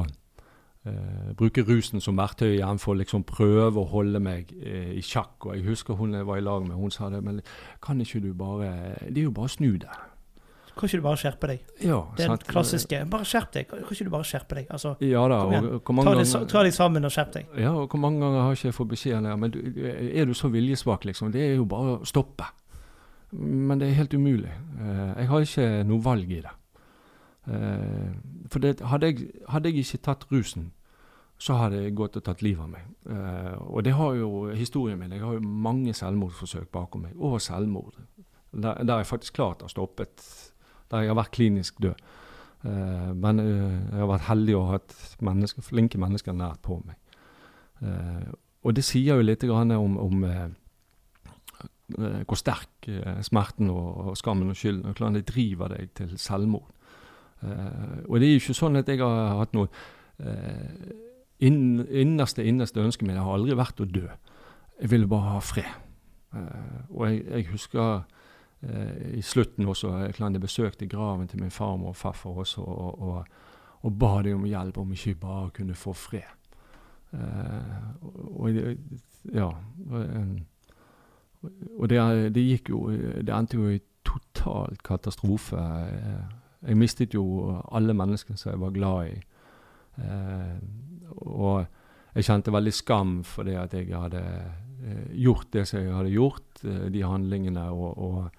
bruke 1.40 1.64
rusen 1.68 2.02
som 2.02 2.18
verktøy 2.18 2.54
igjen 2.58 2.80
for 2.82 2.96
å 2.96 3.00
liksom 3.02 3.26
prøve 3.28 3.82
å 3.82 3.88
holde 3.92 4.20
meg 4.24 4.52
i 4.60 5.02
sjakk. 5.06 5.48
Og 5.48 5.58
jeg 5.58 5.66
husker 5.68 6.00
hun 6.00 6.16
jeg 6.18 6.28
var 6.28 6.40
i 6.40 6.46
lag 6.46 6.64
med, 6.66 6.78
hun 6.80 6.92
sa 6.92 7.12
det, 7.14 7.20
men 7.24 7.42
kan 7.84 8.00
ikke 8.02 8.24
du 8.24 8.32
bare 8.34 8.96
Det 9.06 9.20
er 9.20 9.28
jo 9.28 9.36
bare 9.36 9.52
å 9.52 9.56
snu 9.58 9.76
det. 9.80 9.92
Kan 10.80 10.88
ikke 10.88 10.98
du 11.02 11.04
bare 11.04 11.20
skjerpe 11.20 11.48
deg? 11.50 11.64
Ja, 11.84 11.98
det 12.16 12.24
er 12.24 12.30
den 12.32 12.46
klassiske. 12.48 13.00
Bare 13.12 13.28
skjerp 13.28 13.50
deg. 13.52 13.66
Kan 13.68 13.82
ikke 13.84 14.06
du 14.08 14.12
bare 14.14 14.28
skjerpe 14.28 14.56
deg? 14.56 14.70
Altså, 14.72 14.94
ja 15.04 15.26
da, 15.28 15.40
og, 15.44 15.82
ta, 15.84 15.96
ganger, 15.98 16.46
ta, 16.54 16.62
deg 16.64 16.76
sammen 16.76 17.08
og 17.10 17.12
skjerp 17.12 17.34
deg. 17.36 17.50
Ja, 17.60 17.74
og 17.76 17.92
hvor 17.92 18.00
mange 18.00 18.24
ganger 18.24 18.46
har 18.46 18.56
ikke 18.56 18.70
jeg 18.70 18.78
fått 18.78 18.92
beskjed 18.94 19.28
om 19.28 19.44
men 19.44 19.52
du, 19.52 19.60
er 19.84 20.30
du 20.30 20.32
så 20.38 20.48
viljesvak, 20.54 21.04
liksom? 21.10 21.34
Det 21.36 21.44
er 21.50 21.58
jo 21.58 21.68
bare 21.68 21.98
å 21.98 22.08
stoppe. 22.08 22.48
Men 23.36 23.82
det 23.82 23.90
er 23.90 24.00
helt 24.00 24.16
umulig. 24.16 24.54
Jeg 24.80 25.28
har 25.34 25.50
ikke 25.50 25.68
noe 25.90 26.06
valg 26.06 26.32
i 26.32 26.40
det. 26.48 26.56
Uh, 27.50 28.14
for 28.50 28.60
det, 28.60 28.80
hadde, 28.86 29.06
jeg, 29.06 29.32
hadde, 29.50 29.70
jeg, 29.70 29.86
ikke 29.86 30.04
tatt 30.06 30.26
rusen, 30.32 30.70
så 31.40 31.56
hadde 31.58 31.82
jeg 31.82 31.96
gått 31.98 32.18
og 32.20 32.26
tatt 32.28 32.44
livet 32.46 32.62
av 32.66 32.70
meg. 32.74 32.86
Uh, 33.10 33.56
og 33.74 33.84
det 33.88 33.96
har 33.98 34.18
jo 34.20 34.30
historien 34.54 35.00
min. 35.00 35.16
Jeg 35.16 35.26
har 35.26 35.38
jo 35.38 35.54
mange 35.68 35.96
selvmordsforsøk 35.98 36.70
bakom 36.74 37.08
meg, 37.08 37.16
og 37.18 37.42
selvmord. 37.42 37.98
Der, 38.52 38.84
der 38.84 39.02
jeg 39.02 39.10
faktisk 39.10 39.38
klart 39.38 39.62
har 39.62 39.70
stoppet 39.70 40.24
der 40.90 41.04
jeg 41.04 41.12
har 41.12 41.20
vært 41.20 41.36
klinisk 41.38 41.82
død. 41.82 42.06
Uh, 42.66 43.12
men 43.16 43.42
jeg 43.42 43.98
har 44.02 44.10
vært 44.10 44.28
heldig 44.30 44.56
og 44.58 44.72
hatt 44.76 44.96
mennesker, 45.26 45.66
flinke 45.66 46.02
mennesker 46.02 46.36
nært 46.36 46.62
på 46.66 46.82
meg. 46.86 46.98
Og 48.68 48.74
det 48.76 48.84
sier 48.84 49.16
jo 49.16 49.24
litt 49.24 49.46
om, 49.48 49.94
om 49.96 50.26
hvor 52.28 52.36
sterk 52.36 52.90
smerten 53.24 53.70
og, 53.72 54.10
skammen 54.20 54.52
og 54.52 54.58
skylden 54.60 54.90
og 54.90 54.98
hvordan 54.98 55.16
det 55.16 55.30
driver 55.30 55.72
deg 55.72 55.94
til 55.96 56.18
selvmord. 56.20 56.68
Og 57.42 58.16
det 58.20 58.28
er 58.28 58.34
jo 58.34 58.42
ikke 58.42 58.58
sånn 58.58 58.80
at 58.80 58.90
jeg 58.92 59.00
har 59.00 59.38
hatt 59.40 59.54
noe 59.56 59.70
inn, 61.40 61.60
innerste, 61.88 62.44
innerste 62.44 62.84
ønske 62.84 63.08
mitt 63.08 63.20
har 63.20 63.36
aldri 63.36 63.56
vært 63.58 63.80
å 63.80 63.88
dø. 63.88 64.08
Jeg 64.80 64.92
ville 64.92 65.08
bare 65.08 65.36
ha 65.36 65.44
fred. 65.44 65.70
og 66.90 67.06
jeg, 67.08 67.24
jeg 67.26 67.48
husker 67.52 68.04
eh, 68.62 69.20
i 69.20 69.22
slutten 69.22 69.68
også. 69.68 69.94
Jeg 70.08 70.42
besøkte 70.42 70.88
graven 70.88 71.28
til 71.28 71.42
min 71.42 71.52
farmor 71.52 71.94
og 71.94 71.96
farfar 71.96 72.44
også, 72.44 72.62
og, 72.62 73.02
og, 73.02 73.26
og 73.82 74.00
ba 74.00 74.22
dem 74.24 74.42
om 74.42 74.46
hjelp, 74.46 74.78
om 74.78 74.92
ikke 74.92 75.16
bare 75.16 75.50
kunne 75.56 75.76
få 75.76 75.94
fred. 75.94 76.28
Eh, 77.14 77.96
og, 78.36 78.76
ja 79.34 79.50
Og 81.80 81.90
det, 81.90 81.98
det, 82.36 82.44
gikk 82.44 82.70
jo 82.70 82.92
Det 82.92 83.34
endte 83.34 83.58
jo 83.58 83.70
i 83.72 83.80
total 84.06 84.76
katastrofe. 84.86 85.58
Jeg 86.68 86.78
mistet 86.78 87.14
jo 87.16 87.24
alle 87.72 87.94
menneskene 87.96 88.38
som 88.38 88.52
jeg 88.52 88.62
var 88.62 88.74
glad 88.76 89.14
i. 89.14 89.20
Eh, 90.04 90.56
og 91.30 91.66
jeg 92.16 92.28
kjente 92.28 92.52
veldig 92.52 92.74
skam 92.74 93.20
for 93.24 93.48
det 93.48 93.56
at 93.60 93.74
jeg 93.78 93.94
hadde 93.94 94.24
eh, 94.24 95.06
gjort 95.24 95.54
det 95.54 95.68
som 95.70 95.80
jeg 95.80 95.96
hadde 95.96 96.14
gjort, 96.14 96.64
eh, 96.66 96.88
de 96.92 97.06
handlingene, 97.06 97.70
og, 97.72 97.98
og 97.98 98.30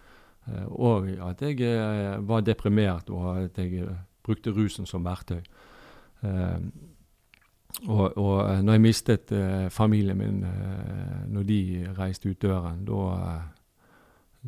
Eh, 0.49 0.67
og 0.67 1.09
at 1.31 1.43
jeg 1.43 1.61
eh, 1.61 2.29
var 2.29 2.41
deprimert, 2.41 3.11
og 3.11 3.45
at 3.45 3.59
jeg 3.59 3.83
eh, 3.85 3.99
brukte 4.23 4.51
rusen 4.51 4.87
som 4.87 5.05
verktøy. 5.05 5.41
Og, 7.89 8.19
og 8.19 8.65
når 8.65 8.73
jeg 8.73 8.81
mistet 8.81 9.31
familien 9.73 10.19
min 10.19 10.43
når 11.33 11.43
de 11.49 11.61
reiste 11.97 12.29
ut 12.29 12.43
døren, 12.43 12.83
da 12.85 13.39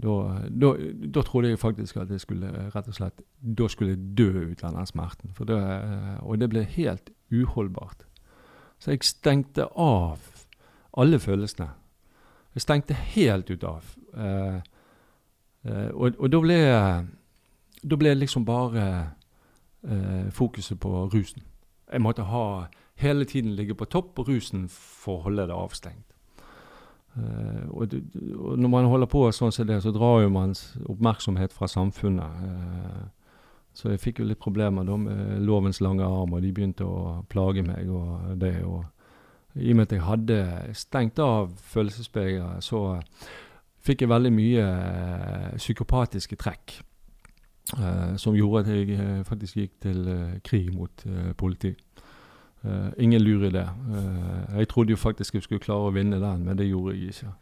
trodde 0.01 1.49
jeg 1.49 1.59
faktisk 1.59 1.97
at 1.97 2.11
jeg 2.11 2.21
skulle 2.21 2.49
rett 2.75 2.89
og 2.89 2.95
slett 2.95 3.21
da 3.43 3.69
skulle 3.69 3.91
jeg 3.93 4.17
dø 4.19 4.47
ut 4.53 4.65
av 4.65 4.77
den 4.77 4.87
smerten. 4.87 5.35
Det, 5.49 5.59
og 6.23 6.41
det 6.41 6.49
ble 6.49 6.63
helt 6.65 7.11
uholdbart. 7.33 8.07
Så 8.79 8.91
jeg 8.91 9.05
stengte 9.05 9.67
av 9.77 10.19
alle 10.97 11.19
følelsene. 11.19 11.69
Jeg 12.55 12.63
stengte 12.63 12.95
helt 12.95 13.51
ut 13.51 13.65
av. 13.65 13.85
Eh, 14.17 14.61
eh, 15.65 15.91
og, 15.93 16.17
og 16.19 16.33
da 16.33 16.41
ble 16.41 16.59
da 17.83 17.99
ble 17.99 18.15
liksom 18.15 18.45
bare 18.47 18.85
eh, 19.89 20.31
fokuset 20.31 20.81
på 20.81 21.07
rusen. 21.15 21.43
Jeg 21.93 22.01
måtte 22.01 22.23
ha 22.23 22.67
hele 22.95 23.25
tiden 23.25 23.57
ligge 23.57 23.75
på 23.75 23.85
topp 23.85 24.15
på 24.15 24.23
rusen 24.29 24.69
for 24.69 25.19
å 25.19 25.23
holde 25.27 25.49
det 25.51 25.57
avstengt. 25.57 26.12
Uh, 27.13 27.69
og, 27.69 27.95
og, 28.39 28.59
når 28.59 28.71
man 28.73 28.89
holder 28.89 29.11
på 29.13 29.27
sånn 29.37 29.53
som 29.53 29.69
det, 29.69 29.83
så 29.85 29.93
drar 29.93 30.23
jo 30.25 30.31
man 30.33 30.55
oppmerksomhet 30.89 31.53
fra 31.53 31.69
samfunnet. 31.69 33.11
så 33.77 33.91
jeg 33.91 34.01
fikk 34.01 34.21
jo 34.21 34.29
litt 34.29 34.41
problemer 34.41 34.85
da 34.85 34.97
med 34.97 35.45
lovens 35.45 35.81
lange 35.81 36.05
arm, 36.05 36.33
og 36.33 36.43
de 36.43 36.53
begynte 36.53 36.85
å 36.85 37.23
plage 37.29 37.63
meg. 37.63 37.89
og 37.89 38.37
det, 38.41 38.65
og 38.65 38.85
I 39.55 39.73
og 39.73 39.77
med 39.77 39.87
at 39.87 39.93
jeg 39.93 40.07
hadde 40.09 40.41
stengt 40.75 41.19
av 41.19 41.53
følelsesspegeret, 41.73 42.65
så 42.65 43.01
fikk 43.83 44.05
jeg 44.05 44.13
veldig 44.13 44.33
mye 44.35 44.65
uh, 44.65 45.53
psykopatiske 45.59 46.39
trekk. 46.41 46.79
Uh, 47.79 48.19
som 48.21 48.35
gjorde 48.37 48.65
at 48.65 48.73
jeg 48.75 48.99
uh, 48.99 49.23
faktisk 49.27 49.61
gikk 49.61 49.75
til 49.85 50.05
krig 50.45 50.73
mot 50.75 51.05
politi. 51.39 51.75
Ingen 52.99 53.23
lur 53.23 53.49
i 53.49 53.51
det. 53.51 53.65
jeg 54.55 54.69
trodde 54.71 54.95
jo 54.95 54.97
faktisk 54.97 55.35
jeg 55.35 55.43
skulle 55.43 55.63
klare 55.65 55.89
å 55.89 55.95
vinne 55.95 56.21
den, 56.23 56.45
men 56.47 56.59
det 56.59 56.69
gjorde 56.69 56.95
jeg 56.95 57.11
ikke. 57.11 57.33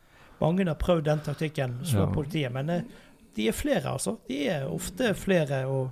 Mange 0.40 0.64
har 0.64 0.78
prøvd 0.80 1.04
den 1.04 1.20
taktikken, 1.26 1.74
slå 1.84 2.06
ja. 2.06 2.12
politiet, 2.14 2.52
men 2.52 2.70
de 3.36 3.48
er 3.48 3.52
flere, 3.52 3.92
altså. 3.92 4.16
De 4.28 4.38
er 4.48 4.64
ofte 4.64 5.14
flere. 5.14 5.66
og 5.66 5.90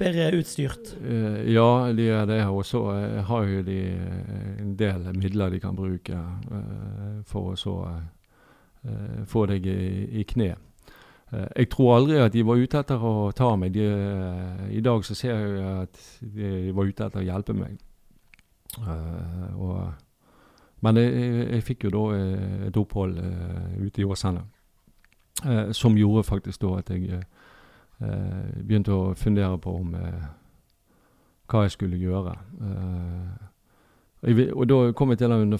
bedre 0.00 0.30
utstyrt? 0.38 0.94
Eh, 1.04 1.52
ja, 1.52 1.92
de 1.96 2.08
er 2.08 2.24
det. 2.28 2.40
Og 2.48 2.64
så 2.66 2.82
eh, 2.94 3.20
har 3.26 3.44
jo 3.48 3.62
de 3.66 3.78
eh, 3.92 4.48
en 4.62 4.72
del 4.78 5.06
midler 5.18 5.52
de 5.54 5.60
kan 5.62 5.76
bruke 5.76 6.16
eh, 6.16 7.20
for 7.28 7.52
å 7.52 7.58
så 7.58 7.76
eh, 7.90 9.22
få 9.28 9.46
deg 9.50 9.68
i, 9.68 10.24
kne. 10.28 10.54
Eh, 11.30 11.48
jeg 11.62 11.70
tror 11.74 11.98
aldri 11.98 12.20
at 12.22 12.34
de 12.34 12.46
var 12.46 12.60
ute 12.60 12.82
etter 12.82 13.06
å 13.10 13.30
ta 13.36 13.52
meg. 13.60 13.76
De, 13.76 13.86
I 14.72 14.82
dag 14.84 15.04
så 15.06 15.16
ser 15.18 15.36
jeg 15.36 15.76
at 15.84 16.02
de 16.20 16.74
var 16.76 16.90
ute 16.90 17.08
etter 17.08 17.22
å 17.22 17.28
hjelpe 17.28 17.56
meg. 17.56 17.78
Og 19.56 19.92
men 20.80 20.96
jeg, 20.96 21.12
jeg, 21.12 21.46
jeg, 21.52 21.62
fikk 21.62 21.84
jo 21.84 21.90
da 21.92 22.02
et 22.70 22.76
opphold 22.80 23.18
uh, 23.20 23.84
ute 23.84 24.00
i 24.00 24.04
Åsane. 24.08 24.46
Som 25.76 25.96
gjorde 25.96 26.24
faktisk 26.24 26.60
da 26.60 26.70
at 26.78 26.90
jeg 26.92 27.20
begynte 28.00 28.92
å 28.92 29.12
fundere 29.16 29.56
på 29.60 29.72
om 29.76 29.94
hva 31.48 31.62
jeg 31.64 31.74
skulle 31.76 32.00
gjøre. 32.00 32.34
Jeg, 34.20 34.50
og 34.52 34.66
da 34.68 34.78
kom 34.96 35.14
jeg 35.14 35.22
til 35.22 35.32
den, 35.32 35.56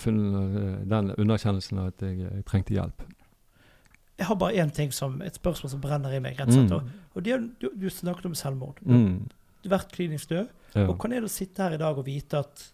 den 0.90 1.12
underkjennelsen 1.16 1.80
at 1.86 2.04
jeg, 2.04 2.42
trengte 2.48 2.76
hjelp. 2.76 3.04
Jeg 4.20 4.28
har 4.28 4.36
bare 4.36 4.60
én 4.60 4.72
ting 4.76 4.92
som, 4.92 5.22
et 5.24 5.38
spørsmål 5.40 5.70
som 5.72 5.80
brenner 5.80 6.12
i 6.12 6.20
meg. 6.20 6.36
rett 6.36 6.52
og 6.52 6.58
slett. 6.58 6.72
Mm. 6.72 7.06
Og 7.14 7.24
det, 7.24 7.38
du, 7.62 7.70
du, 7.72 7.88
snakket 7.88 8.28
om 8.28 8.34
selvmord. 8.36 8.82
Mm. 8.84 9.30
Du 9.62 9.68
har 9.70 9.78
vært 9.78 9.94
klinisk 9.96 10.28
død. 10.28 10.50
Ja. 10.74 10.84
Og 10.90 10.98
kan 11.00 11.14
jeg 11.16 11.30
sitte 11.32 11.64
her 11.64 11.76
i 11.76 11.80
dag 11.80 11.96
og 11.96 12.04
vite 12.04 12.42
at 12.44 12.66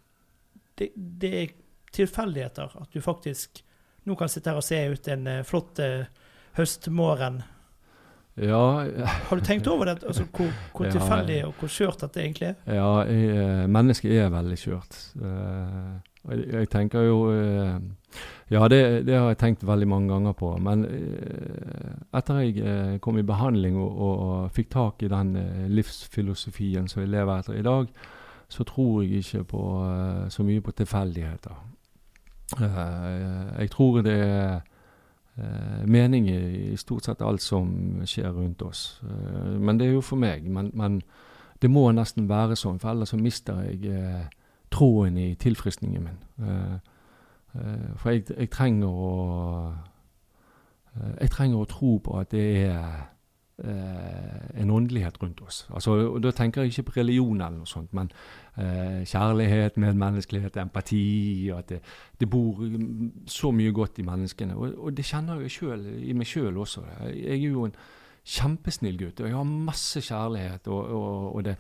det, 0.79 0.93
det 0.95 1.33
er 1.43 1.55
tilfeldigheter. 1.97 2.77
At 2.81 2.93
du 2.93 3.01
faktisk 3.05 3.63
nå 4.07 4.15
kan 4.19 4.31
sitte 4.31 4.53
her 4.53 4.61
og 4.61 4.67
se 4.67 4.79
ut 4.93 5.09
en 5.11 5.29
uh, 5.29 5.43
flott 5.47 5.83
uh, 5.83 6.07
høstmorgen. 6.59 7.43
Ja 8.37 8.85
Har 9.31 9.39
du 9.39 9.41
tenkt 9.41 9.67
over 9.73 9.89
det? 9.89 10.03
Altså, 10.05 10.27
hvor, 10.29 10.51
hvor 10.77 10.91
tilfeldig 10.93 11.39
og 11.47 11.55
hvor 11.57 11.71
skjørt 11.73 12.03
dette 12.05 12.21
egentlig 12.21 12.51
er? 12.51 12.59
Ja, 12.69 12.91
jeg, 13.09 13.31
eh, 13.33 13.63
mennesket 13.73 14.13
er 14.13 14.29
veldig 14.35 14.59
skjørt. 14.61 14.99
Jeg, 15.17 16.43
jeg, 16.53 16.69
tenker 16.69 17.07
jo 17.07 17.17
Ja, 18.53 18.69
det, 18.69 19.07
det, 19.09 19.17
har 19.17 19.31
jeg 19.33 19.39
tenkt 19.41 19.65
veldig 19.65 19.89
mange 19.89 20.13
ganger 20.13 20.37
på. 20.37 20.53
Men 20.61 20.85
etter 22.13 22.43
jeg 22.45 23.01
kom 23.01 23.17
i 23.17 23.25
behandling 23.25 23.81
og, 23.81 24.05
og 24.05 24.53
fikk 24.53 24.69
tak 24.75 25.07
i 25.07 25.09
den 25.09 25.33
livsfilosofien 25.73 26.93
som 26.93 27.07
jeg 27.07 27.15
lever 27.17 27.41
etter 27.41 27.57
i 27.57 27.65
dag, 27.65 27.89
så 28.49 28.65
tror 28.65 29.03
jeg 29.03 29.25
ikke 29.25 29.45
på 29.45 29.63
så 30.31 30.43
mye 30.47 30.61
på 30.61 30.71
tilfeldigheter. 30.71 31.57
Eh, 32.63 33.61
jeg 33.61 33.71
tror 33.71 34.01
det 34.03 34.13
er 34.13 34.61
eh, 35.39 35.89
mening 35.89 36.29
i 36.31 36.77
stort 36.77 37.05
sett 37.05 37.23
alt 37.23 37.43
som 37.43 38.03
skjer 38.07 38.31
rundt 38.31 38.63
oss. 38.63 39.03
Eh, 39.03 39.61
men 39.61 39.79
det 39.79 39.89
er 39.89 39.93
jo 39.93 40.01
for 40.01 40.17
meg. 40.17 40.45
Men, 40.51 40.71
men 40.75 41.03
det 41.63 41.71
må 41.71 41.91
nesten 41.93 42.29
være 42.29 42.57
sånn, 42.57 42.79
for 42.79 42.91
ellers 42.93 43.11
så 43.15 43.19
mister 43.19 43.63
jeg 43.67 44.29
tråden 44.71 45.19
i 45.19 45.35
tilfriskningen 45.35 46.03
min. 46.05 46.23
for 47.97 48.11
jeg, 48.11 48.25
jeg, 48.37 48.51
trenger 48.51 48.89
å 48.89 49.75
Jeg 51.21 51.31
trenger 51.31 51.59
å 51.59 51.65
tro 51.65 51.99
på 51.99 52.19
at 52.21 52.31
det 52.31 52.45
er 52.67 52.77
eh, 52.77 53.03
en 53.59 54.71
åndelighet 54.71 55.23
rundt 55.23 55.41
oss. 55.41 55.69
Altså, 55.75 55.91
og 55.91 56.23
Da 56.23 56.31
tenker 56.31 56.63
jeg 56.63 56.69
ikke 56.69 56.83
på 56.83 56.93
religion 56.97 57.41
eller 57.41 57.57
noe 57.57 57.67
sånt, 57.67 57.95
men 57.95 58.11
eh, 58.59 59.05
kjærlighet, 59.09 59.77
medmenneskelighet, 59.77 60.57
empati. 60.57 61.49
og 61.53 61.59
At 61.59 61.69
det, 61.69 61.81
det, 62.21 62.31
bor 62.31 62.61
så 63.27 63.51
mye 63.51 63.73
godt 63.73 63.99
i 63.99 64.03
menneskene. 64.03 64.57
Og, 64.57 64.75
og 64.79 64.97
det 64.97 65.05
kjenner 65.05 65.41
jeg 65.41 65.51
selv, 65.51 65.89
i 66.03 66.13
meg 66.13 66.27
sjøl 66.27 66.59
også. 66.59 66.85
Jeg 67.15 67.33
er 67.33 67.49
jo 67.49 67.65
en 67.65 67.77
kjempesnill 68.27 68.99
gutt, 68.99 69.21
og 69.21 69.29
jeg 69.29 69.37
har 69.37 69.45
masse 69.45 70.01
kjærlighet. 70.01 70.69
Og, 70.69 70.87
og, 70.87 71.35
og, 71.35 71.45
det, 71.45 71.57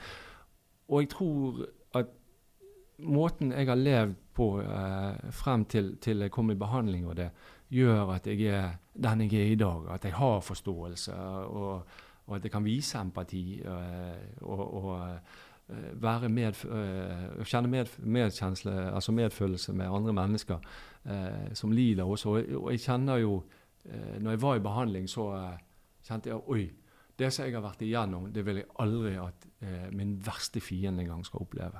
og 0.88 1.00
jeg 1.00 1.08
tror 1.08 1.66
at 1.94 2.06
måten 2.98 3.52
jeg 3.52 3.66
har 3.66 3.74
levd 3.74 4.14
på 4.36 4.60
eh, 4.60 5.30
frem 5.32 5.64
til, 5.64 5.96
til 5.96 6.20
jeg 6.20 6.30
kom 6.30 6.50
i 6.50 6.54
behandling 6.54 7.06
og 7.06 7.16
det, 7.16 7.30
gjør 7.72 8.12
at 8.14 8.26
jeg 8.26 8.42
er 8.52 8.76
den 9.02 9.20
jeg 9.20 9.40
er 9.40 9.52
i 9.52 9.58
dag. 9.60 9.88
At 9.94 10.04
jeg 10.04 10.14
har 10.14 10.40
forståelse, 10.40 11.14
og, 11.14 11.86
og 12.26 12.36
at 12.36 12.44
jeg 12.44 12.52
kan 12.52 12.64
vise 12.64 12.98
empati. 12.98 13.60
Øh, 13.64 14.26
og, 14.40 14.84
og 14.84 15.18
øh, 15.70 16.02
være 16.02 16.28
med, 16.28 16.64
øh, 16.64 17.44
kjenne 17.44 17.68
med, 17.68 17.86
medkjensle, 17.98 18.94
altså 18.94 19.12
medfølelse 19.12 19.72
med 19.72 19.86
andre 19.86 20.12
mennesker 20.12 20.58
som 21.54 21.70
lider 21.70 22.04
også. 22.04 22.28
Og 22.28 22.70
jeg 22.70 22.80
kjenner 22.80 23.16
jo 23.16 23.42
Når 24.20 24.30
jeg 24.30 24.42
var 24.42 24.54
i 24.54 24.60
behandling, 24.60 25.08
så 25.08 25.50
kjente 26.02 26.28
jeg 26.28 26.40
oi, 26.48 26.70
det 27.18 27.28
som 27.32 27.44
jeg 27.44 27.54
har 27.54 27.62
vært 27.62 27.82
igjennom, 27.82 28.32
det 28.34 28.42
vil 28.46 28.56
jeg 28.56 28.64
aldri 28.82 29.12
at 29.14 29.46
min 29.94 30.16
verste 30.26 30.60
fiende 30.60 31.04
engang 31.04 31.22
skal 31.26 31.40
oppleve. 31.40 31.78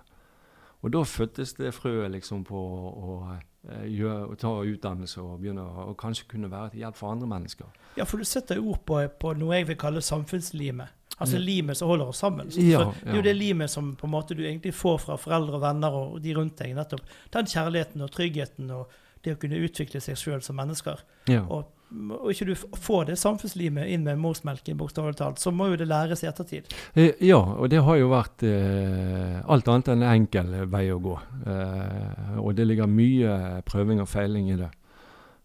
Og 0.83 0.93
da 0.93 1.03
fødtes 1.03 1.53
det 1.59 1.75
frøet 1.75 2.11
liksom 2.11 2.45
på 2.45 2.61
å 2.63 3.17
Eh, 3.27 3.56
gjør, 3.91 4.35
ta 4.41 4.53
utdannelse 4.63 5.23
og 5.23 5.41
begynne 5.41 5.65
å 5.65 5.95
kanskje 5.99 6.29
kunne 6.31 6.51
være 6.53 6.75
til 6.75 6.85
hjelp 6.85 6.99
for 6.99 7.15
andre 7.15 7.29
mennesker. 7.31 7.71
Ja, 7.97 8.07
for 8.07 8.23
du 8.23 8.29
setter 8.29 8.61
ord 8.61 8.83
på, 8.87 9.01
på 9.21 9.33
noe 9.39 9.59
jeg 9.61 9.71
vil 9.71 9.81
kalle 9.81 10.05
samfunnslimet. 10.05 10.93
Altså 11.17 11.39
limet 11.41 11.79
som 11.79 11.89
holder 11.89 12.11
oss 12.13 12.19
sammen. 12.21 12.51
Så, 12.53 12.61
ja, 12.61 12.83
det 12.93 13.09
er 13.09 13.17
jo 13.17 13.25
det 13.25 13.33
limet 13.39 13.73
som 13.73 13.95
på 13.97 14.05
en 14.05 14.13
måte 14.13 14.37
du 14.37 14.43
egentlig 14.45 14.75
får 14.77 14.99
fra 15.07 15.17
foreldre 15.17 15.57
og 15.57 15.63
venner 15.65 15.95
og 15.97 16.19
de 16.21 16.35
rundt 16.37 16.59
deg. 16.61 16.75
nettopp 16.77 17.15
Den 17.33 17.49
kjærligheten 17.49 18.05
og 18.05 18.11
tryggheten 18.13 18.75
og 18.77 18.93
det 19.25 19.33
å 19.33 19.39
kunne 19.41 19.63
utvikle 19.65 20.03
seg 20.05 20.19
sjøl 20.21 20.45
som 20.45 20.59
mennesker. 20.61 21.01
Ja. 21.33 21.47
Og 21.49 21.73
og 21.91 22.31
ikke 22.33 22.49
du 22.49 22.55
får 22.57 23.05
det 23.11 23.19
samfunnslimet 23.21 23.93
inn 23.95 24.03
med 24.07 24.19
morsmelken, 24.19 24.79
bokstavelig 24.81 25.19
talt, 25.21 25.39
så 25.39 25.53
må 25.55 25.69
jo 25.71 25.79
det 25.79 25.87
læres 25.87 26.25
i 26.25 26.31
ettertid. 26.31 26.73
Eh, 26.95 27.15
ja, 27.23 27.39
og 27.39 27.71
det 27.71 27.85
har 27.87 28.01
jo 28.01 28.11
vært 28.11 28.43
eh, 28.47 29.39
alt 29.47 29.71
annet 29.71 29.93
enn 29.95 30.03
en 30.03 30.17
enkel 30.17 30.51
vei 30.73 30.89
å 30.91 30.99
gå. 31.03 31.15
Eh, 31.47 32.41
og 32.43 32.57
det 32.59 32.67
ligger 32.67 32.91
mye 32.91 33.63
prøving 33.69 34.03
og 34.03 34.11
feiling 34.11 34.51
i 34.51 34.59
det. 34.65 34.73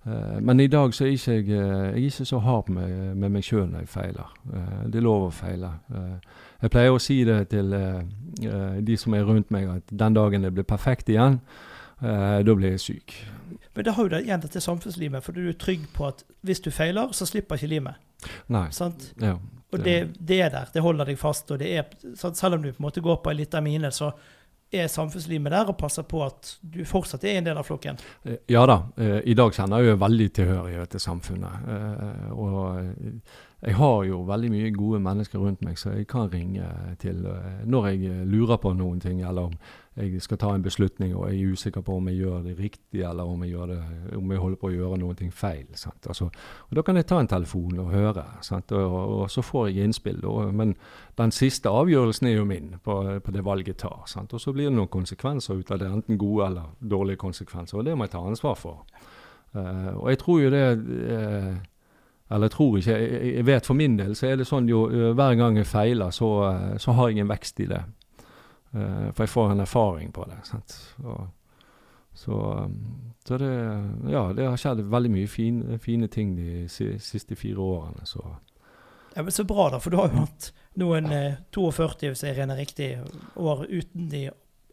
Eh, 0.03 0.41
men 0.41 0.59
i 0.59 0.67
dag 0.67 0.93
så 0.93 1.05
er 1.05 1.13
ikke 1.13 1.31
jeg, 1.31 1.49
eh, 1.49 1.53
jeg 1.53 1.91
er 1.91 2.05
ikke 2.09 2.25
så 2.25 2.39
hard 2.41 2.69
med, 2.73 3.15
med 3.15 3.29
meg 3.35 3.45
sjøl 3.45 3.67
når 3.69 3.83
jeg 3.83 3.91
feiler. 3.91 4.31
Eh, 4.49 4.79
det 4.89 5.01
er 5.01 5.05
lov 5.05 5.27
å 5.27 5.33
feile. 5.35 5.69
jeg 6.61 6.71
pleier 6.73 6.95
å 6.95 7.01
si 7.01 7.23
det 7.25 7.49
til 7.49 7.73
de 8.81 8.97
som 8.97 9.13
er 9.13 9.25
rundt 9.25 9.51
meg, 9.51 9.67
at 9.69 9.83
den 9.89 10.13
dagen 10.13 10.41
det 10.41 10.53
blir 10.53 10.63
perfekt 10.63 11.09
igjen, 11.09 11.39
da 12.01 12.53
blir 12.53 12.75
jeg 12.75 12.79
syk. 12.79 13.13
Men 13.73 13.87
det 13.87 13.95
har 13.95 14.07
jo 14.07 14.11
det 14.11 14.23
igjen 14.25 14.43
dette 14.43 14.61
samfunnslimet, 14.61 15.23
for 15.23 15.37
du 15.37 15.47
er 15.47 15.57
trygg 15.59 15.87
på 15.95 16.09
at 16.09 16.25
hvis 16.47 16.63
du 16.63 16.71
feiler, 16.75 17.13
så 17.15 17.27
slipper 17.29 17.59
ikke 17.59 17.71
limet. 17.71 18.01
Nei. 18.51 18.67
Sant? 18.75 19.13
Ja, 19.15 19.37
det. 19.37 19.61
Og 19.71 19.85
det, 19.85 19.95
det, 20.19 20.41
er 20.41 20.51
der. 20.51 20.71
Det 20.73 20.83
holder 20.83 21.07
deg 21.07 21.19
fast. 21.19 21.51
og 21.51 21.59
det 21.61 21.71
er, 21.77 21.85
Selv 22.15 22.57
om 22.57 22.63
du 22.63 22.71
på 22.71 22.81
en 22.81 22.87
måte 22.89 23.01
går 23.01 23.21
på 23.23 23.31
en 23.31 23.39
liten 23.39 23.63
mine, 23.63 23.91
så 23.95 24.11
er 24.71 24.87
samfunnslimet 24.87 25.51
der 25.51 25.69
og 25.71 25.77
passer 25.79 26.05
på 26.07 26.21
at 26.23 26.53
du 26.61 26.83
fortsatt 26.87 27.23
er 27.27 27.39
en 27.39 27.47
del 27.47 27.59
av 27.59 27.67
flokken. 27.67 27.99
Eh, 28.23 28.39
ja 28.51 28.63
da. 28.67 28.77
Eh, 28.95 29.19
I 29.31 29.35
dag 29.35 29.53
kjenner 29.55 29.83
jeg 29.83 29.91
jo 29.91 30.01
veldig 30.03 30.27
tilhørighet 30.37 30.93
til 30.93 31.03
samfunnet. 31.03 31.71
Eh, 31.75 32.29
og 32.31 32.79
jeg 33.61 33.75
har 33.77 34.03
jo 34.07 34.21
veldig 34.27 34.51
mye 34.53 34.71
gode 34.75 35.01
mennesker 35.03 35.43
rundt 35.43 35.63
meg, 35.67 35.79
så 35.79 35.95
jeg 35.97 36.07
kan 36.11 36.31
ringe 36.31 36.67
til 36.99 37.19
når 37.67 37.89
jeg 37.91 38.25
lurer 38.31 38.61
på 38.63 38.71
noen 38.73 38.99
ting, 39.03 39.21
eller 39.27 39.51
om 39.51 39.57
jeg 39.95 40.21
skal 40.23 40.37
ta 40.39 40.53
en 40.55 40.63
beslutning 40.63 41.11
og 41.15 41.25
jeg 41.27 41.41
er 41.41 41.51
usikker 41.51 41.81
på 41.83 41.97
om 41.99 42.05
jeg 42.07 42.21
gjør 42.21 42.43
det 42.45 42.53
riktig, 42.59 43.01
eller 43.03 43.27
om 43.27 43.43
jeg, 43.43 43.67
det, 43.67 43.79
om 44.15 44.31
jeg 44.31 44.39
holder 44.39 44.59
på 44.61 44.69
å 44.69 44.71
gjøre 44.71 44.99
noe 45.01 45.31
feil. 45.35 45.65
Altså, 46.07 46.29
og 46.69 46.75
Da 46.75 46.81
kan 46.81 46.95
jeg 46.95 47.05
ta 47.09 47.19
en 47.19 47.27
telefon 47.27 47.79
og 47.79 47.91
høre, 47.91 48.23
og, 48.71 48.95
og, 48.95 49.25
så 49.29 49.41
får 49.41 49.67
jeg 49.67 49.83
innspill. 49.83 50.23
Og, 50.25 50.53
men 50.55 50.75
den 51.17 51.31
siste 51.31 51.69
avgjørelsen 51.69 52.27
er 52.27 52.37
jo 52.37 52.45
min 52.45 52.75
på, 52.83 53.19
på 53.19 53.31
det 53.31 53.43
valget 53.43 53.67
jeg 53.67 53.81
tar. 53.83 54.07
Sant? 54.07 54.33
Og 54.33 54.39
så 54.39 54.53
blir 54.53 54.69
det 54.69 54.77
noen 54.77 54.87
konsekvenser 54.87 55.59
ut 55.59 55.71
av 55.71 55.79
det, 55.79 55.91
enten 55.91 56.17
gode 56.17 56.47
eller 56.47 56.71
dårlige 56.79 57.17
konsekvenser. 57.17 57.77
Og 57.77 57.85
det 57.85 57.97
må 57.97 58.07
jeg 58.07 58.15
ta 58.15 58.23
ansvar 58.23 58.55
for. 58.55 58.85
Uh, 59.51 59.91
og 59.99 60.09
jeg 60.09 60.23
tror 60.23 60.39
jo 60.39 60.49
det 60.49 60.65
uh, 60.79 61.55
eller 62.31 62.47
jeg 62.47 62.51
tror 62.51 62.77
ikke, 62.77 62.93
jeg, 62.95 63.33
jeg, 63.35 63.45
vet 63.45 63.65
for 63.67 63.75
min 63.75 63.97
del 63.99 64.13
så 64.15 64.29
er 64.29 64.37
det 64.39 64.45
sånn 64.47 64.69
jo 64.71 64.85
uh, 64.87 65.09
hver 65.11 65.35
gang 65.35 65.57
jeg 65.59 65.67
feiler, 65.67 66.15
så, 66.15 66.29
så 66.79 66.95
har 66.95 67.11
jeg 67.11 67.25
en 67.25 67.33
vekst 67.33 67.59
i 67.59 67.67
det. 67.67 67.81
Uh, 68.75 69.11
for 69.11 69.25
jeg 69.25 69.33
får 69.33 69.51
en 69.51 69.63
erfaring 69.65 70.11
på 70.15 70.25
det. 70.29 70.39
Sant? 70.47 70.77
Og, 71.03 71.27
så, 72.13 72.37
um, 72.65 72.77
så, 73.27 73.37
det 73.37 73.51
Ja, 74.11 74.27
det 74.35 74.47
har 74.47 74.57
skjedd 74.59 74.83
veldig 74.91 75.11
mye 75.11 75.27
fine, 75.27 75.79
fine 75.79 76.07
ting 76.07 76.35
de 76.37 76.67
siste 76.69 77.35
fire 77.35 77.59
årene. 77.59 78.05
Så. 78.05 78.23
Ja, 79.15 79.23
men 79.23 79.31
Så 79.31 79.43
bra, 79.43 79.69
da. 79.69 79.79
For 79.79 79.91
du 79.91 79.97
har 79.97 80.11
jo 80.11 80.23
hatt 80.25 80.51
noen 80.79 81.11
eh, 81.11 81.41
42, 81.51 82.13
hvis 82.13 82.23
jeg 82.23 82.37
regner 82.37 82.59
riktig, 82.59 82.93
år 83.35 83.65
uten 83.67 84.07
de 84.11 84.29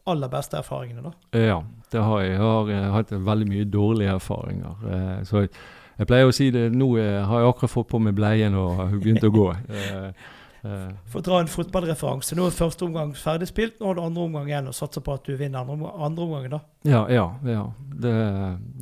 aller 0.09 0.31
beste 0.31 0.57
erfaringene, 0.59 1.03
da? 1.09 1.39
Ja, 1.39 1.59
det 1.91 2.03
har 2.03 2.23
jeg. 2.23 2.31
Jeg 2.31 2.41
har, 2.41 2.71
jeg 2.71 2.83
har 2.85 2.95
hatt 2.95 3.13
veldig 3.27 3.47
mye 3.49 3.67
dårlige 3.69 4.15
erfaringer. 4.15 4.89
Eh, 4.95 5.15
så 5.27 5.43
jeg, 5.43 5.53
jeg, 5.97 6.09
pleier 6.09 6.29
å 6.29 6.35
si 6.35 6.49
det 6.55 6.69
nå 6.73 6.89
eh, 7.01 7.19
har 7.27 7.43
jeg 7.43 7.53
akkurat 7.53 7.75
fått 7.75 7.91
på 7.91 8.01
meg 8.03 8.15
bleien 8.17 8.57
og 8.57 8.99
begynt 8.99 9.27
å 9.27 9.33
gå. 9.33 9.47
Eh. 9.79 10.27
For 10.61 11.21
å 11.21 11.23
dra 11.23 11.39
en 11.39 11.49
fotballreferanse. 11.51 12.35
Nå 12.35 12.47
er 12.49 12.55
første 12.55 12.83
omgang 12.87 13.13
ferdig 13.15 13.47
spilt, 13.49 13.77
nå 13.79 13.89
har 13.89 13.97
du 13.97 14.01
andre 14.03 14.25
omgang 14.27 14.49
igjen 14.49 14.69
og 14.71 14.75
satser 14.75 15.03
på 15.05 15.15
at 15.15 15.27
du 15.27 15.37
vinner 15.39 15.63
andre, 15.63 15.91
andre 15.95 16.25
omgangen. 16.25 16.55
da. 16.57 16.59
Ja, 16.87 17.03
ja. 17.11 17.25
ja. 17.47 17.65
Det, 17.99 18.13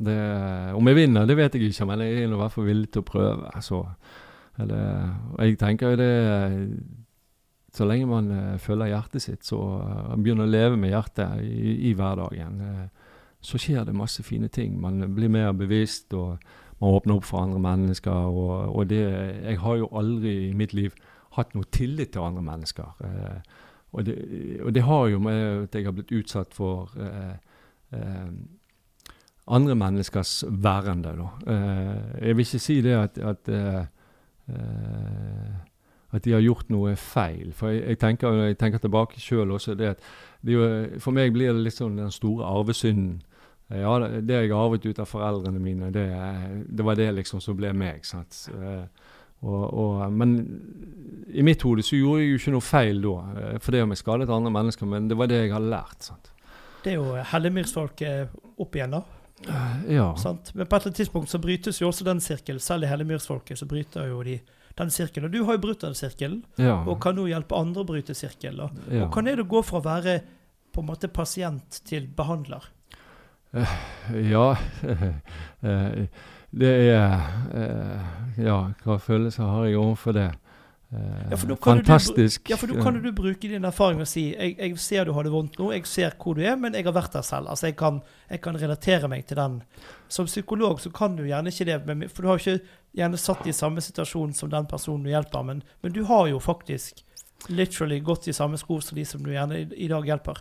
det, 0.08 0.18
om 0.78 0.90
jeg 0.90 0.98
vinner, 0.98 1.26
det 1.28 1.38
vet 1.38 1.54
jeg 1.54 1.70
ikke, 1.70 1.86
men 1.90 2.02
jeg 2.02 2.22
er 2.22 2.32
i 2.32 2.40
hvert 2.42 2.54
fall 2.54 2.66
villig 2.68 2.90
til 2.94 3.04
å 3.04 3.08
prøve. 3.08 3.52
Så, 3.64 3.82
eller, 4.58 5.12
jeg 5.38 5.58
tenker 5.60 5.94
jo 5.94 6.00
det 6.00 6.14
så 7.78 7.86
lenge 7.86 8.08
man 8.10 8.30
uh, 8.32 8.54
følger 8.58 8.90
hjertet 8.90 9.22
sitt, 9.22 9.44
så 9.46 9.58
uh, 9.78 10.14
begynner 10.16 10.48
å 10.48 10.50
leve 10.50 10.78
med 10.80 10.90
hjertet 10.90 11.44
i, 11.44 11.76
i 11.90 11.92
hverdagen, 11.94 12.62
så 13.44 13.60
skjer 13.60 13.84
det 13.86 13.94
masse 13.94 14.24
fine 14.26 14.48
ting. 14.50 14.80
Man 14.82 15.04
blir 15.14 15.30
mer 15.30 15.52
bevisst, 15.54 16.10
og 16.16 16.40
man 16.80 16.96
åpner 16.96 17.20
opp 17.20 17.28
for 17.28 17.44
andre 17.44 17.60
mennesker. 17.62 18.10
Og, 18.10 18.74
og 18.74 18.88
det 18.90 19.04
Jeg 19.44 19.60
har 19.62 19.76
jo 19.78 19.92
aldri 19.94 20.32
i 20.48 20.56
mitt 20.58 20.74
liv 20.74 20.96
hatt 21.38 21.54
noe 21.56 21.68
tillit 21.74 22.12
til 22.14 22.26
andre 22.26 22.44
mennesker. 22.44 22.92
Og 23.96 24.04
det, 24.04 24.16
og, 24.60 24.72
det, 24.76 24.82
har 24.84 25.06
jo 25.08 25.20
med 25.24 25.62
at 25.64 25.78
jeg 25.78 25.86
har 25.88 25.94
blitt 25.96 26.12
utsatt 26.12 26.52
for 26.56 26.92
andre 29.48 29.76
menneskers 29.80 30.42
værende. 30.48 31.14
Da. 31.16 31.54
jeg 32.20 32.36
vil 32.36 32.44
ikke 32.44 32.60
si 32.60 32.80
det 32.84 32.98
at, 32.98 33.18
at 33.18 33.48
at 36.10 36.24
de 36.24 36.32
har 36.32 36.44
gjort 36.44 36.70
noe 36.72 36.94
feil. 36.96 37.52
For 37.56 37.72
jeg, 37.72 37.84
jeg, 37.92 38.00
tenker, 38.00 38.40
jeg 38.48 38.58
tenker, 38.60 38.80
tilbake 38.82 39.20
sjøl 39.20 39.52
også 39.56 39.76
det 39.78 39.94
at 39.96 40.04
det 40.40 40.54
jo, 40.54 40.68
For 41.02 41.16
meg 41.16 41.34
blir 41.34 41.52
det 41.52 41.64
litt 41.66 41.76
sånn 41.76 41.98
den 41.98 42.12
store 42.14 42.46
arvesynden. 42.46 43.18
Ja, 43.68 43.98
det 44.00 44.32
jeg 44.32 44.52
arvet 44.56 44.86
ut 44.86 45.00
av 45.02 45.10
foreldrene 45.10 45.60
mine, 45.60 45.90
det, 45.92 46.06
det 46.72 46.84
var 46.86 46.96
det 46.96 47.10
liksom 47.18 47.42
som 47.44 47.56
ble 47.58 47.74
meg. 47.76 48.06
sant? 48.08 48.46
Eh, 48.54 48.86
og, 49.44 49.64
og, 49.68 50.12
men 50.12 50.34
i 51.28 51.44
mitt 51.46 51.62
hode 51.62 51.84
så 51.86 51.98
gjorde 51.98 52.24
jeg 52.24 52.32
jo 52.32 52.40
ikke 52.40 52.54
noe 52.56 52.64
feil 52.64 53.02
da, 53.04 53.14
eh, 53.42 53.60
for 53.62 53.76
det 53.76 53.84
om 53.84 53.94
jeg 53.94 54.02
skadet 54.02 54.32
andre 54.32 54.52
mennesker, 54.54 54.88
men 54.90 55.08
det 55.10 55.18
var 55.18 55.30
det 55.30 55.44
jeg 55.44 55.54
hadde 55.54 55.70
lært. 55.72 56.10
sant? 56.10 56.32
Det 56.82 56.94
er 56.94 56.98
jo 56.98 57.24
Hellemyrsfolket 57.32 58.36
opp 58.58 58.78
igjen, 58.78 58.96
da. 58.96 59.04
Ja. 59.86 60.08
Sant? 60.18 60.50
Men 60.54 60.66
på 60.66 60.74
et 60.74 60.80
eller 60.80 60.90
annet 60.90 61.02
tidspunkt 61.02 61.30
så 61.30 61.38
brytes 61.42 61.78
jo 61.78 61.90
også 61.92 62.06
den 62.06 62.22
sirkelen. 62.22 62.62
Selv 62.62 62.86
i 62.86 62.90
Hellemyrsfolket 62.90 63.60
så 63.60 63.68
bryter 63.70 64.08
jo 64.10 64.22
de 64.26 64.40
den 64.78 64.90
sirkelen. 64.94 65.28
Og 65.28 65.32
Du 65.32 65.44
har 65.44 65.58
jo 65.58 65.62
brutt 65.62 65.82
den 65.82 65.94
sirkelen, 65.94 66.42
ja. 66.58 66.78
og 66.86 67.00
kan 67.02 67.18
nå 67.18 67.26
hjelpe 67.30 67.58
andre 67.58 67.82
å 67.82 67.88
bryte 67.88 68.14
sirkelen. 68.16 68.78
Ja. 68.86 69.06
Og 69.06 69.12
kan 69.14 69.26
det 69.26 69.36
gå 69.50 69.62
fra 69.66 69.80
å 69.80 69.84
være 69.84 70.20
på 70.74 70.82
en 70.82 70.90
måte 70.90 71.10
pasient 71.10 71.80
til 71.88 72.08
behandler? 72.16 72.70
Uh, 73.48 73.70
ja 74.28 74.50
uh, 74.52 76.02
Det 76.50 76.74
er 76.92 77.16
uh, 77.52 78.40
Ja, 78.40 78.60
hva 78.84 78.98
følelser 79.02 79.48
har 79.48 79.66
jeg 79.66 79.80
overfor 79.80 80.16
det? 80.16 80.30
ja, 81.30 81.36
fantastisk. 81.36 82.46
Du, 82.46 82.50
ja, 82.52 82.56
for 82.56 82.70
da 82.70 82.82
kan 82.82 82.96
du 82.96 83.10
bruke 83.12 83.48
din 83.48 83.64
erfaring 83.64 84.00
og 84.00 84.08
si 84.08 84.30
jeg, 84.30 84.54
jeg, 84.56 84.78
ser 84.80 85.04
du 85.04 85.12
har 85.12 85.26
det 85.26 85.32
vondt 85.34 85.58
nå, 85.60 85.66
jeg 85.74 85.84
ser 85.84 86.14
hvor 86.16 86.38
du 86.38 86.40
er, 86.40 86.56
men 86.56 86.72
jeg 86.72 86.86
har 86.86 86.94
vært 86.96 87.12
der 87.12 87.26
selv. 87.26 87.50
Altså, 87.52 87.68
jeg 87.68 87.76
kan, 87.76 88.00
jeg 88.30 88.40
kan 88.40 88.56
relatere 88.56 89.10
meg 89.12 89.26
til 89.28 89.36
den. 89.36 89.58
Som 90.08 90.30
psykolog 90.30 90.80
så 90.80 90.90
kan 90.94 91.18
du 91.18 91.26
gjerne 91.26 91.52
ikke 91.52 91.68
det, 91.68 92.08
for 92.14 92.24
du 92.24 92.30
har 92.30 92.40
ikke 92.40 92.62
gjerne 92.96 93.20
satt 93.20 93.44
i 93.46 93.52
samme 93.52 93.84
situasjon 93.84 94.32
som 94.32 94.52
den 94.54 94.70
personen 94.70 95.04
du 95.04 95.12
hjelper, 95.12 95.44
men, 95.44 95.62
men 95.82 95.92
du 95.92 96.04
har 96.08 96.26
jo 96.32 96.40
faktisk 96.40 97.04
literally 97.46 98.00
gått 98.00 98.28
i 98.28 98.32
samme 98.32 98.58
sko 98.58 98.80
som 98.82 98.98
de 98.98 99.04
som 99.06 99.22
du 99.22 99.30
gjerne 99.30 99.60
i, 99.70 99.86
dag 99.88 100.06
hjelper. 100.06 100.40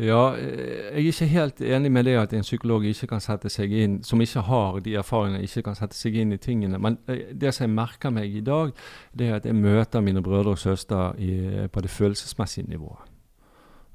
Ja, 0.00 0.34
jeg 0.36 0.90
er 0.90 1.06
ikke 1.12 1.28
helt 1.30 1.62
enig 1.62 1.92
med 1.94 2.08
det 2.08 2.16
at 2.18 2.34
en 2.34 2.44
psykolog 2.44 2.84
ikke 2.88 3.08
kan 3.14 3.22
sette 3.22 3.50
seg 3.52 3.72
inn, 3.72 4.00
som 4.04 4.20
ikke 4.20 4.42
har 4.48 4.80
de 4.82 4.96
erfaringene, 4.98 5.44
ikke 5.46 5.62
kan 5.68 5.78
sette 5.78 5.96
seg 5.96 6.18
inn 6.18 6.34
i 6.34 6.40
tingene. 6.42 6.80
Men 6.82 6.98
eh, 7.06 7.30
det 7.32 7.54
som 7.54 7.68
jeg 7.68 7.76
merker 7.76 8.14
meg 8.14 8.34
i 8.34 8.42
dag, 8.44 8.74
det 9.14 9.28
er 9.28 9.38
at 9.38 9.46
jeg 9.46 9.56
møter 9.56 10.04
mine 10.04 10.22
brødre 10.24 10.56
og 10.56 10.60
søstre 10.60 11.12
i, 11.22 11.32
på 11.72 11.84
det 11.84 11.92
følelsesmessige 11.94 12.68
nivået. 12.68 13.08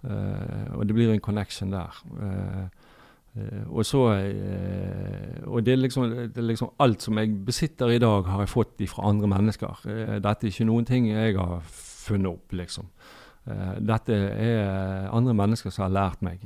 Uh, 0.07 0.77
og 0.77 0.85
det 0.85 0.93
blir 0.93 1.09
en 1.11 1.19
connection 1.19 1.71
der. 1.73 1.95
Uh, 2.15 2.67
og 3.67 3.85
så 3.85 3.99
Og 5.45 5.65
det 5.65 5.73
er, 5.73 5.77
liksom, 5.77 6.03
det 6.09 6.37
er, 6.37 6.41
liksom, 6.41 6.71
alt 6.79 7.03
som 7.03 7.17
jeg 7.17 7.45
besitter 7.45 7.91
i 7.93 7.99
dag, 7.99 8.25
har 8.25 8.39
jeg 8.39 8.49
fått 8.49 8.81
fra 8.89 9.09
andre 9.09 9.27
mennesker. 9.27 9.83
Dette 10.23 10.47
er 10.47 10.49
ikke 10.49 10.65
noen 10.65 10.85
ting 10.85 11.11
jeg 11.11 11.35
har 11.37 11.61
funnet 12.07 12.31
opp, 12.31 12.53
liksom. 12.55 12.87
dette 13.79 14.15
er 14.15 15.09
andre 15.15 15.33
mennesker 15.37 15.71
som 15.71 15.85
har 15.85 15.93
lært 15.95 16.23
meg 16.25 16.41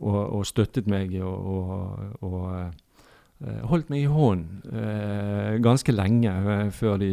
og, 0.00 0.20
og, 0.32 0.46
støttet 0.48 0.86
meg 0.88 1.12
og, 1.20 1.50
og, 2.24 2.24
og 2.24 3.66
holdt 3.68 3.92
meg 3.92 4.06
i 4.06 4.08
hånden 4.08 5.60
ganske 5.60 5.92
lenge 5.92 6.32
før 6.72 6.96
de 7.02 7.12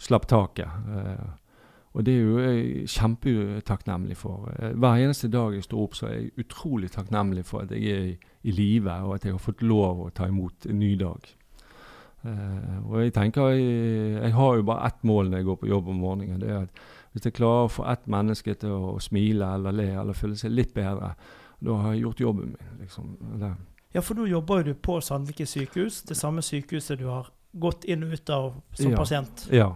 slapp 0.00 0.24
taket. 0.32 0.72
Og 1.94 2.02
det 2.06 2.14
er 2.14 2.22
jo 2.26 2.38
jeg 2.42 2.88
kjempetakknemlig 2.90 4.16
for. 4.18 4.50
Eh, 4.58 4.74
hver 4.74 4.98
eneste 4.98 5.30
dag 5.30 5.54
jeg 5.54 5.62
står 5.62 5.82
opp, 5.82 5.94
så 5.94 6.08
er 6.08 6.14
jeg 6.14 6.32
utrolig 6.42 6.90
takknemlig 6.90 7.44
for 7.46 7.62
at 7.62 7.70
jeg 7.70 7.84
er 7.86 8.08
i, 8.08 8.16
i 8.42 8.50
live, 8.50 8.90
og 9.06 9.14
at 9.14 9.24
jeg 9.24 9.36
har 9.36 9.42
fått 9.42 9.62
lov 9.62 10.02
å 10.02 10.10
ta 10.10 10.26
imot 10.26 10.66
en 10.66 10.78
ny 10.82 10.94
dag. 10.98 11.28
Uh, 12.24 12.80
og 12.88 13.02
jeg 13.02 13.12
tenker 13.12 13.50
jeg, 13.52 13.64
jeg, 14.16 14.32
har 14.32 14.54
jo 14.56 14.64
bare 14.64 14.86
ett 14.88 15.02
mål 15.04 15.28
når 15.28 15.42
jeg 15.42 15.48
går 15.50 15.58
på 15.60 15.68
jobb 15.68 15.88
om 15.92 15.98
morgenen. 16.00 16.40
det 16.40 16.50
er 16.50 16.62
at 16.62 16.84
Hvis 17.12 17.26
jeg 17.28 17.36
klarer 17.36 17.66
å 17.66 17.72
få 17.72 17.84
ett 17.92 18.06
menneske 18.10 18.54
til 18.58 18.72
å 18.72 18.94
smile 19.00 19.50
eller 19.58 19.76
le 19.76 19.90
eller 20.00 20.16
føle 20.16 20.36
seg 20.36 20.50
litt 20.50 20.72
bedre, 20.74 21.12
da 21.60 21.76
har 21.82 21.92
jeg 21.92 22.02
gjort 22.02 22.20
jobben 22.20 22.56
min. 22.56 22.80
liksom. 22.80 23.16
Eller. 23.34 23.54
Ja, 23.94 24.00
for 24.00 24.18
nå 24.18 24.26
jobber 24.26 24.64
du 24.66 24.74
på 24.74 24.98
Sandviken 25.00 25.46
sykehus, 25.46 26.02
det 26.08 26.16
samme 26.16 26.42
sykehuset 26.42 26.98
du 26.98 27.06
har 27.06 27.30
gått 27.52 27.84
inn 27.84 28.02
og 28.02 28.16
ut 28.16 28.30
av 28.30 28.48
som 28.74 28.90
ja. 28.90 28.98
pasient. 28.98 29.46
Ja. 29.54 29.70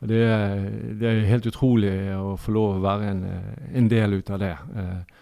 Og 0.00 0.08
det 0.08 0.20
er, 0.24 0.54
det 0.98 1.08
er, 1.08 1.26
helt 1.28 1.46
utrolig 1.46 1.92
å 2.16 2.34
få 2.40 2.54
lov 2.56 2.78
å 2.78 2.84
være 2.84 3.10
en, 3.12 3.24
en 3.76 3.88
del 3.92 4.16
ut 4.18 4.30
av 4.32 4.40
det. 4.40 4.54
Eh, 4.82 5.18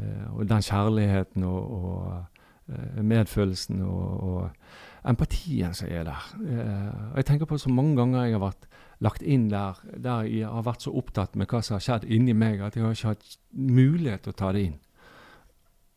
eh, 0.00 0.24
og 0.32 0.46
den 0.48 0.64
kjærligheten 0.64 1.44
og, 1.44 1.74
og 1.76 2.72
eh, 2.72 3.02
medfølelsen 3.04 3.82
og, 3.84 4.06
og 4.32 4.91
empatien 5.08 5.74
som 5.74 5.88
er 5.90 6.06
der. 6.06 6.28
Eh, 6.46 7.00
og 7.10 7.16
jeg 7.20 7.28
tenker 7.28 7.50
på 7.50 7.58
så 7.58 7.72
mange 7.72 7.96
ganger 7.98 8.28
jeg 8.28 8.36
har 8.36 8.44
vært 8.44 8.68
lagt 9.02 9.22
inn 9.22 9.48
der, 9.50 9.80
der 9.98 10.28
jeg 10.30 10.46
har 10.46 10.66
vært 10.66 10.84
så 10.84 10.94
opptatt 10.94 11.34
med 11.36 11.50
hva 11.50 11.62
som 11.62 11.76
har 11.76 11.84
skjedd 11.84 12.06
inni 12.06 12.34
meg, 12.38 12.62
at 12.62 12.76
jeg 12.78 12.86
har 12.86 12.94
ikke 12.94 13.14
hatt 13.14 13.36
mulighet 13.52 14.26
til 14.26 14.34
å 14.34 14.38
ta 14.38 14.52
det 14.54 14.66
inn. 14.68 14.78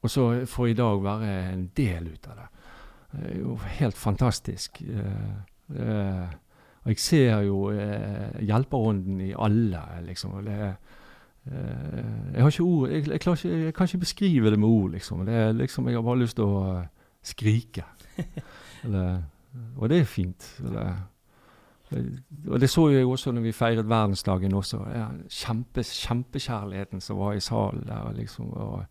Og 0.05 0.11
så 0.11 0.25
får 0.49 0.67
jeg 0.67 0.75
i 0.75 0.79
dag 0.81 1.03
være 1.05 1.35
en 1.51 1.67
del 1.77 2.09
ut 2.13 2.27
av 2.29 2.41
det. 2.41 2.47
Det 3.15 3.29
er 3.29 3.37
jo 3.39 3.55
helt 3.79 3.97
fantastisk. 3.97 4.81
Eh, 4.81 5.37
eh, 5.77 6.33
og 6.85 6.91
jeg 6.93 7.01
ser 7.01 7.39
jo 7.47 7.71
hjelperånden 8.45 9.21
i 9.25 9.31
alle, 9.33 9.81
liksom. 10.05 10.35
Det, 10.45 10.57
eh, 11.49 12.35
jeg 12.35 12.43
har 12.43 12.51
ikke 12.51 12.67
ord 12.67 12.91
jeg, 12.91 13.07
jeg, 13.07 13.21
ikke, 13.21 13.35
jeg, 13.49 13.73
kan 13.73 13.89
ikke 13.89 14.03
beskrive 14.03 14.51
det 14.53 14.59
med 14.59 14.69
ord, 14.69 14.91
liksom. 14.93 15.25
Det 15.25 15.33
er 15.33 15.57
liksom 15.57 15.89
jeg 15.89 15.97
har 15.97 16.05
bare 16.05 16.21
lyst 16.21 16.37
til 16.37 16.45
å 16.45 16.83
skrike. 17.25 17.87
Eller, 18.85 19.19
og 19.77 19.89
det 19.89 19.99
er 19.99 20.07
fint. 20.09 20.47
Eller, 20.63 20.95
og 22.47 22.59
det 22.59 22.69
så 22.69 22.87
jeg 22.89 23.05
også 23.05 23.31
når 23.31 23.41
vi 23.41 23.51
feiret 23.55 23.89
verdensdagen 23.89 24.53
også. 24.53 24.79
Ja, 24.93 25.09
kjempe, 25.29 25.83
kjempekjærligheten 25.83 27.01
som 27.01 27.19
var 27.19 27.33
i 27.33 27.43
salen 27.43 27.85
der. 27.87 28.11
liksom, 28.15 28.53
og, 28.53 28.85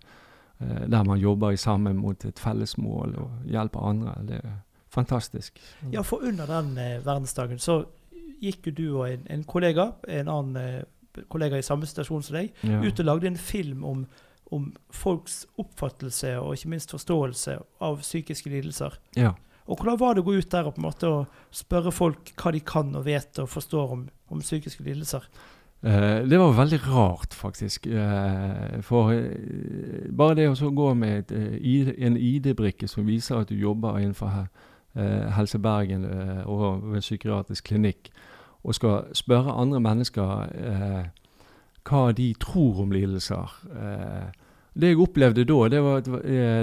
uh, 0.60 0.86
Der 0.90 1.02
man 1.02 1.18
jobber 1.18 1.56
sammen 1.56 1.96
mot 1.96 2.24
et 2.24 2.38
felles 2.38 2.78
mål 2.78 3.16
og 3.18 3.30
hjelper 3.44 3.80
andre. 3.80 4.14
det 4.28 4.40
er 4.44 4.60
Fantastisk. 4.94 5.60
Ja, 5.92 6.00
for 6.00 6.22
under 6.22 6.46
den 6.46 6.78
eh, 6.78 7.06
verdensdagen 7.06 7.58
så 7.58 7.80
gikk 8.40 8.68
jo 8.68 8.72
du 8.72 8.84
og 9.00 9.08
en, 9.10 9.24
en 9.30 9.42
kollega, 9.44 9.88
en 10.08 10.30
annen 10.30 10.60
eh, 10.60 11.24
kollega 11.30 11.58
i 11.58 11.66
samme 11.66 11.88
situasjon 11.88 12.22
som 12.22 12.38
deg, 12.38 12.52
ja. 12.62 12.78
ut 12.84 13.00
og 13.02 13.08
lagde 13.08 13.30
en 13.30 13.40
film 13.40 13.84
om, 13.84 14.04
om, 14.54 14.68
folks 14.94 15.44
oppfattelse 15.58 16.36
og 16.38 16.54
ikke 16.54 16.70
minst 16.76 16.94
forståelse 16.94 17.58
av 17.82 18.04
psykiske 18.04 18.52
lidelser. 18.52 18.98
Ja. 19.18 19.34
Og 19.64 19.78
Hvordan 19.78 19.98
var 20.00 20.14
det 20.14 20.24
å 20.24 20.28
gå 20.28 20.36
ut 20.36 20.50
der 20.52 20.68
og 20.68 20.76
på 20.76 20.82
en 20.82 20.88
måte 20.90 21.10
spørre 21.54 21.92
folk 21.94 22.34
hva 22.36 22.52
de 22.52 22.60
kan 22.60 22.92
og 22.94 23.06
vet 23.06 23.40
og 23.40 23.48
forstår 23.48 23.94
om, 23.96 24.06
om 24.28 24.42
psykiske 24.44 24.84
lidelser? 24.84 25.24
Uh, 25.84 26.24
det 26.24 26.36
var 26.40 26.52
veldig 26.56 26.80
rart, 26.84 27.34
faktisk. 27.36 27.88
Uh, 27.88 28.80
for 28.84 29.12
uh, 29.12 30.04
bare 30.12 30.36
det 30.38 30.50
å 30.52 30.70
gå 30.72 30.92
med 30.96 31.32
en 31.32 32.16
ID-brikke 32.16 32.88
som 32.88 33.08
viser 33.08 33.40
at 33.40 33.52
du 33.52 33.56
jobber 33.56 34.00
innenfor 34.00 34.46
Eh, 34.96 35.30
Helse 35.34 35.58
Bergen 35.58 36.04
eh, 36.04 36.46
og 36.46 36.82
ved 36.86 37.00
en 37.00 37.02
psykiatrisk 37.02 37.64
klinikk 37.66 38.12
og 38.62 38.76
skal 38.78 39.08
spørre 39.12 39.56
andre 39.58 39.80
mennesker 39.82 40.44
eh, 40.54 41.00
hva 41.84 42.02
de 42.14 42.28
tror 42.40 42.84
om 42.84 42.92
lidelser. 42.94 43.50
det 44.74 44.88
jeg 44.88 44.98
opplevde 44.98 45.44
da, 45.44 45.68
det 45.68 45.82
var 45.82 46.00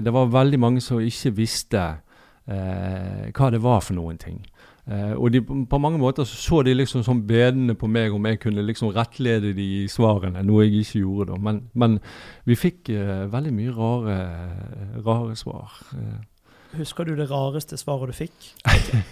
det 0.01 0.13
var 0.13 0.31
veldig 0.33 0.59
mange 0.59 0.81
som 0.81 0.99
ikke 0.99 1.35
visste 1.35 1.83
hva 2.51 3.51
det 3.53 3.61
var 3.63 3.83
for 3.85 3.95
noen 3.97 4.19
ting. 4.21 4.41
Uh, 4.89 5.13
og 5.13 5.29
de, 5.33 5.41
på 5.41 5.77
mange 5.77 5.99
måter 6.01 6.25
så, 6.25 6.35
så 6.35 6.61
de 6.65 6.73
liksom 6.73 7.03
sånn 7.05 7.21
bedende 7.29 7.75
på 7.77 7.87
meg 7.87 8.15
om 8.15 8.25
jeg 8.25 8.39
kunne 8.41 8.63
liksom 8.65 8.89
rettlede 8.95 9.53
de 9.53 9.67
i 9.83 9.87
svarene, 9.91 10.41
noe 10.43 10.65
jeg 10.65 10.81
ikke 10.81 11.03
gjorde 11.03 11.29
da. 11.29 11.37
Men, 11.47 11.61
men 11.77 11.99
vi 12.49 12.57
fikk 12.57 12.89
uh, 12.89 13.27
veldig 13.31 13.53
mye 13.55 13.75
rare, 13.77 14.17
rare 15.05 15.37
svar. 15.39 15.77
Uh. 15.93 16.17
Husker 16.78 17.07
du 17.07 17.15
det 17.17 17.28
rareste 17.32 17.78
svaret 17.80 18.11
du 18.11 18.15
fikk? 18.15 18.47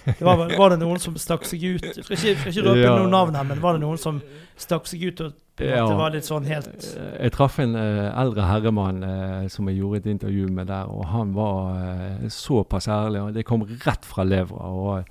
Det 0.06 0.24
var, 0.24 0.46
var, 0.58 0.72
det 0.72 0.80
noen 0.82 1.02
som 1.02 1.18
stakk 1.20 1.44
seg 1.48 1.66
ut? 1.66 1.84
Jeg 1.84 2.06
skal 2.06 2.16
ikke, 2.16 2.36
skal 2.40 2.54
ikke 2.54 2.66
røpe 2.70 2.86
ja. 2.86 2.96
noen 2.96 3.14
navn 3.14 3.36
her, 3.36 3.48
men 3.50 3.62
var 3.64 3.76
det 3.76 3.84
noen 3.84 4.00
som 4.00 4.22
stakk 4.60 4.88
seg 4.90 5.10
ut 5.10 5.24
og 5.28 5.38
ja. 5.60 5.84
Det 5.84 5.96
var 6.00 6.14
litt 6.14 6.24
sånn 6.24 6.46
helt 6.48 6.86
Jeg 6.96 7.34
traff 7.36 7.58
en 7.60 7.74
uh, 7.76 8.08
eldre 8.16 8.46
herremann 8.48 9.02
uh, 9.04 9.48
som 9.52 9.68
jeg 9.68 9.82
gjorde 9.82 10.00
et 10.00 10.14
intervju 10.14 10.46
med 10.56 10.70
der, 10.72 10.88
og 10.88 11.10
han 11.12 11.34
var 11.36 11.74
uh, 11.76 12.30
såpass 12.32 12.88
ærlig. 12.88 13.26
og 13.26 13.34
Det 13.36 13.44
kom 13.48 13.66
rett 13.68 14.08
fra 14.08 14.24
levra. 14.24 14.70
og 14.70 15.04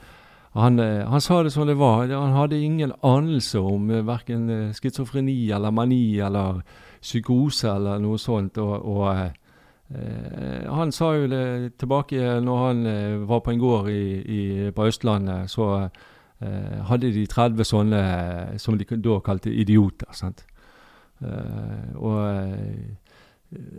han, 0.58 0.78
eh, 0.80 1.04
han, 1.06 1.20
sa 1.20 1.42
det 1.42 1.52
som 1.52 1.66
det 1.68 1.76
var. 1.78 2.08
Han 2.08 2.32
hadde 2.32 2.58
ingen 2.58 2.92
anelse 3.04 3.60
om 3.60 3.90
uh, 3.90 4.00
verken 4.06 4.72
schizofreni 4.74 5.52
eller 5.52 5.70
mani 5.70 6.18
eller 6.24 6.62
psykose 7.02 7.68
eller 7.68 8.00
noe 8.02 8.18
sånt. 8.18 8.58
Og, 8.58 8.88
og 8.88 9.36
han 9.88 10.90
sa 10.92 11.14
jo 11.16 11.28
det 11.32 11.78
tilbake 11.80 12.34
når 12.44 12.58
han 12.66 12.80
var 13.28 13.40
på 13.40 13.54
en 13.54 13.60
gård 13.62 13.88
i, 13.88 14.02
i, 14.20 14.40
på 14.76 14.84
Østlandet. 14.84 15.48
Så 15.48 15.88
hadde 16.90 17.12
de 17.14 17.22
30 17.26 17.64
sånne 17.64 18.02
som 18.60 18.76
de 18.76 18.84
da 18.84 19.16
kalte 19.24 19.48
idioter. 19.48 20.12
sant? 20.12 20.44
og 21.96 22.20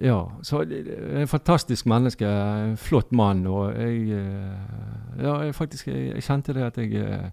ja, 0.01 0.31
så 0.41 0.61
en 0.61 1.27
fantastisk 1.27 1.85
menneske. 1.85 2.25
En 2.25 2.77
flott 2.77 3.11
mann. 3.11 3.47
Og 3.47 3.73
jeg 3.77 4.09
eh, 4.09 5.23
Ja, 5.23 5.41
jeg 5.41 5.55
faktisk 5.55 5.87
jeg, 5.87 6.13
jeg 6.15 6.23
kjente 6.23 6.53
det 6.53 6.63
at 6.63 6.77
jeg 6.77 6.93
eh, 6.95 7.29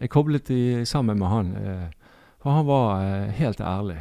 Jeg 0.00 0.10
koblet 0.10 0.50
i, 0.50 0.84
sammen 0.84 1.18
med 1.18 1.26
han. 1.26 1.56
Eh, 1.56 1.86
for 2.42 2.50
han 2.50 2.66
var 2.66 3.00
helt 3.30 3.60
ærlig. 3.60 3.98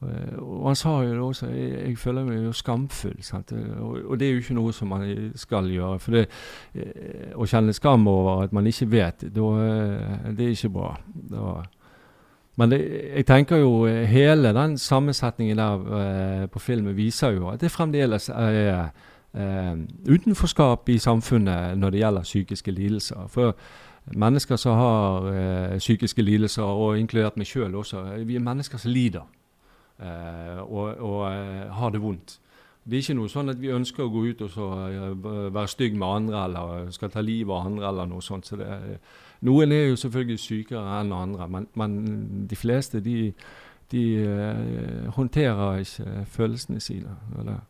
Og 0.00 0.66
han 0.68 0.76
sa 0.78 0.92
jo 1.02 1.10
det 1.10 1.22
også 1.22 1.46
jeg, 1.50 1.70
jeg 1.88 1.98
føler 1.98 2.26
meg 2.26 2.44
jo 2.44 2.52
skamfull. 2.54 3.16
Og, 3.80 3.96
og, 4.04 4.20
det 4.20 4.28
er 4.28 4.30
jo 4.32 4.42
ikke 4.44 4.54
noe 4.54 4.72
som 4.72 4.92
man 4.92 5.32
skal 5.34 5.66
gjøre. 5.72 5.98
For 5.98 6.14
det, 6.14 6.28
å 7.34 7.46
kjenne 7.48 7.74
skam 7.74 8.06
over 8.10 8.44
at 8.44 8.54
man 8.54 8.66
ikke 8.70 8.90
vet, 8.92 9.26
da, 9.34 9.48
det 10.30 10.46
er 10.46 10.54
ikke 10.54 10.70
bra. 10.76 10.92
Da, 11.32 11.56
men 12.58 12.70
det, 12.70 12.78
jeg 13.16 13.26
tenker 13.26 13.62
jo 13.62 13.72
eh, 13.86 14.04
hele 14.10 14.50
den 14.54 14.78
sammensetningen 14.78 15.58
der 15.58 16.46
på 16.50 16.62
filmen 16.62 16.96
viser 16.96 17.34
jo 17.36 17.52
at 17.52 17.60
det 17.62 17.70
fremdeles 17.74 18.30
er 18.34 18.90
utenforskap 20.08 20.88
i 20.88 20.96
samfunnet 20.98 21.76
når 21.78 21.92
det 21.92 22.00
gjelder 22.00 22.26
psykiske 22.26 22.72
lidelser. 22.72 23.26
For 23.30 23.52
mennesker 24.16 24.56
som 24.56 24.78
har 24.78 25.26
psykiske 25.78 26.22
lidelser, 26.22 26.64
og 26.64 26.98
inkludert 26.98 27.36
meg 27.36 27.46
sjøl 27.46 27.76
også, 27.76 28.06
vi 28.24 28.38
er 28.38 28.46
mennesker 28.46 28.80
som 28.80 28.94
lider 28.94 29.26
og, 29.98 31.00
og 31.02 31.72
har 31.74 31.90
det 31.90 32.02
vondt. 32.02 32.36
Det 32.88 32.96
er 32.96 33.02
ikke 33.02 33.16
noe 33.18 33.28
sånn 33.28 33.52
at 33.52 33.58
vi 33.60 33.72
ønsker 33.74 34.04
å 34.04 34.12
gå 34.12 34.20
ut 34.30 34.42
og 34.46 34.50
så, 34.54 34.66
være 35.52 35.68
stygg 35.68 35.96
med 35.98 36.08
andre 36.08 36.44
eller 36.46 36.92
skal 36.94 37.10
ta 37.12 37.20
livet 37.20 37.52
av 37.52 37.66
andre 37.66 37.88
eller 37.90 38.08
noe 38.08 38.24
sånt. 38.24 38.48
Så 38.48 38.56
det, 38.56 38.68
noen 39.44 39.74
er 39.74 39.90
jo 39.90 39.98
selvfølgelig 40.00 40.38
sykere 40.40 41.00
enn 41.00 41.12
andre, 41.12 41.48
men, 41.52 41.66
men 41.76 41.98
de 42.48 42.56
fleste 42.56 43.02
de, 43.04 43.32
de 43.92 44.04
håndterer 45.18 45.82
ikke 45.82 46.24
følelsene 46.38 46.80
sine. 46.80 47.18
Eller? 47.42 47.60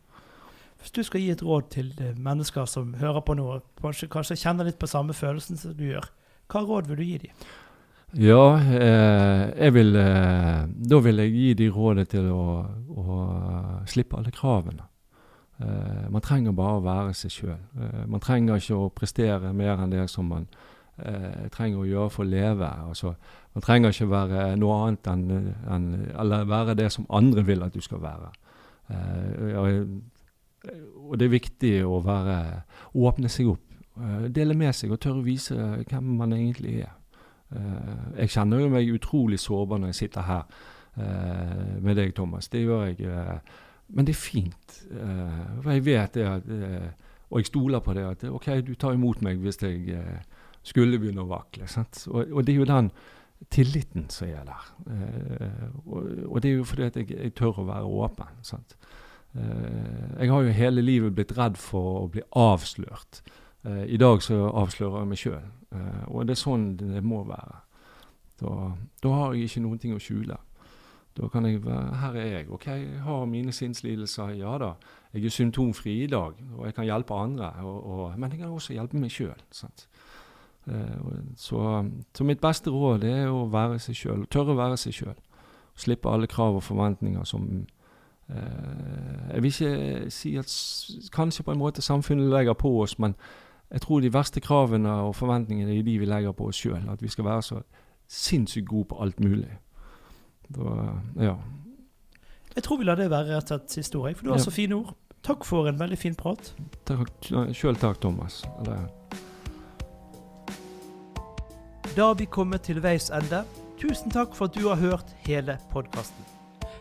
Hvis 0.79 0.91
du 0.91 1.03
skal 1.03 1.21
gi 1.21 1.31
et 1.33 1.43
råd 1.43 1.61
til 1.69 1.91
eh, 2.01 2.15
mennesker 2.17 2.65
som 2.65 2.93
hører 2.93 3.19
på 3.19 3.35
nå, 3.35 3.47
kanskje, 3.81 4.07
kanskje 4.11 4.39
kjenner 4.39 4.69
litt 4.69 4.79
på 4.79 4.87
samme 4.87 5.13
følelsen 5.13 5.59
som 5.59 5.73
du 5.75 5.89
gjør, 5.89 6.07
hva 6.49 6.63
råd 6.63 6.87
vil 6.87 7.01
du 7.01 7.03
gi 7.03 7.17
dem? 7.25 7.49
Ja, 8.17 8.57
eh, 8.57 9.43
jeg 9.59 9.73
vil 9.73 9.95
eh, 9.95 10.63
Da 10.89 10.99
vil 11.05 11.21
jeg 11.21 11.33
gi 11.33 11.49
de 11.53 11.67
rådet 11.69 12.07
til 12.09 12.31
å, 12.33 12.45
å 12.89 13.17
slippe 13.85 14.17
alle 14.17 14.33
kravene. 14.33 14.87
Eh, 15.61 16.07
man 16.09 16.23
trenger 16.25 16.55
bare 16.57 16.79
å 16.79 16.83
være 16.85 17.13
seg 17.13 17.35
sjøl. 17.35 17.59
Eh, 17.77 18.03
man 18.09 18.23
trenger 18.23 18.57
ikke 18.57 18.79
å 18.79 18.89
prestere 18.89 19.53
mer 19.53 19.77
enn 19.77 19.93
det 19.93 20.07
som 20.09 20.25
man 20.25 20.47
eh, 20.97 21.45
trenger 21.53 21.83
å 21.83 21.85
gjøre 21.85 22.09
for 22.15 22.25
å 22.25 22.31
leve. 22.31 22.73
Altså, 22.89 23.13
man 23.53 23.65
trenger 23.67 23.93
ikke 23.93 24.09
være 24.09 24.45
noe 24.57 24.81
annet 24.87 25.13
enn, 25.13 25.53
en, 25.69 25.89
Eller 26.17 26.49
være 26.49 26.77
det 26.81 26.89
som 26.95 27.05
andre 27.13 27.45
vil 27.45 27.61
at 27.67 27.77
du 27.77 27.81
skal 27.85 28.01
være. 28.01 28.33
Eh, 28.89 29.57
og, 29.59 29.99
og 31.11 31.17
det 31.19 31.27
er 31.27 31.37
viktig 31.37 31.75
å 31.85 32.01
være 32.01 32.39
åpne 32.97 33.29
seg 33.29 33.53
opp. 33.53 33.65
Eh, 33.99 34.31
dele 34.33 34.57
med 34.57 34.73
seg 34.73 34.95
og 34.95 35.03
tørre 35.03 35.21
å 35.21 35.27
vise 35.29 35.59
hvem 35.85 36.15
man 36.23 36.33
egentlig 36.33 36.79
er. 36.87 36.95
Eh, 37.55 38.21
jeg 38.21 38.33
kjenner 38.35 38.61
jo 38.61 38.69
meg 38.73 38.91
utrolig 38.93 39.39
sårbar 39.41 39.81
når 39.81 39.93
jeg 39.93 39.99
sitter 40.03 40.27
her 40.27 40.43
eh, 41.01 41.77
med 41.81 41.97
deg, 41.97 42.13
Thomas. 42.17 42.49
Det 42.51 42.61
gjør 42.61 42.89
jeg. 42.89 43.01
Eh, 43.09 43.37
men 43.89 44.05
det 44.05 44.13
er 44.13 44.21
fint. 44.21 44.81
for 45.63 45.71
jeg 45.71 45.85
vet 45.85 46.13
det 46.13 46.25
at 46.29 46.43
og 47.29 47.39
jeg 47.39 47.45
stoler 47.45 47.79
på 47.79 47.93
det 47.93 48.03
at 48.05 48.23
OK, 48.29 48.47
du 48.65 48.75
tar 48.75 48.93
imot 48.93 49.21
meg 49.21 49.37
hvis 49.41 49.57
jeg 49.61 49.97
skulle 50.63 50.99
begynne 50.99 51.23
å 51.23 51.29
vakle. 51.29 51.65
Og, 51.65 52.31
og, 52.31 52.43
det 52.45 52.53
er 52.53 52.59
jo 52.59 52.67
den 52.69 52.91
tilliten 53.49 54.05
som 54.13 54.29
er 54.29 54.45
der. 54.45 54.69
Og, 55.85 56.05
og, 56.27 56.37
det 56.41 56.51
er 56.51 56.55
jo 56.59 56.67
fordi 56.69 56.85
at 56.85 56.97
jeg, 57.01 57.09
jeg 57.09 57.33
tør 57.33 57.63
å 57.63 57.65
være 57.65 57.89
åpen. 58.05 58.39
Sant? 58.45 58.77
Jeg 59.33 60.29
har 60.29 60.45
jo 60.45 60.57
hele 60.57 60.85
livet 60.85 61.17
blitt 61.17 61.33
redd 61.37 61.57
for 61.57 62.03
å 62.03 62.07
bli 62.13 62.21
avslørt. 62.29 63.23
Eh, 63.65 63.85
I 63.93 63.97
dag 63.97 64.21
så 64.23 64.37
avslører 64.49 65.01
jeg 65.01 65.09
meg 65.09 65.19
sjøl, 65.19 65.49
eh, 65.75 66.03
og 66.07 66.27
det 66.27 66.37
er 66.37 66.43
sånn 66.43 66.69
det 66.79 67.03
må 67.03 67.23
være. 67.27 67.63
Da, 68.39 68.53
da, 69.03 69.09
har 69.17 69.33
jeg 69.35 69.49
ikke 69.49 69.65
noen 69.65 69.81
ting 69.81 69.95
å 69.95 69.99
skjule. 69.99 70.37
Da 71.19 71.27
kan 71.27 71.43
jeg 71.45 71.59
være 71.65 71.97
Her 71.99 72.15
er 72.15 72.29
jeg. 72.37 72.45
OK, 72.55 72.67
jeg 72.67 73.01
har 73.03 73.25
mine 73.27 73.51
sinnslidelser. 73.51 74.29
Ja 74.39 74.57
da. 74.61 74.69
Jeg 75.13 75.25
er 75.25 75.33
symptomfri 75.33 76.03
i 76.03 76.07
dag, 76.07 76.37
og 76.55 76.65
jeg 76.65 76.75
kan 76.77 76.85
hjelpe 76.87 77.17
andre. 77.17 77.49
Og, 77.65 77.79
og, 77.83 78.19
men 78.19 78.31
jeg 78.31 78.39
kan 78.39 78.53
også 78.55 78.73
hjelpe 78.73 79.01
meg 79.01 79.11
sjøl. 79.11 79.41
Eh, 80.69 81.09
så, 81.35 81.89
så, 82.15 82.23
mitt 82.23 82.39
beste 82.41 82.71
råd 82.71 83.03
er 83.09 83.27
å 83.27 83.49
være 83.51 83.81
seg 83.83 83.97
sjøl. 83.97 84.23
Tørre 84.31 84.55
å 84.55 84.61
være 84.61 84.79
seg 84.79 84.95
sjøl. 84.95 85.19
Slippe 85.79 86.11
alle 86.11 86.27
krav 86.27 86.55
og 86.59 86.63
forventninger 86.63 87.23
som 87.27 87.45
eh, 88.29 89.33
Jeg 89.33 89.43
vil 89.43 89.51
ikke 89.51 90.11
si 90.11 90.33
at 90.39 90.55
kanskje 91.15 91.43
på 91.43 91.51
en 91.51 91.61
måte 91.61 91.83
samfunnet 91.83 92.31
legger 92.31 92.55
på 92.59 92.71
oss, 92.81 92.95
men 92.99 93.15
jeg 93.71 93.81
tror 93.81 94.01
de 94.01 94.13
verste 94.13 94.41
kravene 94.41 94.91
og 95.05 95.15
forventningene 95.15 95.75
er 95.77 95.83
de 95.85 95.97
vi 96.01 96.05
legger 96.09 96.33
på 96.33 96.49
oss 96.49 96.57
sjøl. 96.57 96.89
At 96.89 97.03
vi 97.03 97.11
skal 97.11 97.25
være 97.25 97.41
så 97.45 97.61
sinnssykt 98.09 98.67
gode 98.67 98.89
på 98.89 99.01
alt 99.03 99.19
mulig. 99.19 99.51
Da, 100.49 100.95
ja. 101.21 101.35
Jeg 102.55 102.63
tror 102.65 102.77
vi 102.77 102.87
lar 102.89 102.97
det 102.97 103.11
være 103.11 103.35
rett 103.35 103.51
og 103.51 103.59
slett 103.59 103.77
siste 103.77 103.99
ord, 103.99 104.15
for 104.17 104.25
du 104.25 104.31
har 104.33 104.41
ja. 104.41 104.43
så 104.43 104.51
fine 104.51 104.75
ord. 104.75 104.95
Takk 105.23 105.45
for 105.45 105.67
en 105.69 105.79
veldig 105.79 105.97
fin 105.97 106.15
prat. 106.15 106.55
Takk, 106.87 107.11
Sjøl 107.53 107.77
takk, 107.77 107.99
Thomas. 108.01 108.41
Eller, 108.63 108.87
da 111.95 112.07
har 112.07 112.15
vi 112.17 112.25
kommet 112.25 112.65
til 112.65 112.81
veis 112.81 113.09
ende. 113.13 113.43
Tusen 113.79 114.11
takk 114.11 114.33
for 114.35 114.49
at 114.49 114.55
du 114.57 114.65
har 114.67 114.79
hørt 114.81 115.13
hele 115.27 115.57
podkasten. 115.71 116.25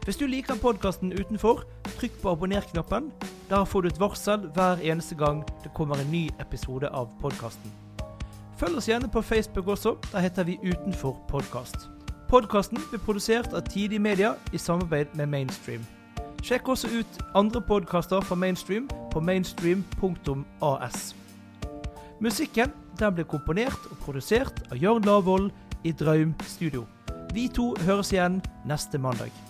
Hvis 0.05 0.17
du 0.17 0.27
liker 0.27 0.57
podkasten 0.63 1.13
utenfor, 1.13 1.67
trykk 1.99 2.23
på 2.23 2.33
abonner-knappen. 2.33 3.11
Der 3.51 3.65
får 3.65 3.81
du 3.81 3.89
et 3.89 4.01
varsel 4.01 4.39
hver 4.55 4.77
eneste 4.85 5.15
gang 5.15 5.45
det 5.65 5.71
kommer 5.75 5.97
en 5.97 6.11
ny 6.13 6.29
episode 6.41 6.89
av 6.89 7.09
podkasten. 7.21 7.73
Følg 8.61 8.77
oss 8.77 8.89
gjerne 8.89 9.09
på 9.09 9.23
Facebook 9.23 9.67
også. 9.69 9.95
Der 10.13 10.19
heter 10.19 10.45
vi 10.45 10.59
Utenfor 10.63 11.17
podkast. 11.29 11.89
Podkasten 12.29 12.79
blir 12.91 13.01
produsert 13.01 13.55
av 13.55 13.65
Tidig 13.71 14.01
Media 14.01 14.35
i 14.53 14.59
samarbeid 14.59 15.07
med 15.15 15.27
Mainstream. 15.27 15.87
Sjekk 16.45 16.69
også 16.69 16.89
ut 16.93 17.25
andre 17.35 17.63
podkaster 17.63 18.21
fra 18.21 18.35
Mainstream 18.35 18.89
på 19.13 19.21
mainstream.as. 19.21 21.17
Musikken 22.21 22.73
den 23.01 23.15
ble 23.15 23.25
komponert 23.25 23.91
og 23.91 23.97
produsert 24.05 24.61
av 24.69 24.77
Jørn 24.77 25.09
Lavoll 25.09 25.53
i 25.85 25.93
Draum 25.93 26.35
Studio. 26.45 26.85
Vi 27.33 27.49
to 27.49 27.75
høres 27.87 28.13
igjen 28.13 28.43
neste 28.67 28.99
mandag. 28.99 29.48